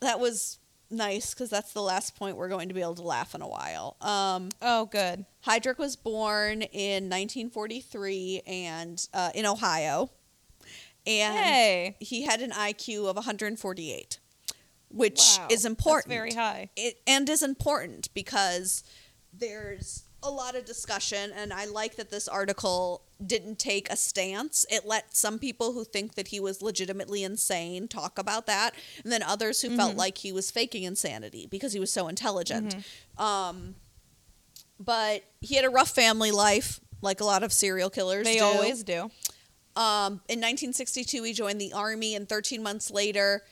that 0.00 0.20
was 0.20 0.58
nice 0.92 1.32
because 1.34 1.50
that's 1.50 1.72
the 1.72 1.82
last 1.82 2.16
point 2.16 2.36
we're 2.36 2.48
going 2.48 2.68
to 2.68 2.74
be 2.74 2.80
able 2.82 2.94
to 2.96 3.02
laugh 3.02 3.34
in 3.34 3.42
a 3.42 3.48
while. 3.48 3.96
Um, 4.00 4.50
Oh, 4.60 4.86
good. 4.86 5.24
Heidnik 5.46 5.78
was 5.78 5.96
born 5.96 6.62
in 6.62 7.04
1943 7.10 8.42
and 8.46 9.06
uh, 9.12 9.30
in 9.34 9.46
Ohio, 9.46 10.10
and 11.06 11.36
Hey. 11.36 11.96
he 12.00 12.22
had 12.22 12.40
an 12.40 12.50
IQ 12.52 13.08
of 13.08 13.16
148, 13.16 14.18
which 14.90 15.18
Wow, 15.38 15.46
is 15.50 15.62
that's 15.62 15.64
important 15.64 16.08
very 16.08 16.32
high. 16.34 16.70
it 16.76 17.00
and 17.06 17.28
is 17.28 17.42
important 17.42 18.12
because 18.14 18.84
there's 19.32 20.04
a 20.22 20.30
lot 20.30 20.54
of 20.54 20.64
discussion 20.64 21.32
and 21.36 21.52
I 21.52 21.64
like 21.64 21.96
that 21.96 22.10
this 22.10 22.28
article 22.28 23.02
didn't 23.24 23.58
take 23.58 23.90
a 23.90 23.96
stance. 23.96 24.64
It 24.70 24.86
let 24.86 25.16
some 25.16 25.38
people 25.38 25.72
who 25.72 25.84
think 25.84 26.14
that 26.14 26.28
he 26.28 26.38
was 26.40 26.62
legitimately 26.62 27.24
insane 27.24 27.88
talk 27.88 28.18
about 28.18 28.46
that 28.46 28.74
and 29.02 29.12
then 29.12 29.22
others 29.22 29.60
who 29.62 29.68
Mm-hmm. 29.68 29.76
felt 29.78 29.96
like 29.96 30.18
he 30.18 30.32
was 30.32 30.50
faking 30.50 30.82
insanity 30.84 31.46
because 31.50 31.72
he 31.72 31.80
was 31.80 31.92
so 31.92 32.08
intelligent. 32.08 32.76
Um 33.18 33.74
but 34.78 35.22
he 35.40 35.54
had 35.56 35.64
a 35.64 35.70
rough 35.70 35.90
family 35.90 36.30
life 36.30 36.80
like 37.00 37.20
a 37.20 37.24
lot 37.24 37.42
of 37.42 37.52
serial 37.52 37.90
killers 37.90 38.24
They 38.24 38.38
do. 38.38 38.44
always 38.44 38.82
do. 38.82 39.10
Um, 39.74 40.20
in 40.28 40.38
1962, 40.38 41.22
he 41.22 41.32
joined 41.32 41.58
the 41.60 41.72
army, 41.72 42.14
and 42.14 42.28
13 42.28 42.62
months 42.62 42.90
later, 42.90 43.42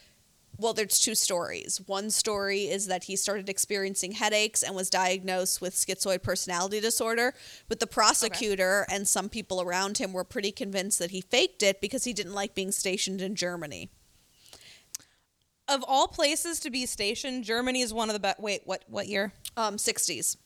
well, 0.61 0.75
there's 0.75 1.01
two 1.01 1.15
stories. 1.15 1.81
One 1.87 2.11
story 2.11 2.65
is 2.69 2.87
that 2.87 3.05
he 3.05 3.17
started 3.17 3.49
experiencing 3.49 4.13
headaches 4.13 4.63
and 4.63 4.77
was 4.77 4.91
diagnosed 4.91 5.61
with 5.61 5.75
schizoid 5.75 6.23
personality 6.23 6.81
disorder. 6.81 7.33
But 7.69 7.81
the 7.81 7.87
prosecutor 7.87 8.87
and 8.91 9.09
some 9.09 9.31
people 9.31 9.63
around 9.63 9.99
him 9.99 10.13
were 10.13 10.25
pretty 10.25 10.53
convinced 10.53 10.99
that 10.99 11.13
he 11.13 11.23
faked 11.23 11.63
it 11.63 11.81
because 11.81 12.05
he 12.05 12.13
didn't 12.13 12.35
like 12.35 12.55
being 12.55 12.73
stationed 12.73 13.23
in 13.23 13.35
Germany. 13.35 13.91
Of 15.67 15.83
all 15.89 16.09
places 16.09 16.61
to 16.61 16.71
be 16.71 16.85
stationed, 16.85 17.45
Germany 17.45 17.81
is 17.81 17.95
one 17.95 18.11
of 18.11 18.15
the 18.15 18.21
best. 18.21 18.41
Wait, 18.41 18.63
what? 18.65 18.85
What 18.89 19.07
year? 19.07 19.33
Um, 19.57 19.77
60s. 19.77 20.37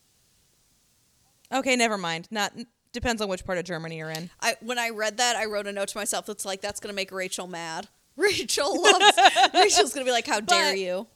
Okay, 1.53 1.77
never 1.77 1.99
mind. 1.99 2.29
Not 2.31 2.53
depends 2.93 3.21
on 3.21 3.29
which 3.29 3.45
part 3.45 3.59
of 3.59 3.65
Germany 3.65 3.99
you're 3.99 4.11
in. 4.11 4.31
I 4.41 4.55
when 4.61 4.79
I 4.79 4.91
read 4.91 5.17
that, 5.17 5.35
I 5.35 5.47
wrote 5.47 5.67
a 5.67 5.73
note 5.73 5.89
to 5.89 5.99
myself 5.99 6.27
that's 6.27 6.45
like, 6.45 6.61
that's 6.61 6.79
gonna 6.79 6.95
make 6.95 7.11
Rachel 7.11 7.47
mad. 7.47 7.89
Rachel 8.17 8.81
loves. 8.83 9.19
Rachel's 9.55 9.93
gonna 9.93 10.05
be 10.07 10.13
like, 10.13 10.27
how 10.27 10.41
dare 10.41 10.73
But- 10.73 10.79
you? 10.79 11.07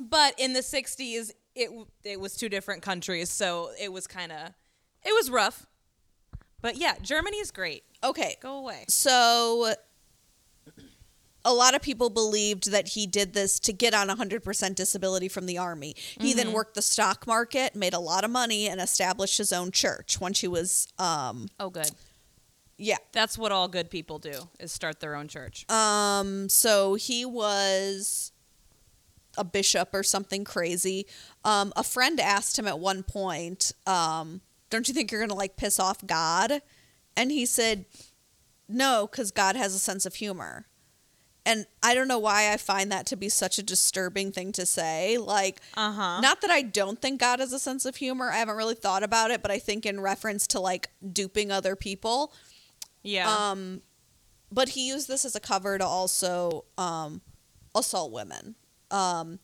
But 0.00 0.34
in 0.38 0.52
the 0.52 0.60
'60s, 0.60 1.32
it 1.56 1.70
it 2.04 2.20
was 2.20 2.36
two 2.36 2.48
different 2.48 2.82
countries, 2.82 3.30
so 3.30 3.70
it 3.80 3.92
was 3.92 4.06
kind 4.06 4.30
of 4.30 4.50
it 5.04 5.12
was 5.14 5.28
rough. 5.30 5.66
But 6.60 6.76
yeah, 6.76 6.94
Germany 7.02 7.38
is 7.38 7.50
great. 7.50 7.82
Okay, 8.04 8.36
Go 8.40 8.58
away. 8.58 8.84
So 8.88 9.74
a 11.44 11.52
lot 11.52 11.74
of 11.74 11.82
people 11.82 12.10
believed 12.10 12.70
that 12.70 12.88
he 12.88 13.06
did 13.06 13.32
this 13.32 13.58
to 13.60 13.72
get 13.72 13.94
on 13.94 14.08
100% 14.08 14.74
disability 14.74 15.28
from 15.28 15.46
the 15.46 15.56
army. 15.56 15.94
He 16.20 16.34
then 16.34 16.52
worked 16.52 16.74
the 16.74 16.82
stock 16.82 17.26
market, 17.26 17.74
made 17.74 17.94
a 17.94 17.98
lot 18.00 18.22
of 18.24 18.30
money 18.30 18.68
and 18.68 18.80
established 18.80 19.38
his 19.38 19.52
own 19.52 19.70
church 19.70 20.20
once 20.20 20.40
he 20.40 20.48
was 20.48 20.86
um 20.98 21.48
Oh, 21.58 21.70
good. 21.70 21.90
Yeah. 22.78 22.96
That's 23.12 23.36
what 23.36 23.52
all 23.52 23.68
good 23.68 23.90
people 23.90 24.18
do: 24.18 24.48
is 24.58 24.72
start 24.72 25.00
their 25.00 25.14
own 25.14 25.28
church. 25.28 25.68
Um 25.70 26.48
so 26.48 26.94
he 26.94 27.24
was 27.24 28.32
a 29.36 29.44
bishop 29.44 29.90
or 29.92 30.02
something 30.02 30.44
crazy. 30.44 31.06
Um 31.44 31.72
a 31.76 31.84
friend 31.84 32.18
asked 32.20 32.58
him 32.58 32.66
at 32.66 32.78
one 32.78 33.02
point, 33.02 33.72
um 33.86 34.40
don't 34.70 34.86
you 34.88 34.94
think 34.94 35.10
you're 35.10 35.20
going 35.20 35.30
to 35.30 35.34
like 35.34 35.56
piss 35.56 35.78
off 35.80 36.06
God? 36.06 36.60
And 37.16 37.30
he 37.32 37.46
said, 37.46 37.86
"No, 38.68 39.06
cuz 39.06 39.30
God 39.30 39.56
has 39.56 39.74
a 39.74 39.78
sense 39.78 40.04
of 40.06 40.16
humor." 40.16 40.66
And 41.46 41.64
I 41.82 41.94
don't 41.94 42.08
know 42.08 42.18
why 42.18 42.52
I 42.52 42.58
find 42.58 42.92
that 42.92 43.06
to 43.06 43.16
be 43.16 43.30
such 43.30 43.58
a 43.58 43.62
disturbing 43.62 44.32
thing 44.32 44.52
to 44.52 44.66
say. 44.66 45.16
Like, 45.16 45.60
Uh 45.74 45.92
huh. 45.92 46.20
not 46.20 46.42
that 46.42 46.50
I 46.50 46.60
don't 46.60 47.00
think 47.00 47.18
God 47.20 47.40
has 47.40 47.54
a 47.54 47.58
sense 47.58 47.86
of 47.86 47.96
humor. 47.96 48.30
I 48.30 48.36
haven't 48.36 48.56
really 48.56 48.74
thought 48.74 49.02
about 49.02 49.30
it, 49.30 49.40
but 49.40 49.50
I 49.50 49.58
think 49.58 49.86
in 49.86 49.98
reference 50.00 50.46
to 50.48 50.60
like 50.60 50.90
duping 51.10 51.50
other 51.50 51.74
people. 51.74 52.34
Yeah. 53.02 53.28
Um, 53.28 53.82
but 54.50 54.70
he 54.70 54.88
used 54.88 55.08
this 55.08 55.24
as 55.24 55.36
a 55.36 55.40
cover 55.40 55.78
to 55.78 55.84
also 55.84 56.64
um, 56.76 57.20
assault 57.74 58.12
women. 58.12 58.54
Um, 58.90 59.38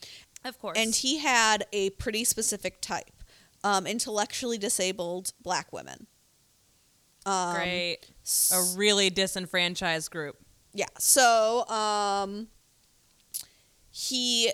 of 0.45 0.59
course. 0.59 0.79
and 0.79 0.95
he 0.95 1.19
had 1.19 1.67
a 1.73 1.91
pretty 1.91 2.25
specific 2.25 2.81
type 2.81 3.11
um, 3.63 3.87
intellectually 3.87 4.59
disabled 4.59 5.33
black 5.43 5.73
women. 5.73 6.07
Um, 7.27 7.55
great. 7.55 7.99
A 8.53 8.75
really 8.77 9.09
disenfranchised 9.11 10.11
group. 10.11 10.37
Yeah. 10.75 10.87
So 10.99 11.67
um 11.69 12.49
he 13.91 14.53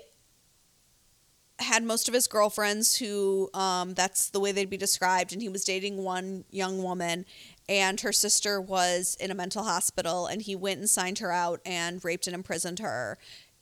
had 1.59 1.83
most 1.83 2.07
of 2.07 2.13
his 2.13 2.27
girlfriends 2.27 2.97
who 2.97 3.49
um 3.53 3.93
that's 3.93 4.29
the 4.29 4.39
way 4.39 4.51
they'd 4.51 4.69
be 4.69 4.77
described 4.77 5.33
and 5.33 5.41
he 5.41 5.49
was 5.49 5.63
dating 5.63 5.97
one 5.97 6.45
young 6.51 6.81
woman 6.83 7.25
and 7.71 8.01
her 8.01 8.11
sister 8.11 8.59
was 8.59 9.15
in 9.19 9.31
a 9.31 9.35
mental 9.35 9.63
hospital 9.63 10.27
and 10.27 10.41
he 10.41 10.55
went 10.55 10.79
and 10.79 10.89
signed 10.89 11.19
her 11.19 11.31
out 11.31 11.61
and 11.65 12.03
raped 12.03 12.27
and 12.27 12.35
imprisoned 12.35 12.79
her 12.79 13.17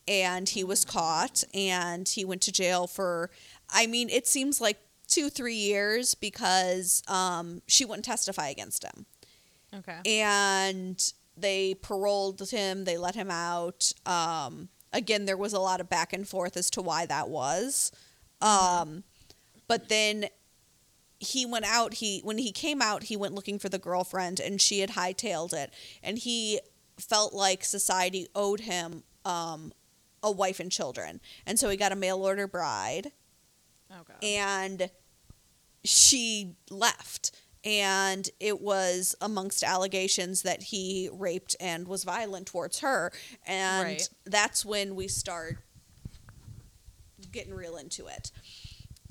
and 0.08 0.50
he 0.50 0.64
was 0.64 0.84
caught 0.84 1.44
and 1.54 2.10
he 2.10 2.26
went 2.26 2.42
to 2.42 2.52
jail 2.52 2.88
for 2.88 3.30
I 3.70 3.86
mean 3.86 4.10
it 4.10 4.26
seems 4.26 4.60
like 4.60 4.80
2 5.08 5.30
3 5.30 5.54
years 5.54 6.16
because 6.16 7.04
um 7.08 7.62
she 7.68 7.86
wouldn't 7.86 8.06
testify 8.06 8.48
against 8.50 8.84
him 8.84 9.06
Okay. 9.78 10.00
and 10.06 11.14
they 11.38 11.76
paroled 11.76 12.50
him. 12.50 12.84
They 12.86 12.98
let 12.98 13.14
him 13.16 13.30
out. 13.32 13.94
Um, 14.06 14.68
again, 14.92 15.24
there 15.26 15.38
was 15.38 15.54
a 15.54 15.60
lot 15.60 15.80
of 15.80 15.88
back 15.88 16.12
and 16.12 16.28
forth 16.28 16.58
as 16.58 16.70
to 16.72 16.82
why 16.82 17.06
that 17.06 17.30
was. 17.30 17.92
Um, 18.42 19.04
but 19.68 19.88
then 19.88 20.26
he 21.20 21.46
went 21.46 21.66
out. 21.66 21.96
He 21.96 22.22
when 22.24 22.38
he 22.38 22.52
came 22.52 22.82
out, 22.82 23.04
he 23.04 23.18
went 23.18 23.34
looking 23.36 23.60
for 23.60 23.70
the 23.70 23.80
girlfriend, 23.80 24.40
and 24.40 24.62
she 24.62 24.80
had 24.80 24.92
hightailed 24.92 25.54
it. 25.54 25.72
And 26.02 26.18
he 26.18 26.60
felt 26.98 27.34
like 27.34 27.64
society 27.64 28.28
owed 28.36 28.62
him 28.62 29.04
um, 29.26 29.72
a 30.24 30.32
wife 30.32 30.60
and 30.60 30.72
children, 30.72 31.20
and 31.46 31.58
so 31.60 31.70
he 31.70 31.78
got 31.78 31.92
a 31.92 31.96
mail 31.96 32.24
order 32.24 32.48
bride 32.48 33.12
Okay. 34.02 34.36
and 34.38 34.90
she 35.84 36.56
left 36.70 37.32
and 37.66 38.30
it 38.40 38.62
was 38.62 39.16
amongst 39.22 39.64
allegations 39.64 40.44
that 40.44 40.62
he 40.64 41.10
raped 41.12 41.56
and 41.60 41.88
was 41.88 42.04
violent 42.04 42.46
towards 42.48 42.80
her 42.80 43.12
and 43.48 43.84
Right. 43.84 44.10
that's 44.26 44.64
when 44.64 44.96
we 44.96 45.08
start 45.08 45.58
getting 47.32 47.54
real 47.54 47.78
into 47.78 48.08
it 48.08 48.32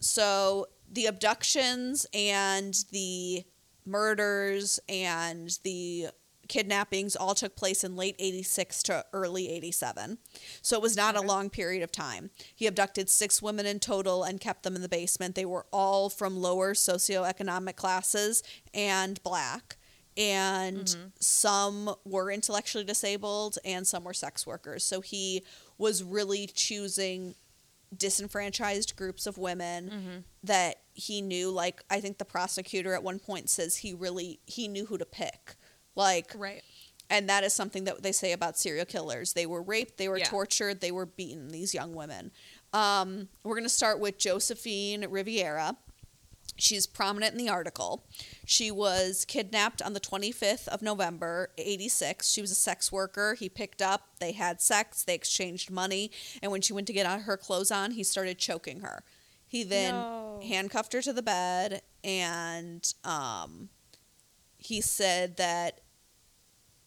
so 0.01 0.67
the 0.91 1.07
abductions 1.07 2.07
and 2.13 2.75
the 2.93 3.45
murders 3.85 4.81
and 4.89 5.59
the 5.63 6.09
kidnappings 6.49 7.15
all 7.15 7.35
took 7.35 7.55
place 7.57 7.85
in 7.85 7.95
late 7.95 8.17
86 8.19 8.83
to 8.85 9.05
early 9.13 9.51
87 9.51 10.17
so 10.63 10.77
it 10.77 10.83
was 10.83 10.97
not 10.97 11.15
a 11.15 11.21
long 11.21 11.51
period 11.51 11.83
of 11.83 11.93
time. 11.93 12.31
He 12.55 12.67
abducted 12.67 13.11
six 13.11 13.43
women 13.43 13.67
in 13.67 13.81
total 13.81 14.25
and 14.25 14.41
kept 14.41 14.63
them 14.63 14.75
in 14.75 14.81
the 14.81 14.89
basement. 14.89 15.35
They 15.35 15.45
were 15.45 15.67
all 15.73 16.09
from 16.09 16.41
lower 16.41 16.73
socioeconomic 16.73 17.77
classes 17.77 18.43
and 18.73 19.23
black 19.23 19.77
and 20.17 20.79
mm-hmm. 20.79 21.07
some 21.21 21.95
were 22.05 22.31
intellectually 22.33 22.85
disabled 22.85 23.57
and 23.65 23.87
some 23.87 24.03
were 24.03 24.13
sex 24.13 24.47
workers. 24.47 24.85
So 24.85 25.01
he 25.01 25.45
was 25.79 26.03
really 26.03 26.49
choosing 26.49 27.37
disenfranchised 27.97 28.97
groups 28.97 29.27
of 29.27 29.39
women 29.39 30.25
that 30.43 30.77
he 30.95 31.21
knew 31.23 31.51
like 31.51 31.83
i 31.91 32.01
think 32.01 32.19
the 32.19 32.25
prosecutor 32.25 32.93
at 32.95 33.03
one 33.03 33.19
point 33.19 33.49
says 33.49 33.77
he 33.77 33.95
really 33.95 34.41
he 34.47 34.69
knew 34.69 34.87
who 34.87 34.99
to 34.99 35.05
pick. 35.07 35.55
Like 35.95 36.33
Right. 36.37 36.63
and 37.11 37.29
that 37.29 37.43
is 37.45 37.53
something 37.53 37.85
that 37.85 38.03
they 38.03 38.13
say 38.13 38.33
about 38.33 38.59
serial 38.59 38.85
killers. 38.85 39.33
They 39.33 39.47
were 39.47 39.63
raped 39.63 39.97
they 39.97 40.09
were 40.09 40.19
Yeah. 40.19 40.27
tortured 40.27 40.81
they 40.81 40.93
were 40.93 41.07
beaten 41.07 41.49
these 41.49 41.75
young 41.75 41.95
women. 41.95 42.31
Um, 42.73 43.29
we're 43.43 43.55
going 43.55 43.65
to 43.65 43.69
start 43.71 43.99
with 43.99 44.19
josephine 44.19 45.07
Rivera 45.09 45.77
she's 46.57 46.87
prominent 46.87 47.33
in 47.33 47.39
the 47.39 47.49
article. 47.51 48.05
She 48.45 48.71
was 48.71 49.25
kidnapped 49.25 49.81
on 49.83 49.93
the 49.93 50.01
25th 50.01 50.67
of 50.69 50.83
november 50.83 51.51
86 51.59 52.29
she 52.29 52.41
was 52.41 52.51
a 52.51 52.55
sex 52.57 52.91
worker. 52.91 53.35
He 53.35 53.49
picked 53.49 53.83
up. 53.83 54.09
They 54.21 54.33
had 54.33 54.61
sex. 54.61 55.03
They 55.05 55.15
exchanged 55.15 55.71
money. 55.71 56.11
And 56.43 56.51
when 56.51 56.61
she 56.61 56.73
went 56.73 56.87
to 56.89 56.93
get 56.93 57.07
her 57.07 57.37
clothes 57.37 57.71
on 57.71 57.93
he 57.93 58.03
started 58.05 58.39
choking 58.39 58.81
her. 58.81 59.03
He 59.47 59.63
then 59.65 59.95
No. 59.95 60.41
handcuffed 60.47 60.93
her 60.93 61.03
to 61.03 61.13
the 61.13 61.23
bed 61.23 61.83
and 62.05 62.93
um, 63.05 63.69
he 64.57 64.81
said 64.81 65.37
that 65.37 65.81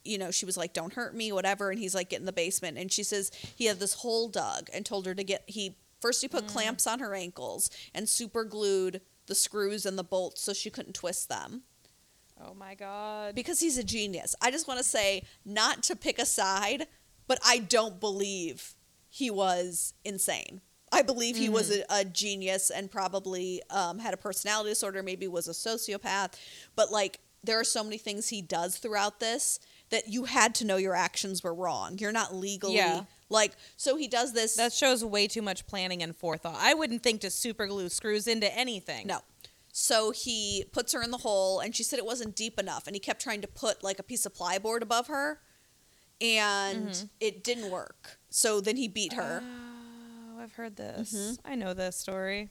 you 0.03 0.17
know 0.17 0.31
she 0.31 0.45
was 0.45 0.57
like 0.57 0.73
don't 0.73 0.93
hurt 0.93 1.15
me 1.15 1.31
whatever. 1.31 1.69
And 1.69 1.79
he's 1.79 1.95
like 1.95 2.09
get 2.09 2.19
in 2.19 2.25
the 2.25 2.33
basement. 2.33 2.77
And 2.77 2.91
she 2.91 3.03
says 3.03 3.31
he 3.55 3.65
had 3.65 3.79
this 3.79 3.95
hole 3.95 4.27
dug 4.29 4.69
and 4.73 4.85
told 4.85 5.05
her 5.05 5.13
to 5.15 5.23
get 5.23 5.43
he 5.47 5.77
first 5.99 6.21
he 6.21 6.27
put 6.27 6.47
clamps 6.47 6.87
on 6.87 6.99
her 6.99 7.13
ankles 7.13 7.69
and 7.93 8.09
super 8.09 8.43
glued 8.43 9.01
the 9.31 9.35
screws 9.35 9.85
and 9.85 9.97
the 9.97 10.03
bolts 10.03 10.41
so 10.41 10.51
she 10.51 10.69
couldn't 10.69 10.93
twist 10.93 11.29
them. 11.29 11.61
Oh 12.45 12.53
my 12.53 12.75
god. 12.75 13.33
because 13.33 13.61
he's 13.61 13.77
a 13.77 13.83
genius. 13.83 14.35
I 14.41 14.51
just 14.51 14.67
want 14.67 14.77
to 14.79 14.83
say 14.83 15.23
not 15.45 15.83
to 15.83 15.95
pick 15.95 16.19
a 16.19 16.25
side 16.25 16.87
but 17.27 17.39
i 17.45 17.59
don't 17.59 18.01
believe 18.01 18.75
he 19.09 19.31
was 19.31 19.93
insane. 20.03 20.59
I 20.91 21.01
believe 21.01 21.37
he 21.37 21.47
was 21.47 21.71
a, 21.71 21.85
a 21.89 22.03
genius 22.03 22.69
and 22.69 22.91
probably 22.91 23.61
um, 23.69 23.99
had 23.99 24.13
a 24.13 24.17
personality 24.17 24.71
disorder 24.71 25.01
maybe 25.01 25.29
was 25.29 25.47
a 25.47 25.51
sociopath 25.51 26.33
but 26.75 26.91
like 26.91 27.21
there 27.41 27.57
are 27.57 27.63
so 27.63 27.85
many 27.85 27.97
things 27.97 28.27
he 28.27 28.41
does 28.41 28.75
throughout 28.77 29.21
this 29.21 29.59
that 29.91 30.07
you 30.07 30.23
had 30.25 30.55
to 30.55 30.65
know 30.65 30.77
your 30.77 30.95
actions 30.95 31.43
were 31.43 31.53
wrong 31.53 31.97
you're 31.99 32.11
not 32.11 32.33
legally 32.35 32.75
Yeah. 32.75 33.03
like 33.29 33.51
so 33.77 33.95
he 33.97 34.07
does 34.07 34.33
this 34.33 34.55
That 34.55 34.73
shows 34.73 35.05
way 35.05 35.27
too 35.27 35.41
much 35.41 35.67
planning 35.67 36.01
and 36.03 36.15
forethought. 36.15 36.57
I 36.59 36.73
wouldn't 36.73 37.03
think 37.03 37.21
to 37.21 37.29
super 37.29 37.67
glue 37.67 37.89
screws 37.89 38.27
into 38.27 38.51
anything. 38.57 39.07
No. 39.07 39.19
So 39.73 40.11
he 40.11 40.65
puts 40.73 40.91
her 40.91 41.01
in 41.01 41.11
the 41.11 41.19
hole, 41.19 41.61
and 41.61 41.73
she 41.73 41.83
said 41.83 41.97
it 41.97 42.05
wasn't 42.05 42.35
deep 42.35 42.59
enough, 42.59 42.87
and 42.87 42.95
he 42.95 42.99
kept 42.99 43.21
trying 43.21 43.39
to 43.41 43.47
put 43.47 43.81
like 43.83 43.99
a 43.99 44.03
piece 44.03 44.25
of 44.25 44.33
plyboard 44.33 44.81
above 44.81 45.07
her, 45.07 45.39
and 46.19 46.87
Mm-hmm. 46.89 47.05
it 47.19 47.43
didn't 47.43 47.71
work. 47.71 48.17
So 48.29 48.59
then 48.61 48.75
he 48.75 48.87
beat 48.87 49.13
her. 49.13 49.41
Oh, 49.43 50.41
I've 50.41 50.53
heard 50.53 50.75
this. 50.75 51.13
Mm-hmm. 51.13 51.47
I 51.51 51.55
know 51.55 51.73
this 51.73 51.95
story. 51.95 52.49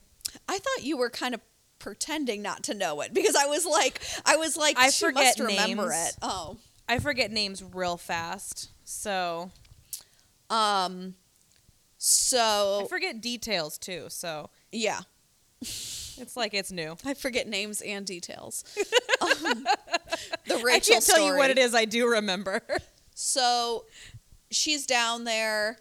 I 0.48 0.58
thought 0.58 0.82
you 0.84 0.96
were 0.96 1.10
kind 1.10 1.34
of 1.34 1.40
pretending 1.78 2.40
not 2.42 2.62
to 2.64 2.74
know 2.74 3.00
it 3.02 3.12
because 3.14 3.34
I 3.36 3.46
was 3.46 3.66
like, 3.66 4.00
I 4.24 4.36
was 4.36 4.56
like, 4.56 4.78
I 4.78 4.90
she 4.90 5.04
forget 5.06 5.38
must 5.38 5.40
remember 5.40 5.88
names. 5.90 6.08
it. 6.10 6.16
Oh, 6.22 6.56
I 6.90 6.98
forget 6.98 7.30
names 7.30 7.62
real 7.62 7.96
fast. 7.96 8.70
So 8.82 9.52
um, 10.50 11.14
so 11.96 12.82
I 12.84 12.88
forget 12.88 13.20
details 13.20 13.78
too. 13.78 14.06
So 14.08 14.50
yeah, 14.72 15.02
it's 15.60 16.36
like 16.36 16.52
it's 16.52 16.72
new. 16.72 16.96
I 17.06 17.14
forget 17.14 17.46
names 17.46 17.80
and 17.80 18.04
details. 18.04 18.64
um, 19.20 19.64
the 20.48 20.56
Rachel 20.56 20.74
I 20.74 20.80
can't 20.80 21.06
tell 21.06 21.24
you 21.24 21.36
what 21.36 21.50
it 21.50 21.58
is. 21.58 21.76
I 21.76 21.84
do 21.84 22.08
remember. 22.08 22.60
So 23.14 23.84
she's 24.50 24.84
down 24.84 25.22
there. 25.22 25.78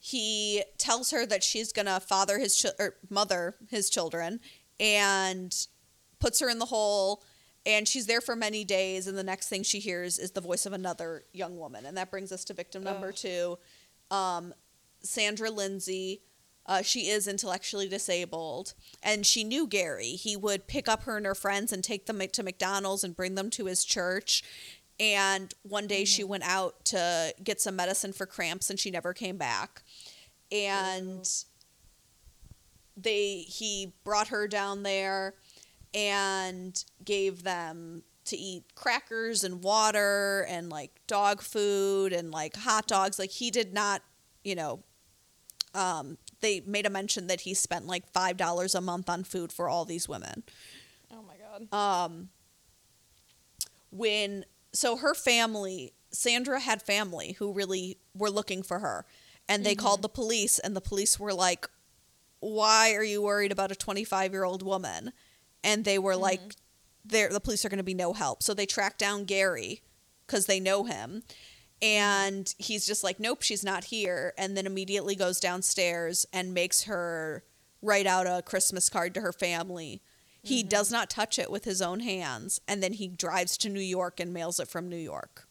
He 0.00 0.64
tells 0.76 1.12
her 1.12 1.24
that 1.26 1.42
she's 1.42 1.72
gonna 1.72 1.98
father 1.98 2.38
his 2.38 2.56
chil- 2.56 2.74
or 2.78 2.96
mother 3.08 3.54
his 3.70 3.88
children, 3.88 4.40
and 4.78 5.56
puts 6.20 6.40
her 6.40 6.50
in 6.50 6.58
the 6.58 6.66
hole. 6.66 7.22
And 7.64 7.86
she's 7.86 8.06
there 8.06 8.20
for 8.20 8.34
many 8.34 8.64
days. 8.64 9.06
And 9.06 9.16
the 9.16 9.22
next 9.22 9.48
thing 9.48 9.62
she 9.62 9.78
hears 9.78 10.18
is 10.18 10.32
the 10.32 10.40
voice 10.40 10.66
of 10.66 10.72
another 10.72 11.24
young 11.32 11.56
woman, 11.58 11.86
and 11.86 11.96
that 11.96 12.10
brings 12.10 12.32
us 12.32 12.44
to 12.46 12.54
victim 12.54 12.82
number 12.82 13.12
two, 13.12 13.58
um, 14.10 14.52
Sandra 15.00 15.50
Lindsay. 15.50 16.22
Uh, 16.64 16.80
she 16.80 17.08
is 17.08 17.26
intellectually 17.26 17.88
disabled, 17.88 18.74
and 19.02 19.26
she 19.26 19.42
knew 19.42 19.66
Gary. 19.66 20.10
He 20.10 20.36
would 20.36 20.68
pick 20.68 20.88
up 20.88 21.02
her 21.04 21.16
and 21.16 21.26
her 21.26 21.34
friends 21.34 21.72
and 21.72 21.82
take 21.82 22.06
them 22.06 22.20
to 22.20 22.42
McDonald's 22.42 23.02
and 23.02 23.16
bring 23.16 23.34
them 23.34 23.50
to 23.50 23.66
his 23.66 23.84
church. 23.84 24.44
And 25.00 25.52
one 25.62 25.88
day 25.88 26.04
she 26.04 26.22
went 26.22 26.44
out 26.44 26.84
to 26.86 27.34
get 27.42 27.60
some 27.60 27.74
medicine 27.74 28.12
for 28.12 28.26
cramps, 28.26 28.70
and 28.70 28.78
she 28.78 28.92
never 28.92 29.12
came 29.12 29.36
back. 29.36 29.82
And 30.52 31.28
they 32.96 33.38
he 33.38 33.94
brought 34.04 34.28
her 34.28 34.46
down 34.46 34.82
there 34.82 35.34
and 35.94 36.84
gave 37.04 37.42
them 37.42 38.02
to 38.24 38.36
eat 38.36 38.64
crackers 38.74 39.44
and 39.44 39.62
water 39.62 40.46
and 40.48 40.70
like 40.70 41.00
dog 41.06 41.42
food 41.42 42.12
and 42.12 42.30
like 42.30 42.56
hot 42.56 42.86
dogs. 42.86 43.18
Like 43.18 43.30
he 43.30 43.50
did 43.50 43.74
not, 43.74 44.02
you 44.44 44.54
know, 44.54 44.84
um, 45.74 46.18
they 46.40 46.60
made 46.60 46.86
a 46.86 46.90
mention 46.90 47.26
that 47.26 47.42
he 47.42 47.54
spent 47.54 47.86
like 47.86 48.06
five 48.12 48.36
dollars 48.36 48.74
a 48.74 48.80
month 48.80 49.08
on 49.08 49.24
food 49.24 49.52
for 49.52 49.68
all 49.68 49.84
these 49.84 50.08
women. 50.08 50.44
Oh 51.10 51.22
my 51.22 51.34
god. 51.36 51.74
Um, 51.76 52.28
when 53.90 54.44
so 54.72 54.96
her 54.96 55.14
family, 55.14 55.92
Sandra 56.10 56.60
had 56.60 56.82
family 56.82 57.32
who 57.32 57.52
really 57.52 57.98
were 58.14 58.30
looking 58.30 58.62
for 58.62 58.78
her, 58.78 59.04
and 59.48 59.64
they 59.64 59.74
called 59.74 60.02
the 60.02 60.08
police, 60.08 60.58
and 60.58 60.76
the 60.76 60.80
police 60.80 61.18
were 61.18 61.34
like, 61.34 61.68
"Why 62.40 62.94
are 62.94 63.04
you 63.04 63.22
worried 63.22 63.52
about 63.52 63.72
a 63.72 63.76
twenty-five-year-old 63.76 64.62
woman?" 64.62 65.12
And 65.64 65.84
they 65.84 65.98
were 65.98 66.12
mm-hmm. 66.12 66.22
like, 66.22 66.40
"There, 67.04 67.28
the 67.28 67.40
police 67.40 67.64
are 67.64 67.68
going 67.68 67.78
to 67.78 67.84
be 67.84 67.94
no 67.94 68.12
help." 68.12 68.42
So 68.42 68.54
they 68.54 68.66
track 68.66 68.98
down 68.98 69.24
Gary 69.24 69.82
because 70.26 70.46
they 70.46 70.60
know 70.60 70.84
him. 70.84 71.22
And 71.82 72.54
he's 72.58 72.86
just 72.86 73.02
like, 73.02 73.18
nope, 73.18 73.42
she's 73.42 73.64
not 73.64 73.84
here. 73.84 74.32
And 74.38 74.56
then 74.56 74.66
immediately 74.66 75.16
goes 75.16 75.40
downstairs 75.40 76.24
and 76.32 76.54
makes 76.54 76.84
her 76.84 77.42
write 77.82 78.06
out 78.06 78.28
a 78.28 78.40
Christmas 78.42 78.88
card 78.88 79.14
to 79.14 79.20
her 79.20 79.32
family. 79.32 80.00
He 80.44 80.60
mm-hmm. 80.60 80.68
does 80.68 80.92
not 80.92 81.10
touch 81.10 81.40
it 81.40 81.50
with 81.50 81.64
his 81.64 81.82
own 81.82 82.00
hands. 82.00 82.60
And 82.68 82.82
then 82.82 82.92
he 82.92 83.08
drives 83.08 83.58
to 83.58 83.68
New 83.68 83.80
York 83.80 84.20
and 84.20 84.32
mails 84.32 84.60
it 84.60 84.68
from 84.68 84.88
New 84.88 84.96
York. 84.96 85.48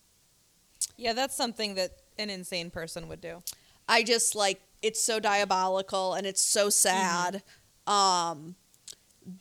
Yeah, 0.96 1.12
that's 1.12 1.36
something 1.36 1.76
that 1.76 1.92
an 2.18 2.30
insane 2.30 2.72
person 2.72 3.10
would 3.10 3.22
do. 3.22 3.44
I 3.90 4.04
just 4.04 4.34
like 4.34 4.62
it's 4.82 5.02
so 5.02 5.20
diabolical 5.20 6.14
and 6.14 6.26
it's 6.26 6.44
so 6.44 6.68
mm-hmm. 6.68 6.72
sad. 6.72 7.44
Um, 7.86 8.56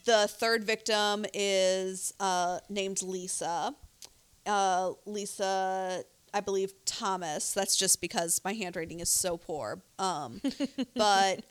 the 0.05 0.29
third 0.29 0.65
victim 0.65 1.25
is 1.33 2.13
uh, 2.21 2.61
named 2.69 3.03
Lisa. 3.03 3.75
Uh, 4.47 4.93
Lisa, 5.07 6.03
I 6.35 6.41
believe 6.41 6.73
Thomas. 6.85 7.53
That's 7.53 7.77
just 7.77 8.01
because 8.01 8.41
my 8.45 8.53
handwriting 8.53 9.01
is 9.01 9.09
so 9.09 9.37
poor. 9.37 9.83
Um, 9.99 10.41
but 10.95 11.45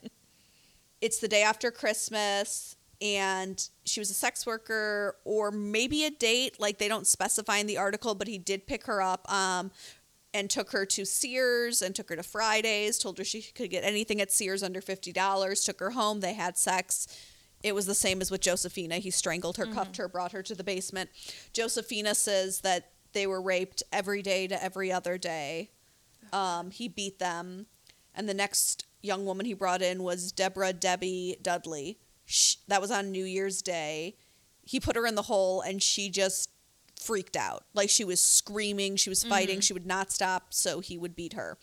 it's 1.00 1.18
the 1.18 1.28
day 1.28 1.42
after 1.42 1.70
Christmas. 1.70 2.76
and 3.02 3.68
she 3.84 3.98
was 3.98 4.10
a 4.10 4.14
sex 4.14 4.46
worker 4.46 5.16
or 5.24 5.50
maybe 5.50 6.04
a 6.04 6.10
date. 6.10 6.60
Like 6.60 6.78
they 6.78 6.88
don't 6.88 7.06
specify 7.06 7.56
in 7.56 7.66
the 7.66 7.78
article, 7.78 8.14
but 8.14 8.28
he 8.28 8.38
did 8.38 8.66
pick 8.66 8.86
her 8.86 9.00
up. 9.02 9.30
Um, 9.32 9.70
and 10.32 10.48
took 10.48 10.70
her 10.70 10.86
to 10.86 11.04
Sears 11.04 11.82
and 11.82 11.94
took 11.94 12.08
her 12.08 12.16
to 12.16 12.22
Fridays, 12.22 12.98
told 12.98 13.18
her 13.18 13.24
she 13.24 13.42
could 13.42 13.70
get 13.70 13.82
anything 13.82 14.20
at 14.20 14.30
Sears 14.30 14.62
under 14.62 14.80
$50, 14.80 15.64
took 15.64 15.80
her 15.80 15.90
home, 15.90 16.20
they 16.20 16.34
had 16.34 16.56
sex. 16.56 17.08
It 17.62 17.74
was 17.74 17.86
the 17.86 17.94
same 17.94 18.20
as 18.20 18.30
with 18.30 18.40
Josephina. 18.40 18.96
He 18.96 19.10
strangled 19.10 19.56
her, 19.58 19.66
cuffed 19.66 19.96
her, 19.98 20.08
brought 20.08 20.32
her 20.32 20.42
to 20.42 20.54
the 20.54 20.64
basement. 20.64 21.10
Josephina 21.52 22.14
says 22.14 22.60
that 22.62 22.92
they 23.12 23.26
were 23.26 23.42
raped 23.42 23.82
every 23.92 24.22
day 24.22 24.46
to 24.46 24.62
every 24.62 24.90
other 24.90 25.18
day. 25.18 25.70
Um, 26.32 26.70
he 26.70 26.88
beat 26.88 27.18
them. 27.18 27.66
And 28.14 28.28
the 28.28 28.34
next 28.34 28.86
young 29.02 29.24
woman 29.24 29.46
he 29.46 29.54
brought 29.54 29.82
in 29.82 30.02
was 30.02 30.32
Deborah 30.32 30.72
Debbie 30.72 31.36
Dudley. 31.42 31.98
Sh 32.24 32.56
that 32.68 32.80
was 32.80 32.90
on 32.90 33.10
New 33.10 33.24
Year's 33.24 33.62
Day. 33.62 34.16
He 34.62 34.78
put 34.78 34.96
her 34.96 35.06
in 35.06 35.14
the 35.14 35.22
hole 35.22 35.60
and 35.60 35.82
she 35.82 36.10
just 36.10 36.50
freaked 37.00 37.36
out. 37.36 37.64
Like 37.74 37.90
she 37.90 38.04
was 38.04 38.20
screaming, 38.20 38.96
she 38.96 39.10
was 39.10 39.24
fighting, 39.24 39.60
she 39.60 39.72
would 39.72 39.86
not 39.86 40.12
stop, 40.12 40.54
so 40.54 40.80
he 40.80 40.96
would 40.96 41.16
beat 41.16 41.32
her. 41.32 41.58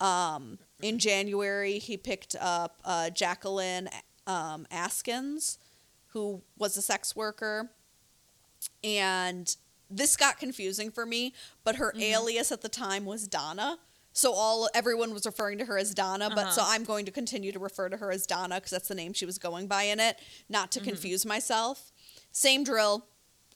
Um, 0.00 0.58
in 0.82 0.98
January, 0.98 1.78
he 1.78 1.96
picked 1.96 2.36
up 2.38 2.80
uh, 2.84 3.10
Jacqueline 3.10 3.88
um, 4.26 4.66
Askins, 4.70 5.58
who 6.08 6.42
was 6.58 6.76
a 6.76 6.82
sex 6.82 7.14
worker. 7.14 7.70
And 8.82 9.54
this 9.90 10.16
got 10.16 10.38
confusing 10.38 10.90
for 10.90 11.06
me, 11.06 11.32
but 11.64 11.76
her 11.76 11.92
alias 11.98 12.50
at 12.50 12.62
the 12.62 12.68
time 12.68 13.04
was 13.04 13.28
Donna. 13.28 13.78
So 14.12 14.32
all 14.32 14.68
everyone 14.74 15.12
was 15.12 15.26
referring 15.26 15.58
to 15.58 15.66
her 15.66 15.76
as 15.76 15.92
Donna, 15.92 16.30
but 16.34 16.50
so 16.52 16.62
I'm 16.64 16.84
going 16.84 17.04
to 17.04 17.12
continue 17.12 17.52
to 17.52 17.58
refer 17.58 17.90
to 17.90 17.98
her 17.98 18.10
as 18.10 18.26
Donna 18.26 18.54
because 18.56 18.70
that's 18.70 18.88
the 18.88 18.94
name 18.94 19.12
she 19.12 19.26
was 19.26 19.36
going 19.36 19.66
by 19.66 19.82
in 19.84 20.00
it, 20.00 20.18
not 20.48 20.72
to 20.72 20.80
confuse 20.80 21.26
myself. 21.26 21.92
Same 22.32 22.64
drill 22.64 23.06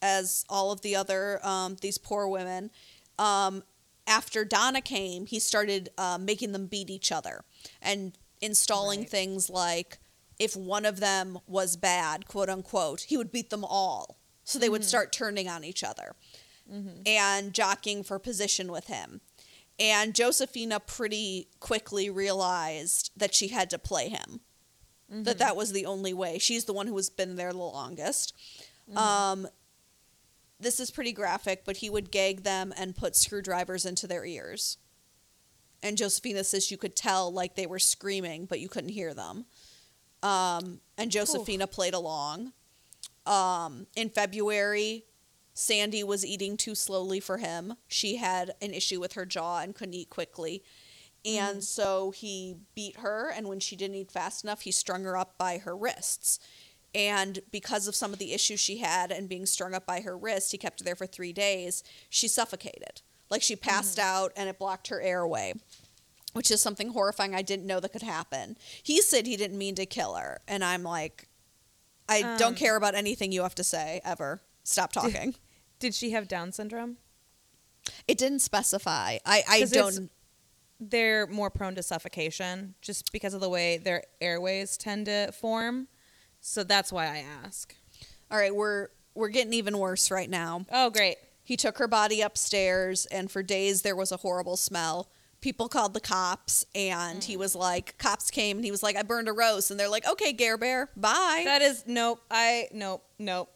as 0.03 0.45
all 0.49 0.71
of 0.71 0.81
the 0.81 0.95
other 0.95 1.39
um, 1.45 1.77
these 1.81 1.97
poor 1.97 2.27
women. 2.27 2.69
Um, 3.17 3.63
after 4.05 4.45
Donna 4.45 4.81
came, 4.81 5.25
he 5.25 5.39
started 5.39 5.89
uh, 5.97 6.19
making 6.21 6.51
them 6.51 6.67
beat 6.67 6.91
each 6.91 7.11
other 7.11 7.43
and 7.81 8.13
installing 8.39 8.99
Right. 9.01 9.09
things 9.09 9.49
like 9.49 9.97
if 10.39 10.55
one 10.55 10.85
of 10.85 10.99
them 10.99 11.39
was 11.47 11.75
bad, 11.77 12.27
quote 12.27 12.49
unquote, 12.49 13.01
he 13.01 13.17
would 13.17 13.31
beat 13.31 13.49
them 13.49 13.63
all. 13.63 14.17
So 14.43 14.57
they 14.59 14.69
would 14.69 14.81
mm-hmm. 14.81 14.87
start 14.87 15.11
turning 15.11 15.47
on 15.47 15.63
each 15.63 15.83
other 15.83 16.15
mm-hmm. 16.71 17.01
and 17.05 17.53
jockeying 17.53 18.03
for 18.03 18.19
position 18.19 18.71
with 18.71 18.87
him. 18.87 19.21
And 19.79 20.13
Josephina 20.13 20.79
pretty 20.79 21.47
quickly 21.59 22.09
realized 22.09 23.11
that 23.15 23.33
she 23.33 23.49
had 23.49 23.69
to 23.69 23.79
play 23.79 24.09
him. 24.09 24.41
That 25.09 25.15
mm-hmm. 25.15 25.37
that 25.39 25.55
was 25.55 25.73
the 25.73 25.85
only 25.85 26.13
way. 26.13 26.39
She's 26.39 26.65
the 26.65 26.73
one 26.73 26.87
who 26.87 26.95
has 26.95 27.09
been 27.09 27.35
there 27.35 27.51
the 27.51 27.57
longest. 27.57 28.33
Um, 28.95 29.47
this 30.59 30.79
is 30.79 30.91
pretty 30.91 31.11
graphic, 31.11 31.63
but 31.65 31.77
he 31.77 31.89
would 31.89 32.11
gag 32.11 32.43
them 32.43 32.73
and 32.77 32.95
put 32.95 33.15
screwdrivers 33.15 33.85
into 33.85 34.07
their 34.07 34.25
ears. 34.25 34.77
And 35.83 35.97
Josephina 35.97 36.43
says 36.43 36.71
you 36.71 36.77
could 36.77 36.95
tell 36.95 37.31
like 37.31 37.55
they 37.55 37.65
were 37.65 37.79
screaming, 37.79 38.45
but 38.45 38.59
you 38.59 38.69
couldn't 38.69 38.91
hear 38.91 39.13
them. 39.13 39.45
Um, 40.23 40.81
and 40.97 41.11
Josephina 41.11 41.67
played 41.67 41.93
along. 41.93 42.53
Um, 43.25 43.87
in 43.95 44.09
February, 44.09 45.05
Sandy 45.53 46.03
was 46.03 46.25
eating 46.25 46.57
too 46.57 46.75
slowly 46.75 47.19
for 47.19 47.37
him. 47.37 47.75
She 47.87 48.17
had 48.17 48.51
an 48.61 48.73
issue 48.73 48.99
with 48.99 49.13
her 49.13 49.25
jaw 49.25 49.59
and 49.59 49.75
couldn't 49.75 49.93
eat 49.93 50.09
quickly. 50.09 50.63
And 51.23 51.63
so 51.63 52.11
he 52.11 52.57
beat 52.73 52.97
her, 52.97 53.29
and 53.29 53.47
when 53.47 53.59
she 53.59 53.75
didn't 53.75 53.95
eat 53.95 54.11
fast 54.11 54.43
enough, 54.43 54.61
he 54.61 54.71
strung 54.71 55.03
her 55.03 55.15
up 55.15 55.37
by 55.37 55.59
her 55.59 55.75
wrists. 55.77 56.39
And 56.95 57.39
because 57.51 57.87
of 57.87 57.95
some 57.95 58.11
of 58.11 58.19
the 58.19 58.33
issues 58.33 58.59
she 58.59 58.77
had 58.77 59.11
and 59.11 59.29
being 59.29 59.45
strung 59.45 59.73
up 59.73 59.85
by 59.85 60.01
her 60.01 60.17
wrist, 60.17 60.51
he 60.51 60.57
kept 60.57 60.79
her 60.79 60.83
there 60.83 60.95
for 60.95 61.05
three 61.05 61.31
days. 61.31 61.83
She 62.09 62.27
suffocated. 62.27 63.01
Like 63.29 63.41
she 63.41 63.55
passed 63.55 63.97
out 63.97 64.33
and 64.35 64.49
it 64.49 64.59
blocked 64.59 64.89
her 64.89 64.99
airway, 64.99 65.53
which 66.33 66.51
is 66.51 66.61
something 66.61 66.89
horrifying 66.89 67.35
I 67.35 67.41
didn't 67.41 67.67
know 67.67 67.79
that 67.79 67.91
could 67.91 68.01
happen. 68.03 68.57
He 68.83 69.01
said 69.01 69.25
he 69.27 69.37
didn't 69.37 69.57
mean 69.57 69.75
to 69.75 69.85
kill 69.85 70.15
her. 70.15 70.39
And 70.47 70.63
I'm 70.63 70.83
like, 70.83 71.27
I 72.09 72.21
Um, 72.21 72.37
don't 72.37 72.55
care 72.57 72.75
about 72.75 72.95
anything 72.95 73.31
you 73.31 73.43
have 73.43 73.55
to 73.55 73.63
say 73.63 74.01
ever. 74.03 74.41
Stop 74.63 74.91
talking. 74.93 75.35
Did 75.79 75.95
she 75.95 76.11
have 76.11 76.27
Down 76.27 76.51
syndrome? 76.51 76.97
It 78.07 78.17
didn't 78.17 78.39
specify. 78.39 79.17
I, 79.25 79.43
I 79.49 79.63
don't. 79.65 80.11
They're 80.79 81.27
more 81.27 81.49
prone 81.49 81.75
to 81.75 81.83
suffocation 81.83 82.73
just 82.81 83.11
because 83.11 83.33
of 83.33 83.41
the 83.41 83.49
way 83.49 83.77
their 83.77 84.03
airways 84.19 84.77
tend 84.77 85.05
to 85.05 85.31
form. 85.31 85.87
So 86.39 86.63
that's 86.63 86.91
why 86.91 87.05
I 87.05 87.25
ask. 87.43 87.75
All 88.31 88.37
right, 88.37 88.53
we're 88.55 88.87
we're 89.13 89.29
getting 89.29 89.53
even 89.53 89.77
worse 89.77 90.09
right 90.09 90.29
now. 90.29 90.65
Oh, 90.71 90.89
great. 90.89 91.17
He 91.43 91.55
took 91.57 91.77
her 91.79 91.87
body 91.87 92.21
upstairs, 92.21 93.05
and 93.07 93.29
for 93.29 93.43
days 93.43 93.81
there 93.83 93.95
was 93.95 94.11
a 94.11 94.17
horrible 94.17 94.57
smell. 94.57 95.09
People 95.41 95.67
called 95.67 95.93
the 95.93 95.99
cops, 95.99 96.65
and 96.75 97.23
he 97.23 97.35
mm. 97.35 97.39
was 97.39 97.55
like, 97.55 97.97
"Cops 97.97 98.29
came," 98.29 98.57
and 98.57 98.65
he 98.65 98.71
was 98.71 98.83
like, 98.83 98.95
"I 98.95 99.01
burned 99.01 99.27
a 99.27 99.33
roast," 99.33 99.71
and 99.71 99.79
they're 99.79 99.89
like, 99.89 100.07
"Okay, 100.07 100.33
Gare 100.33 100.57
Bear, 100.57 100.89
bye." 100.95 101.41
That 101.45 101.61
is 101.61 101.83
nope. 101.87 102.21
I 102.29 102.67
nope 102.71 103.03
nope. 103.17 103.51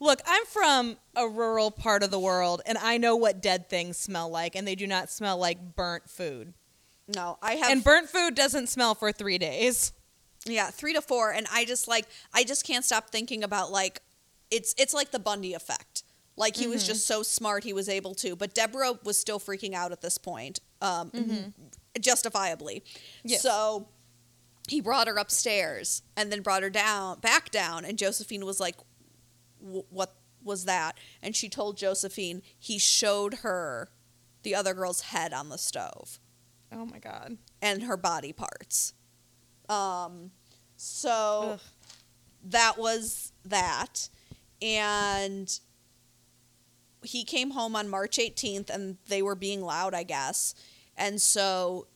Look, 0.00 0.20
I'm 0.26 0.44
from 0.46 0.96
a 1.14 1.28
rural 1.28 1.70
part 1.70 2.02
of 2.02 2.10
the 2.10 2.18
world, 2.18 2.62
and 2.66 2.78
I 2.78 2.98
know 2.98 3.16
what 3.16 3.40
dead 3.40 3.68
things 3.68 3.96
smell 3.96 4.28
like, 4.28 4.56
and 4.56 4.66
they 4.66 4.74
do 4.74 4.86
not 4.86 5.10
smell 5.10 5.36
like 5.38 5.76
burnt 5.76 6.08
food. 6.08 6.54
no, 7.06 7.38
I 7.42 7.54
have 7.54 7.70
And 7.70 7.84
burnt 7.84 8.08
food 8.08 8.34
doesn't 8.34 8.68
smell 8.68 8.94
for 8.94 9.12
three 9.12 9.38
days. 9.38 9.92
yeah 10.46 10.70
three 10.70 10.94
to 10.94 11.02
four, 11.02 11.32
and 11.32 11.46
I 11.52 11.64
just 11.64 11.86
like 11.86 12.06
I 12.32 12.44
just 12.44 12.66
can't 12.66 12.84
stop 12.84 13.10
thinking 13.10 13.44
about 13.44 13.70
like 13.70 14.00
it's 14.50 14.74
it's 14.78 14.94
like 14.94 15.10
the 15.10 15.18
Bundy 15.18 15.54
effect. 15.54 16.02
Like 16.36 16.56
he 16.56 16.66
was 16.66 16.82
mm-hmm. 16.82 16.92
just 16.92 17.06
so 17.06 17.22
smart, 17.22 17.64
he 17.64 17.72
was 17.72 17.88
able 17.88 18.14
to. 18.16 18.34
But 18.34 18.54
Deborah 18.54 18.98
was 19.04 19.16
still 19.16 19.38
freaking 19.38 19.74
out 19.74 19.92
at 19.92 20.00
this 20.00 20.18
point, 20.18 20.60
um, 20.84 21.54
justifiably. 22.00 22.84
Yes. 23.24 23.42
So 23.42 23.88
he 24.68 24.80
brought 24.80 25.08
her 25.08 25.16
upstairs 25.16 26.02
and 26.16 26.30
then 26.30 26.42
brought 26.42 26.62
her 26.62 26.70
down, 26.70 27.20
back 27.20 27.50
down, 27.50 27.84
and 27.84 27.98
Josephine 27.98 28.44
was 28.44 28.60
like, 28.60 28.76
"What 29.60 30.14
was 30.42 30.64
that?" 30.66 30.96
And 31.22 31.34
she 31.34 31.48
told 31.48 31.76
Josephine 31.76 32.42
he 32.58 32.78
showed 32.78 33.34
her 33.36 33.88
the 34.42 34.54
other 34.54 34.74
girl's 34.74 35.00
head 35.02 35.32
on 35.32 35.48
the 35.48 35.56
stove 35.56 36.18
Oh 36.70 36.84
my 36.84 36.98
god. 36.98 37.38
and 37.62 37.82
her 37.84 37.96
body 37.96 38.32
parts. 38.32 38.92
Um, 39.70 40.32
so 40.76 41.52
Ugh. 41.54 41.60
that 42.50 42.76
was 42.76 43.32
that. 43.46 44.10
And 44.60 45.58
he 47.02 47.24
came 47.24 47.50
home 47.52 47.74
on 47.76 47.88
March 47.88 48.18
18th 48.18 48.68
and 48.70 48.98
they 49.08 49.22
were 49.22 49.34
being 49.34 49.62
loud, 49.62 49.94
I 49.94 50.02
guess. 50.02 50.54
And 50.96 51.20
so 51.20 51.86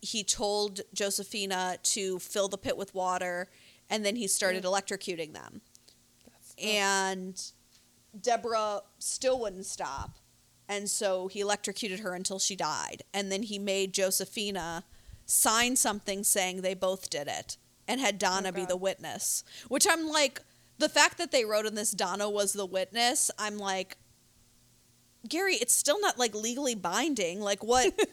he 0.00 0.22
told 0.24 0.80
Josephina 0.92 1.78
to 1.82 2.18
fill 2.18 2.48
the 2.48 2.58
pit 2.58 2.76
with 2.76 2.94
water 2.94 3.48
and 3.90 4.04
then 4.04 4.16
he 4.16 4.26
started 4.28 4.64
electrocuting 4.64 5.32
them. 5.32 5.62
And 6.62 7.40
Deborah 8.20 8.82
still 8.98 9.40
wouldn't 9.40 9.66
stop. 9.66 10.18
And 10.68 10.90
so 10.90 11.28
he 11.28 11.40
electrocuted 11.40 12.00
her 12.00 12.14
until 12.14 12.38
she 12.38 12.54
died. 12.54 13.02
And 13.14 13.32
then 13.32 13.44
he 13.44 13.58
made 13.58 13.94
Josephina 13.94 14.84
sign 15.24 15.76
something 15.76 16.24
saying 16.24 16.60
they 16.60 16.74
both 16.74 17.08
did 17.08 17.28
it 17.28 17.56
and 17.86 18.00
had 18.00 18.18
Donna 18.18 18.52
be 18.52 18.66
the 18.66 18.76
witness. 18.76 19.44
Which 19.68 19.86
I'm 19.88 20.06
like, 20.08 20.42
the 20.76 20.88
fact 20.88 21.16
that 21.18 21.32
they 21.32 21.44
wrote 21.44 21.66
in 21.66 21.74
this 21.74 21.92
Donna 21.92 22.28
was 22.28 22.52
the 22.52 22.66
witness, 22.66 23.30
I'm 23.38 23.58
like, 23.58 23.96
Gary, 25.26 25.54
it's 25.54 25.74
still 25.74 26.00
not 26.00 26.18
like 26.18 26.34
legally 26.34 26.74
binding. 26.74 27.40
Like, 27.40 27.62
what? 27.64 27.92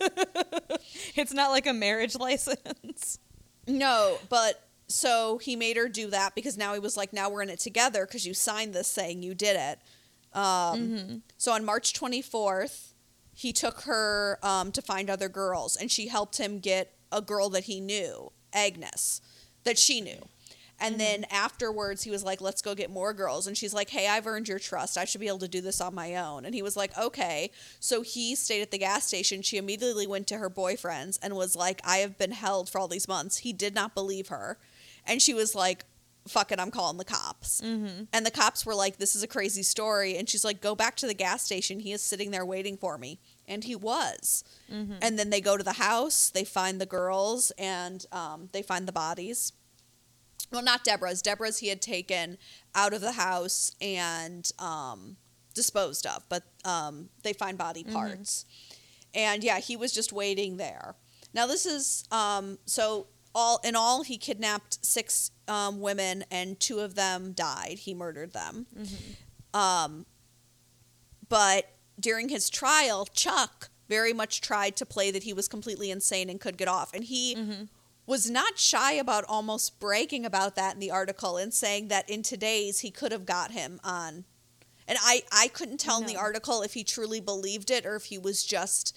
It's 1.16 1.34
not 1.34 1.50
like 1.52 1.66
a 1.66 1.74
marriage 1.74 2.16
license. 2.16 3.20
No, 3.68 4.18
but 4.30 4.62
so 4.88 5.38
he 5.40 5.56
made 5.56 5.78
her 5.78 5.88
do 5.88 6.10
that 6.12 6.36
because 6.36 6.58
now 6.58 6.74
he 6.74 6.80
was 6.80 6.96
like, 6.96 7.12
now 7.14 7.30
we're 7.30 7.42
in 7.42 7.50
it 7.50 7.60
together 7.60 8.06
because 8.06 8.26
you 8.26 8.34
signed 8.34 8.74
this 8.74 8.88
saying 8.88 9.24
you 9.24 9.34
did 9.34 9.56
it. 9.56 9.80
Um, 10.38 11.24
So 11.38 11.52
on 11.54 11.66
March 11.66 11.94
24th, 11.94 12.94
he 13.34 13.52
took 13.54 13.82
her 13.82 14.38
um, 14.44 14.72
to 14.74 14.82
find 14.82 15.10
other 15.10 15.30
girls 15.30 15.76
and 15.76 15.92
she 15.92 16.08
helped 16.08 16.38
him 16.38 16.60
get 16.60 16.94
a 17.12 17.22
girl 17.22 17.50
that 17.50 17.64
he 17.66 17.80
knew, 17.80 18.32
Agnes, 18.54 19.22
that 19.64 19.78
she 19.80 20.02
knew. 20.02 20.28
And 20.80 20.94
mm-hmm. 20.94 21.00
then 21.00 21.26
afterwards, 21.32 22.04
he 22.04 22.12
was 22.12 22.24
like, 22.24 22.42
let's 22.42 22.62
go 22.62 22.76
get 22.76 22.90
more 22.90 23.14
girls. 23.14 23.48
And 23.48 23.58
she's 23.58 23.74
like, 23.74 23.90
hey, 23.90 24.08
I've 24.08 24.28
earned 24.28 24.48
your 24.48 24.60
trust. 24.60 24.98
I 24.98 25.06
should 25.06 25.22
be 25.22 25.28
able 25.28 25.40
to 25.40 25.48
do 25.48 25.62
this 25.62 25.80
on 25.82 25.96
my 25.96 26.16
own. 26.16 26.46
And 26.46 26.54
he 26.54 26.62
was 26.62 26.76
like, 26.76 26.98
okay. 26.98 27.52
So 27.80 28.02
he 28.02 28.36
stayed 28.36 28.62
at 28.62 28.72
the 28.72 28.78
gas 28.78 29.06
station. 29.06 29.42
She 29.42 29.58
immediately 29.58 30.08
went 30.08 30.28
to 30.28 30.38
her 30.38 30.50
boyfriend's 30.50 31.18
and 31.20 31.36
was 31.36 31.56
like, 31.56 31.82
I 31.84 31.98
have 31.98 32.18
been 32.18 32.32
held 32.32 32.70
for 32.70 32.80
all 32.80 32.88
these 32.88 33.08
months. 33.08 33.38
He 33.38 33.54
did 33.54 33.74
not 33.74 33.96
believe 33.96 34.28
her. 34.28 34.58
And 35.06 35.22
she 35.22 35.34
was 35.34 35.56
like, 35.56 35.86
fuck 36.28 36.52
it, 36.52 36.60
I'm 36.60 36.72
calling 36.72 36.98
the 36.98 37.06
cops. 37.06 37.62
Mm-hmm. 37.62 38.06
And 38.12 38.26
the 38.26 38.32
cops 38.32 38.66
were 38.66 38.76
like, 38.76 38.98
this 38.98 39.16
is 39.16 39.24
a 39.24 39.28
crazy 39.28 39.64
story. 39.64 40.18
And 40.18 40.28
she's 40.28 40.44
like, 40.44 40.60
go 40.60 40.76
back 40.76 40.96
to 40.98 41.08
the 41.08 41.14
gas 41.14 41.44
station. 41.44 41.80
He 41.80 41.92
is 41.92 42.02
sitting 42.02 42.32
there 42.32 42.46
waiting 42.46 42.78
for 42.78 42.98
me. 42.98 43.20
And 43.48 43.64
he 43.64 43.76
was. 43.76 44.44
Mm-hmm. 44.72 44.96
And 45.02 45.20
then 45.20 45.30
they 45.30 45.42
go 45.42 45.56
to 45.56 45.64
the 45.64 45.74
house, 45.74 46.30
they 46.30 46.44
find 46.44 46.82
the 46.82 46.88
girls, 46.88 47.52
and 47.58 48.06
um, 48.12 48.50
they 48.54 48.64
find 48.64 48.88
the 48.88 48.92
bodies. 48.92 49.54
Well, 50.52 50.62
not 50.64 50.84
Deborah's. 50.84 51.22
Deborah's 51.22 51.60
he 51.60 51.68
had 51.68 51.82
taken 51.82 52.38
out 52.74 52.94
of 52.94 53.02
the 53.02 53.14
house 53.14 53.72
and 53.82 54.50
um, 54.60 55.18
disposed 55.54 56.06
of, 56.06 56.24
but 56.30 56.44
um, 56.64 57.10
they 57.24 57.34
find 57.34 57.58
body 57.58 57.84
parts. 57.84 58.46
And 59.14 59.44
yeah, 59.44 59.60
he 59.60 59.76
was 59.76 59.92
just 59.94 60.12
waiting 60.14 60.58
there. 60.58 60.96
Now 61.34 61.48
this 61.48 61.66
is 61.66 62.04
um, 62.12 62.58
so 62.66 63.08
all 63.34 63.60
in 63.66 63.76
all, 63.76 64.04
he 64.04 64.18
kidnapped 64.18 64.84
six 64.86 65.32
um, 65.48 65.82
women 65.82 66.24
and 66.32 66.60
two 66.60 66.80
of 66.80 66.96
them 66.96 67.34
died. 67.34 67.80
He 67.80 67.94
murdered 67.94 68.34
them. 68.34 68.66
Um, 69.54 70.06
but 71.28 71.70
during 72.00 72.30
his 72.30 72.50
trial, 72.50 73.06
Chuck 73.14 73.70
very 73.88 74.14
much 74.14 74.42
tried 74.42 74.76
to 74.78 74.86
play 74.86 75.12
that 75.12 75.24
he 75.24 75.34
was 75.34 75.48
completely 75.48 75.92
insane 75.92 76.30
and 76.30 76.40
could 76.42 76.58
get 76.58 76.68
off, 76.68 76.94
and 76.94 77.04
he 77.04 77.36
was 78.06 78.30
not 78.30 78.60
shy 78.60 78.94
about 78.94 79.26
almost 79.28 79.80
bragging 79.80 80.26
about 80.26 80.56
that 80.56 80.76
in 80.76 80.80
the 80.80 80.92
article 80.92 81.38
and 81.38 81.54
saying 81.54 81.88
that 81.88 82.10
in 82.10 82.22
today's 82.22 82.80
he 82.80 82.92
could 82.92 83.12
have 83.12 83.26
got 83.26 83.52
him 83.52 83.80
on. 83.84 84.26
And 84.88 84.98
I 85.02 85.24
I 85.32 85.48
couldn't 85.48 85.80
tell 85.80 86.00
in 86.00 86.06
the 86.06 86.18
article 86.18 86.62
if 86.62 86.74
he 86.74 86.84
truly 86.84 87.20
believed 87.20 87.72
it 87.72 87.86
or 87.86 87.96
if 87.96 88.06
he 88.06 88.18
was 88.18 88.44
just 88.44 88.96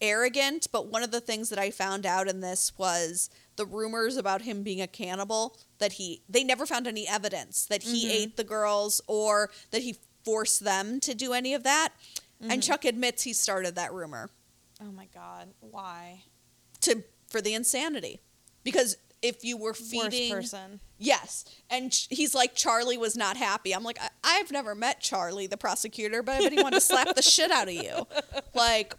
arrogant, 0.00 0.68
but 0.72 0.88
one 0.88 1.02
of 1.02 1.10
the 1.10 1.20
things 1.20 1.48
that 1.50 1.58
I 1.58 1.70
found 1.70 2.04
out 2.04 2.28
in 2.28 2.40
this 2.40 2.72
was 2.76 3.30
the 3.56 3.66
rumors 3.66 4.16
about 4.16 4.42
him 4.42 4.62
being 4.62 4.80
a 4.80 4.86
cannibal 4.86 5.56
that 5.78 5.94
he 5.94 6.22
they 6.28 6.42
never 6.42 6.66
found 6.66 6.86
any 6.86 7.06
evidence 7.06 7.64
that 7.66 7.84
he 7.84 8.04
mm-hmm. 8.04 8.16
ate 8.16 8.36
the 8.36 8.44
girls 8.44 9.00
or 9.06 9.50
that 9.70 9.82
he 9.82 9.96
forced 10.24 10.64
them 10.64 10.98
to 11.00 11.14
do 11.14 11.32
any 11.32 11.54
of 11.54 11.62
that. 11.62 11.90
And 12.40 12.50
mm-hmm. 12.50 12.60
Chuck 12.60 12.84
admits 12.84 13.22
he 13.22 13.32
started 13.32 13.76
that 13.76 13.92
rumor 13.92 14.30
Oh 14.80 14.92
my 14.92 15.06
god, 15.12 15.48
why? 15.60 16.22
to 16.80 17.02
for 17.28 17.40
the 17.40 17.54
insanity. 17.54 18.20
Because 18.64 18.96
if 19.22 19.44
you 19.44 19.56
were 19.56 19.74
feeding 19.74 20.30
Worst 20.32 20.52
person. 20.52 20.80
Yes. 20.98 21.44
And 21.70 21.92
he's 22.10 22.34
like, 22.34 22.54
Charlie 22.54 22.98
was 22.98 23.16
not 23.16 23.36
happy. 23.36 23.72
I'm 23.74 23.82
like, 23.84 23.98
I- 24.00 24.10
I've 24.22 24.50
never 24.50 24.74
met 24.74 25.00
Charlie, 25.00 25.46
the 25.46 25.56
prosecutor, 25.56 26.22
but 26.22 26.36
I 26.36 26.38
bet 26.40 26.52
he 26.52 26.62
wanted 26.62 26.76
to 26.76 26.80
slap 26.80 27.14
the 27.14 27.22
shit 27.22 27.50
out 27.50 27.68
of 27.68 27.74
you. 27.74 28.06
Like, 28.54 28.94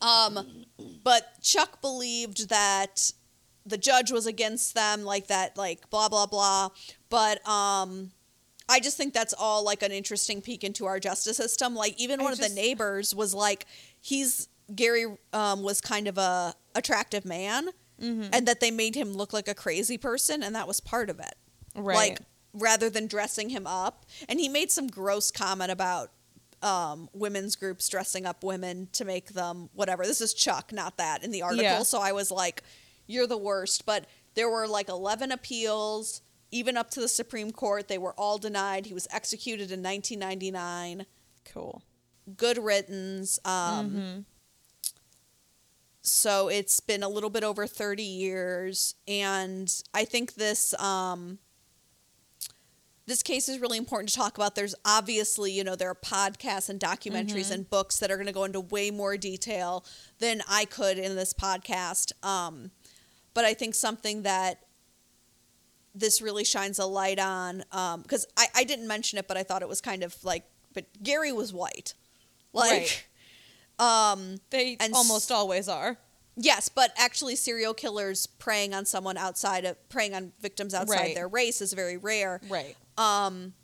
um, 0.00 0.64
but 1.04 1.42
Chuck 1.42 1.80
believed 1.82 2.48
that 2.48 3.12
the 3.66 3.76
judge 3.76 4.10
was 4.10 4.26
against 4.26 4.74
them, 4.74 5.04
like 5.04 5.26
that, 5.26 5.56
like 5.56 5.90
blah, 5.90 6.08
blah, 6.08 6.26
blah. 6.26 6.70
But, 7.10 7.46
um, 7.46 8.12
I 8.70 8.80
just 8.80 8.96
think 8.96 9.12
that's 9.14 9.34
all 9.38 9.64
like 9.64 9.82
an 9.82 9.92
interesting 9.92 10.40
peek 10.42 10.62
into 10.62 10.84
our 10.86 11.00
justice 11.00 11.36
system. 11.38 11.74
Like 11.74 11.94
even 11.98 12.22
one 12.22 12.32
of 12.32 12.38
the 12.38 12.48
neighbors 12.50 13.14
was 13.14 13.34
like, 13.34 13.66
he's 14.00 14.48
Gary 14.74 15.06
um, 15.32 15.62
was 15.62 15.80
kind 15.80 16.08
of 16.08 16.18
a 16.18 16.54
attractive 16.74 17.24
man, 17.24 17.68
Mm-hmm. 18.00 18.28
and 18.32 18.46
that 18.46 18.60
they 18.60 18.70
made 18.70 18.94
him 18.94 19.12
look 19.12 19.32
like 19.32 19.48
a 19.48 19.54
crazy 19.54 19.98
person, 19.98 20.40
and 20.44 20.54
that 20.54 20.68
was 20.68 20.78
part 20.78 21.10
of 21.10 21.18
it. 21.18 21.34
Right. 21.74 21.96
Like 22.10 22.18
rather 22.52 22.88
than 22.88 23.08
dressing 23.08 23.48
him 23.48 23.66
up, 23.66 24.06
and 24.28 24.38
he 24.38 24.48
made 24.48 24.70
some 24.70 24.86
gross 24.86 25.32
comment 25.32 25.72
about 25.72 26.12
um, 26.62 27.08
women's 27.12 27.56
groups 27.56 27.88
dressing 27.88 28.24
up 28.24 28.44
women 28.44 28.88
to 28.92 29.04
make 29.04 29.32
them 29.32 29.68
whatever. 29.74 30.04
This 30.04 30.20
is 30.20 30.32
Chuck, 30.32 30.72
not 30.72 30.96
that 30.98 31.24
in 31.24 31.32
the 31.32 31.42
article. 31.42 31.64
Yeah. 31.64 31.82
So 31.82 32.00
I 32.00 32.12
was 32.12 32.30
like, 32.30 32.62
"You're 33.08 33.26
the 33.26 33.36
worst." 33.36 33.84
But 33.84 34.04
there 34.34 34.48
were 34.48 34.68
like 34.68 34.88
11 34.88 35.32
appeals, 35.32 36.22
even 36.52 36.76
up 36.76 36.90
to 36.92 37.00
the 37.00 37.08
Supreme 37.08 37.50
Court. 37.50 37.88
They 37.88 37.98
were 37.98 38.14
all 38.14 38.38
denied. 38.38 38.86
He 38.86 38.94
was 38.94 39.08
executed 39.10 39.72
in 39.72 39.82
1999 39.82 41.04
cool. 41.52 41.82
good 42.36 42.58
riddance. 42.58 43.40
Um, 43.44 43.90
Mm-hmm. 43.90 44.20
So 46.10 46.48
it's 46.48 46.80
been 46.80 47.02
a 47.02 47.08
little 47.08 47.30
bit 47.30 47.44
over 47.44 47.66
30 47.66 48.02
years. 48.02 48.94
And 49.06 49.72
I 49.94 50.04
think 50.04 50.34
this. 50.34 50.74
Um, 50.80 51.38
this 53.06 53.22
case 53.22 53.48
is 53.48 53.58
really 53.58 53.78
important 53.78 54.10
to 54.10 54.14
talk 54.16 54.36
about. 54.36 54.54
There's 54.54 54.74
obviously, 54.84 55.50
you 55.50 55.64
know, 55.64 55.74
there 55.74 55.88
are 55.88 55.94
podcasts 55.94 56.68
and 56.68 56.78
documentaries 56.78 57.46
Mm-hmm. 57.46 57.52
and 57.54 57.70
books 57.70 57.96
that 58.00 58.10
are 58.10 58.16
going 58.16 58.26
to 58.26 58.34
go 58.34 58.44
into 58.44 58.60
way 58.60 58.90
more 58.90 59.16
detail 59.16 59.82
than 60.18 60.42
I 60.46 60.66
could 60.66 60.98
in 60.98 61.16
this 61.16 61.32
podcast. 61.32 62.12
Um, 62.22 62.70
but 63.32 63.46
I 63.46 63.54
think 63.54 63.74
something 63.74 64.24
that 64.24 64.58
this 65.94 66.20
really 66.20 66.44
shines 66.44 66.78
a 66.78 66.84
light 66.84 67.18
on, 67.18 67.64
because 68.02 68.26
I, 68.36 68.48
I 68.54 68.64
didn't 68.64 68.86
mention 68.86 69.18
it, 69.18 69.26
but 69.26 69.38
I 69.38 69.42
thought 69.42 69.62
it 69.62 69.68
was 69.68 69.80
kind 69.80 70.02
of 70.02 70.22
like, 70.22 70.44
but 70.74 70.84
Gary 71.02 71.32
was 71.32 71.50
white. 71.50 71.94
Like, 72.52 73.07
um, 73.78 74.36
They 74.50 74.76
And 74.80 74.92
s- 74.92 74.96
almost 74.96 75.30
always 75.32 75.68
are. 75.68 75.96
Yes, 76.40 76.68
but 76.68 76.92
actually, 76.96 77.34
serial 77.36 77.74
killers 77.74 78.26
preying 78.26 78.72
on 78.72 78.86
someone 78.86 79.16
outside 79.16 79.64
of 79.64 79.76
preying 79.88 80.14
on 80.14 80.32
victims 80.40 80.72
outside 80.72 80.96
Right. 80.96 81.14
their 81.14 81.26
race 81.28 81.60
is 81.60 81.72
very 81.72 81.96
rare. 81.96 82.40
Right. 82.48 82.76
Um, 82.96 83.54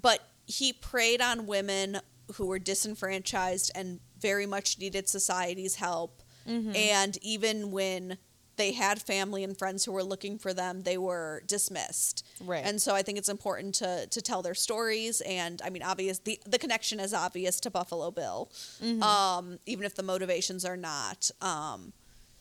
but 0.00 0.20
he 0.46 0.72
preyed 0.72 1.20
on 1.20 1.46
women 1.46 2.00
who 2.34 2.46
were 2.46 2.58
disenfranchised 2.58 3.70
and 3.74 4.00
very 4.20 4.46
much 4.46 4.78
needed 4.78 5.08
society's 5.08 5.76
help. 5.76 6.22
Mm-hmm. 6.48 6.76
And 6.76 7.16
even 7.22 7.70
when 7.70 8.18
they 8.56 8.72
had 8.72 9.00
family 9.02 9.42
and 9.44 9.56
friends 9.56 9.84
who 9.84 9.92
were 9.92 10.02
looking 10.04 10.38
for 10.38 10.52
them, 10.54 10.82
they 10.82 10.98
were 10.98 11.42
dismissed. 11.46 12.24
Right. 12.40 12.64
And 12.64 12.80
so 12.80 12.94
I 12.94 13.02
think 13.02 13.18
it's 13.18 13.28
important 13.28 13.74
to 13.76 14.06
to 14.06 14.20
tell 14.22 14.42
their 14.42 14.54
stories. 14.54 15.20
And 15.22 15.60
I 15.64 15.70
mean, 15.70 15.82
obvious 15.82 16.18
the 16.20 16.38
the 16.46 16.58
connection 16.58 17.00
is 17.00 17.12
obvious 17.14 17.60
to 17.60 17.70
Buffalo 17.70 18.10
Bill, 18.10 18.50
Mm-hmm. 18.82 19.02
um, 19.02 19.58
even 19.66 19.84
if 19.84 19.94
the 19.94 20.02
motivations 20.02 20.64
are 20.64 20.76
not. 20.76 21.30
Um, 21.40 21.92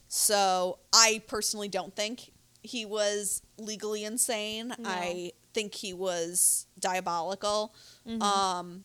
so 0.07 0.79
I 0.93 1.21
personally 1.27 1.69
don't 1.69 1.95
think 1.95 2.31
he 2.61 2.85
was 2.85 3.41
legally 3.57 4.03
insane. 4.03 4.73
No. 4.77 4.89
I 4.89 5.31
think 5.53 5.73
he 5.75 5.93
was 5.93 6.67
diabolical. 6.79 7.73
Mm-hmm. 8.07 8.21
Um, 8.21 8.83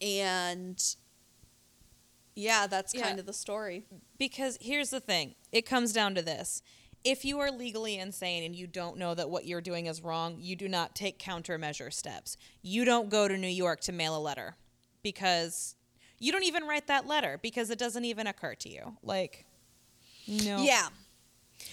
and 0.00 0.82
yeah, 2.34 2.66
that's 2.66 2.94
Yeah. 2.94 3.02
kind 3.02 3.18
of 3.18 3.26
the 3.26 3.32
story. 3.32 3.86
Because 4.18 4.58
here's 4.60 4.90
the 4.90 5.00
thing 5.00 5.34
it 5.52 5.62
comes 5.66 5.92
down 5.92 6.14
to 6.14 6.22
this. 6.22 6.62
If 7.04 7.24
you 7.24 7.38
are 7.40 7.50
legally 7.50 7.98
insane 7.98 8.42
and 8.44 8.56
you 8.56 8.66
don't 8.66 8.96
know 8.96 9.14
that 9.14 9.28
what 9.28 9.44
you're 9.46 9.60
doing 9.60 9.86
is 9.86 10.00
wrong, 10.02 10.36
you 10.38 10.56
do 10.56 10.68
not 10.68 10.94
take 10.94 11.18
countermeasure 11.18 11.92
steps. 11.92 12.38
You 12.62 12.86
don't 12.86 13.10
go 13.10 13.28
to 13.28 13.36
New 13.36 13.46
York 13.46 13.80
to 13.82 13.92
mail 13.92 14.16
a 14.16 14.18
letter 14.20 14.56
because 15.02 15.76
you 16.18 16.32
don't 16.32 16.44
even 16.44 16.64
write 16.64 16.86
that 16.86 17.06
letter 17.06 17.38
because 17.42 17.68
it 17.68 17.78
doesn't 17.78 18.06
even 18.06 18.26
occur 18.26 18.54
to 18.54 18.68
you. 18.70 18.96
Like, 19.02 19.44
no. 20.26 20.62
Yeah. 20.62 20.88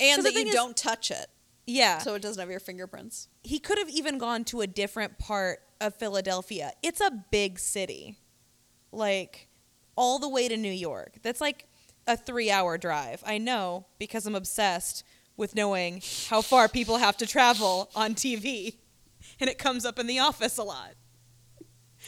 And 0.01 0.23
that 0.25 0.33
you 0.33 0.47
is- 0.47 0.53
don't 0.53 0.75
touch 0.75 1.11
it. 1.11 1.27
Yeah. 1.65 1.99
So 1.99 2.15
it 2.15 2.21
doesn't 2.21 2.39
have 2.41 2.49
your 2.49 2.59
fingerprints. 2.59 3.29
he 3.43 3.57
could 3.59 3.77
have 3.77 3.89
even 3.89 4.17
gone 4.17 4.43
to 4.45 4.59
a 4.61 4.67
different 4.67 5.17
part 5.17 5.61
of 5.79 5.95
Philadelphia. 5.95 6.73
It's 6.83 6.99
a 6.99 7.09
big 7.31 7.57
city. 7.59 8.17
Like 8.91 9.47
all 9.95 10.19
the 10.19 10.29
way 10.29 10.47
to 10.47 10.57
New 10.57 10.71
York. 10.71 11.13
That's 11.23 11.41
like 11.41 11.67
a 12.07 12.17
3-hour 12.17 12.77
drive. 12.77 13.23
I 13.25 13.37
know 13.37 13.85
because 13.99 14.25
I'm 14.25 14.35
obsessed 14.35 15.03
with 15.37 15.55
knowing 15.55 16.01
how 16.29 16.41
far 16.41 16.67
people 16.67 16.97
have 16.97 17.17
to 17.17 17.25
travel 17.27 17.89
on 17.95 18.13
TV. 18.15 18.75
And 19.39 19.49
it 19.49 19.57
comes 19.57 19.85
up 19.85 19.99
in 19.99 20.07
the 20.07 20.19
office 20.19 20.57
a 20.57 20.63
lot. 20.63 20.93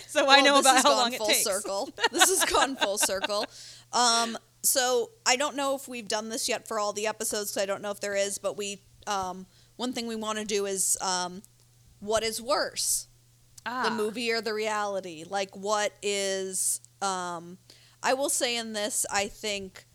So 0.07 0.27
I 0.27 0.41
know 0.41 0.59
about 0.59 0.83
how 0.83 0.91
long 0.91 1.13
it 1.13 1.17
full 1.17 1.27
takes. 1.27 1.43
circle. 1.43 1.89
This 2.11 2.29
has 2.29 2.45
gone 2.51 2.75
full 2.75 2.97
circle. 2.97 3.45
Um, 3.91 4.37
so 4.63 5.11
I 5.25 5.35
don't 5.35 5.55
know 5.55 5.75
if 5.75 5.87
we've 5.87 6.07
done 6.07 6.29
this 6.29 6.49
yet 6.49 6.67
for 6.67 6.79
all 6.79 6.93
the 6.93 7.05
episodes. 7.07 7.53
'cause 7.53 7.61
I 7.61 7.65
don't 7.65 7.81
know 7.81 7.91
if 7.91 7.99
there 7.99 8.15
is, 8.15 8.37
but 8.39 8.57
we 8.57 8.81
um, 9.05 9.45
one 9.75 9.93
thing 9.93 10.07
we 10.07 10.15
want 10.15 10.39
to 10.39 10.45
do 10.45 10.65
is 10.65 10.97
um, 11.01 11.43
what 11.99 12.23
is 12.23 12.41
worse, 12.41 13.07
Ah. 13.65 13.83
the 13.83 13.91
movie 13.91 14.31
or 14.31 14.41
the 14.41 14.53
reality? 14.53 15.23
Like 15.29 15.55
what 15.55 15.93
is? 16.01 16.81
Um, 17.03 17.57
I 18.01 18.13
will 18.13 18.29
say 18.29 18.57
in 18.57 18.73
this, 18.73 19.05
I 19.11 19.27
think 19.27 19.85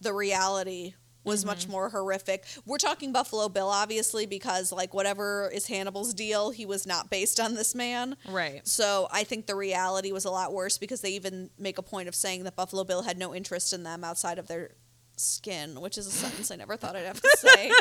the 0.00 0.12
reality 0.12 0.94
was 1.24 1.44
much 1.44 1.64
Mm-hmm. 1.64 1.72
more 1.72 1.88
horrific. 1.90 2.44
We're 2.64 2.78
talking 2.78 3.12
Buffalo 3.12 3.48
Bill, 3.50 3.68
obviously, 3.68 4.24
because 4.24 4.72
like 4.72 4.94
whatever 4.94 5.50
is 5.52 5.66
Hannibal's 5.66 6.14
deal, 6.14 6.50
he 6.50 6.64
was 6.64 6.86
not 6.86 7.10
based 7.10 7.38
on 7.40 7.54
this 7.54 7.74
man. 7.74 8.16
Right. 8.28 8.66
So 8.66 9.08
I 9.10 9.24
think 9.24 9.46
the 9.46 9.54
reality 9.54 10.10
was 10.12 10.24
a 10.24 10.30
lot 10.30 10.52
worse 10.54 10.78
because 10.78 11.00
they 11.02 11.10
even 11.10 11.50
make 11.58 11.76
a 11.78 11.82
point 11.82 12.08
of 12.08 12.14
saying 12.14 12.44
that 12.44 12.56
Buffalo 12.56 12.84
Bill 12.84 13.02
had 13.02 13.18
no 13.18 13.34
interest 13.34 13.72
in 13.74 13.82
them 13.82 14.04
outside 14.04 14.38
of 14.38 14.46
their 14.46 14.70
skin, 15.18 15.80
which 15.80 15.98
is 15.98 16.06
a 16.06 16.10
sentence 16.12 16.50
I 16.50 16.56
never 16.56 16.76
thought 16.76 16.96
I'd 16.96 17.04
have 17.06 17.20
to 17.20 17.36
say. 17.36 17.70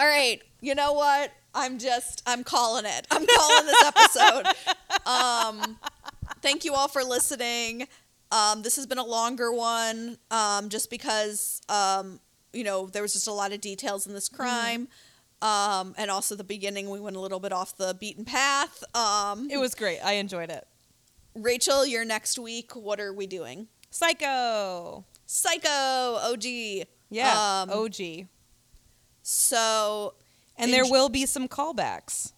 All 0.00 0.06
right, 0.06 0.42
you 0.60 0.74
know 0.74 0.92
what? 0.92 1.32
I'm 1.54 1.78
just 1.78 2.22
I'm 2.26 2.44
calling 2.44 2.84
it. 2.84 3.06
I'm 3.10 3.24
calling 3.26 3.66
this 3.66 3.82
episode. 3.84 4.46
Um, 5.06 5.78
thank 6.42 6.64
you 6.64 6.74
all 6.74 6.88
for 6.88 7.02
listening. 7.04 7.86
Um, 8.30 8.62
this 8.62 8.76
has 8.76 8.86
been 8.86 8.98
a 8.98 9.04
longer 9.04 9.52
one, 9.52 10.18
um, 10.30 10.68
just 10.68 10.90
because 10.90 11.60
um, 11.68 12.20
you 12.52 12.64
know 12.64 12.86
there 12.86 13.02
was 13.02 13.12
just 13.12 13.26
a 13.28 13.32
lot 13.32 13.52
of 13.52 13.60
details 13.60 14.06
in 14.06 14.14
this 14.14 14.28
crime. 14.28 14.88
Um, 15.42 15.94
and 15.98 16.10
also 16.10 16.34
the 16.36 16.44
beginning, 16.44 16.88
we 16.88 16.98
went 17.00 17.16
a 17.16 17.20
little 17.20 17.38
bit 17.40 17.52
off 17.52 17.76
the 17.76 17.94
beaten 18.00 18.24
path. 18.24 18.82
Um, 18.96 19.50
It 19.50 19.58
was 19.58 19.74
great. 19.74 19.98
I 20.00 20.12
enjoyed 20.14 20.50
it. 20.50 20.66
Rachel, 21.34 21.84
you're 21.84 22.04
next 22.06 22.38
week. 22.38 22.74
What 22.74 22.98
are 22.98 23.12
we 23.12 23.26
doing? 23.26 23.68
Psycho. 23.90 25.04
Psycho 25.26 25.68
OG. 26.32 26.86
Yeah, 27.10 27.62
Um, 27.62 27.70
OG. 27.70 28.28
so 29.22 30.14
And 30.56 30.72
there 30.72 30.84
will 30.90 31.08
be 31.08 31.26
some 31.26 31.46
callbacks. 31.48 32.32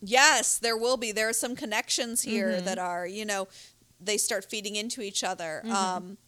Yes, 0.00 0.58
there 0.58 0.76
will 0.76 0.96
be. 0.96 1.12
There 1.12 1.28
are 1.28 1.32
some 1.32 1.56
connections 1.56 2.22
here 2.22 2.60
that 2.60 2.78
are, 2.78 3.06
you 3.06 3.24
know, 3.24 3.48
they 4.00 4.16
start 4.16 4.44
feeding 4.44 4.76
into 4.76 5.00
each 5.00 5.24
other. 5.24 5.62
Um, 5.66 6.18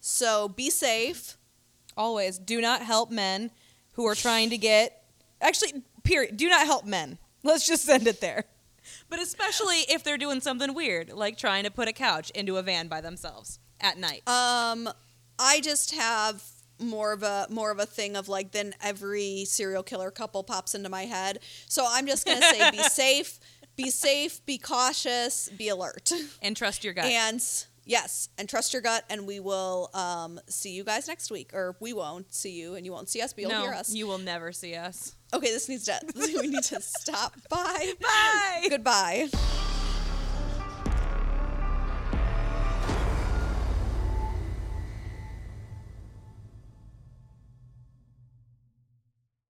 so 0.00 0.48
be 0.48 0.70
safe. 0.70 1.36
Always 1.96 2.38
do 2.38 2.60
not 2.60 2.82
help 2.82 3.10
men 3.10 3.50
who 3.92 4.06
are 4.06 4.14
trying 4.14 4.50
to 4.50 4.56
get. 4.56 5.02
Actually, 5.40 5.82
period. 6.04 6.36
Do 6.36 6.48
not 6.48 6.66
help 6.66 6.84
men. 6.84 7.18
Let's 7.42 7.66
just 7.66 7.84
send 7.84 8.06
it 8.06 8.20
there. 8.20 8.44
But 9.10 9.20
especially 9.20 9.80
if 9.88 10.02
they're 10.02 10.18
doing 10.18 10.40
something 10.40 10.72
weird, 10.74 11.12
like 11.12 11.36
trying 11.36 11.64
to 11.64 11.70
put 11.70 11.88
a 11.88 11.92
couch 11.92 12.30
into 12.30 12.56
a 12.56 12.62
van 12.62 12.88
by 12.88 13.00
themselves 13.00 13.58
at 13.80 13.98
night. 13.98 14.26
Um, 14.26 14.88
I 15.38 15.60
just 15.60 15.94
have 15.94 16.42
more 16.80 17.12
of 17.12 17.22
a 17.22 17.46
more 17.50 17.70
of 17.70 17.78
a 17.78 17.86
thing 17.86 18.16
of 18.16 18.28
like 18.28 18.52
then 18.52 18.74
every 18.82 19.44
serial 19.44 19.82
killer 19.82 20.10
couple 20.10 20.42
pops 20.42 20.74
into 20.74 20.88
my 20.88 21.04
head. 21.04 21.40
So 21.66 21.86
I'm 21.88 22.06
just 22.06 22.26
gonna 22.26 22.42
say 22.42 22.70
be 22.70 22.78
safe, 22.82 23.38
be 23.76 23.90
safe, 23.90 24.44
be 24.46 24.58
cautious, 24.58 25.48
be 25.48 25.68
alert, 25.68 26.12
and 26.42 26.56
trust 26.56 26.84
your 26.84 26.94
gut. 26.94 27.06
and 27.06 27.42
yes, 27.84 28.28
and 28.38 28.48
trust 28.48 28.72
your 28.72 28.82
gut. 28.82 29.04
And 29.10 29.26
we 29.26 29.40
will 29.40 29.90
um, 29.94 30.38
see 30.48 30.72
you 30.72 30.84
guys 30.84 31.08
next 31.08 31.30
week, 31.30 31.52
or 31.54 31.76
we 31.80 31.92
won't 31.92 32.32
see 32.32 32.52
you, 32.52 32.74
and 32.74 32.86
you 32.86 32.92
won't 32.92 33.08
see 33.08 33.20
us, 33.20 33.32
but 33.32 33.42
you'll 33.42 33.50
no, 33.50 33.62
hear 33.62 33.72
us. 33.72 33.92
you 33.92 34.06
will 34.06 34.18
never 34.18 34.52
see 34.52 34.74
us. 34.74 35.14
Okay, 35.34 35.50
this 35.50 35.68
needs 35.68 35.84
to 35.86 35.98
we 36.14 36.48
need 36.48 36.62
to 36.64 36.80
stop. 36.80 37.34
Bye. 37.48 37.92
Bye. 38.00 38.66
Goodbye. 38.70 39.28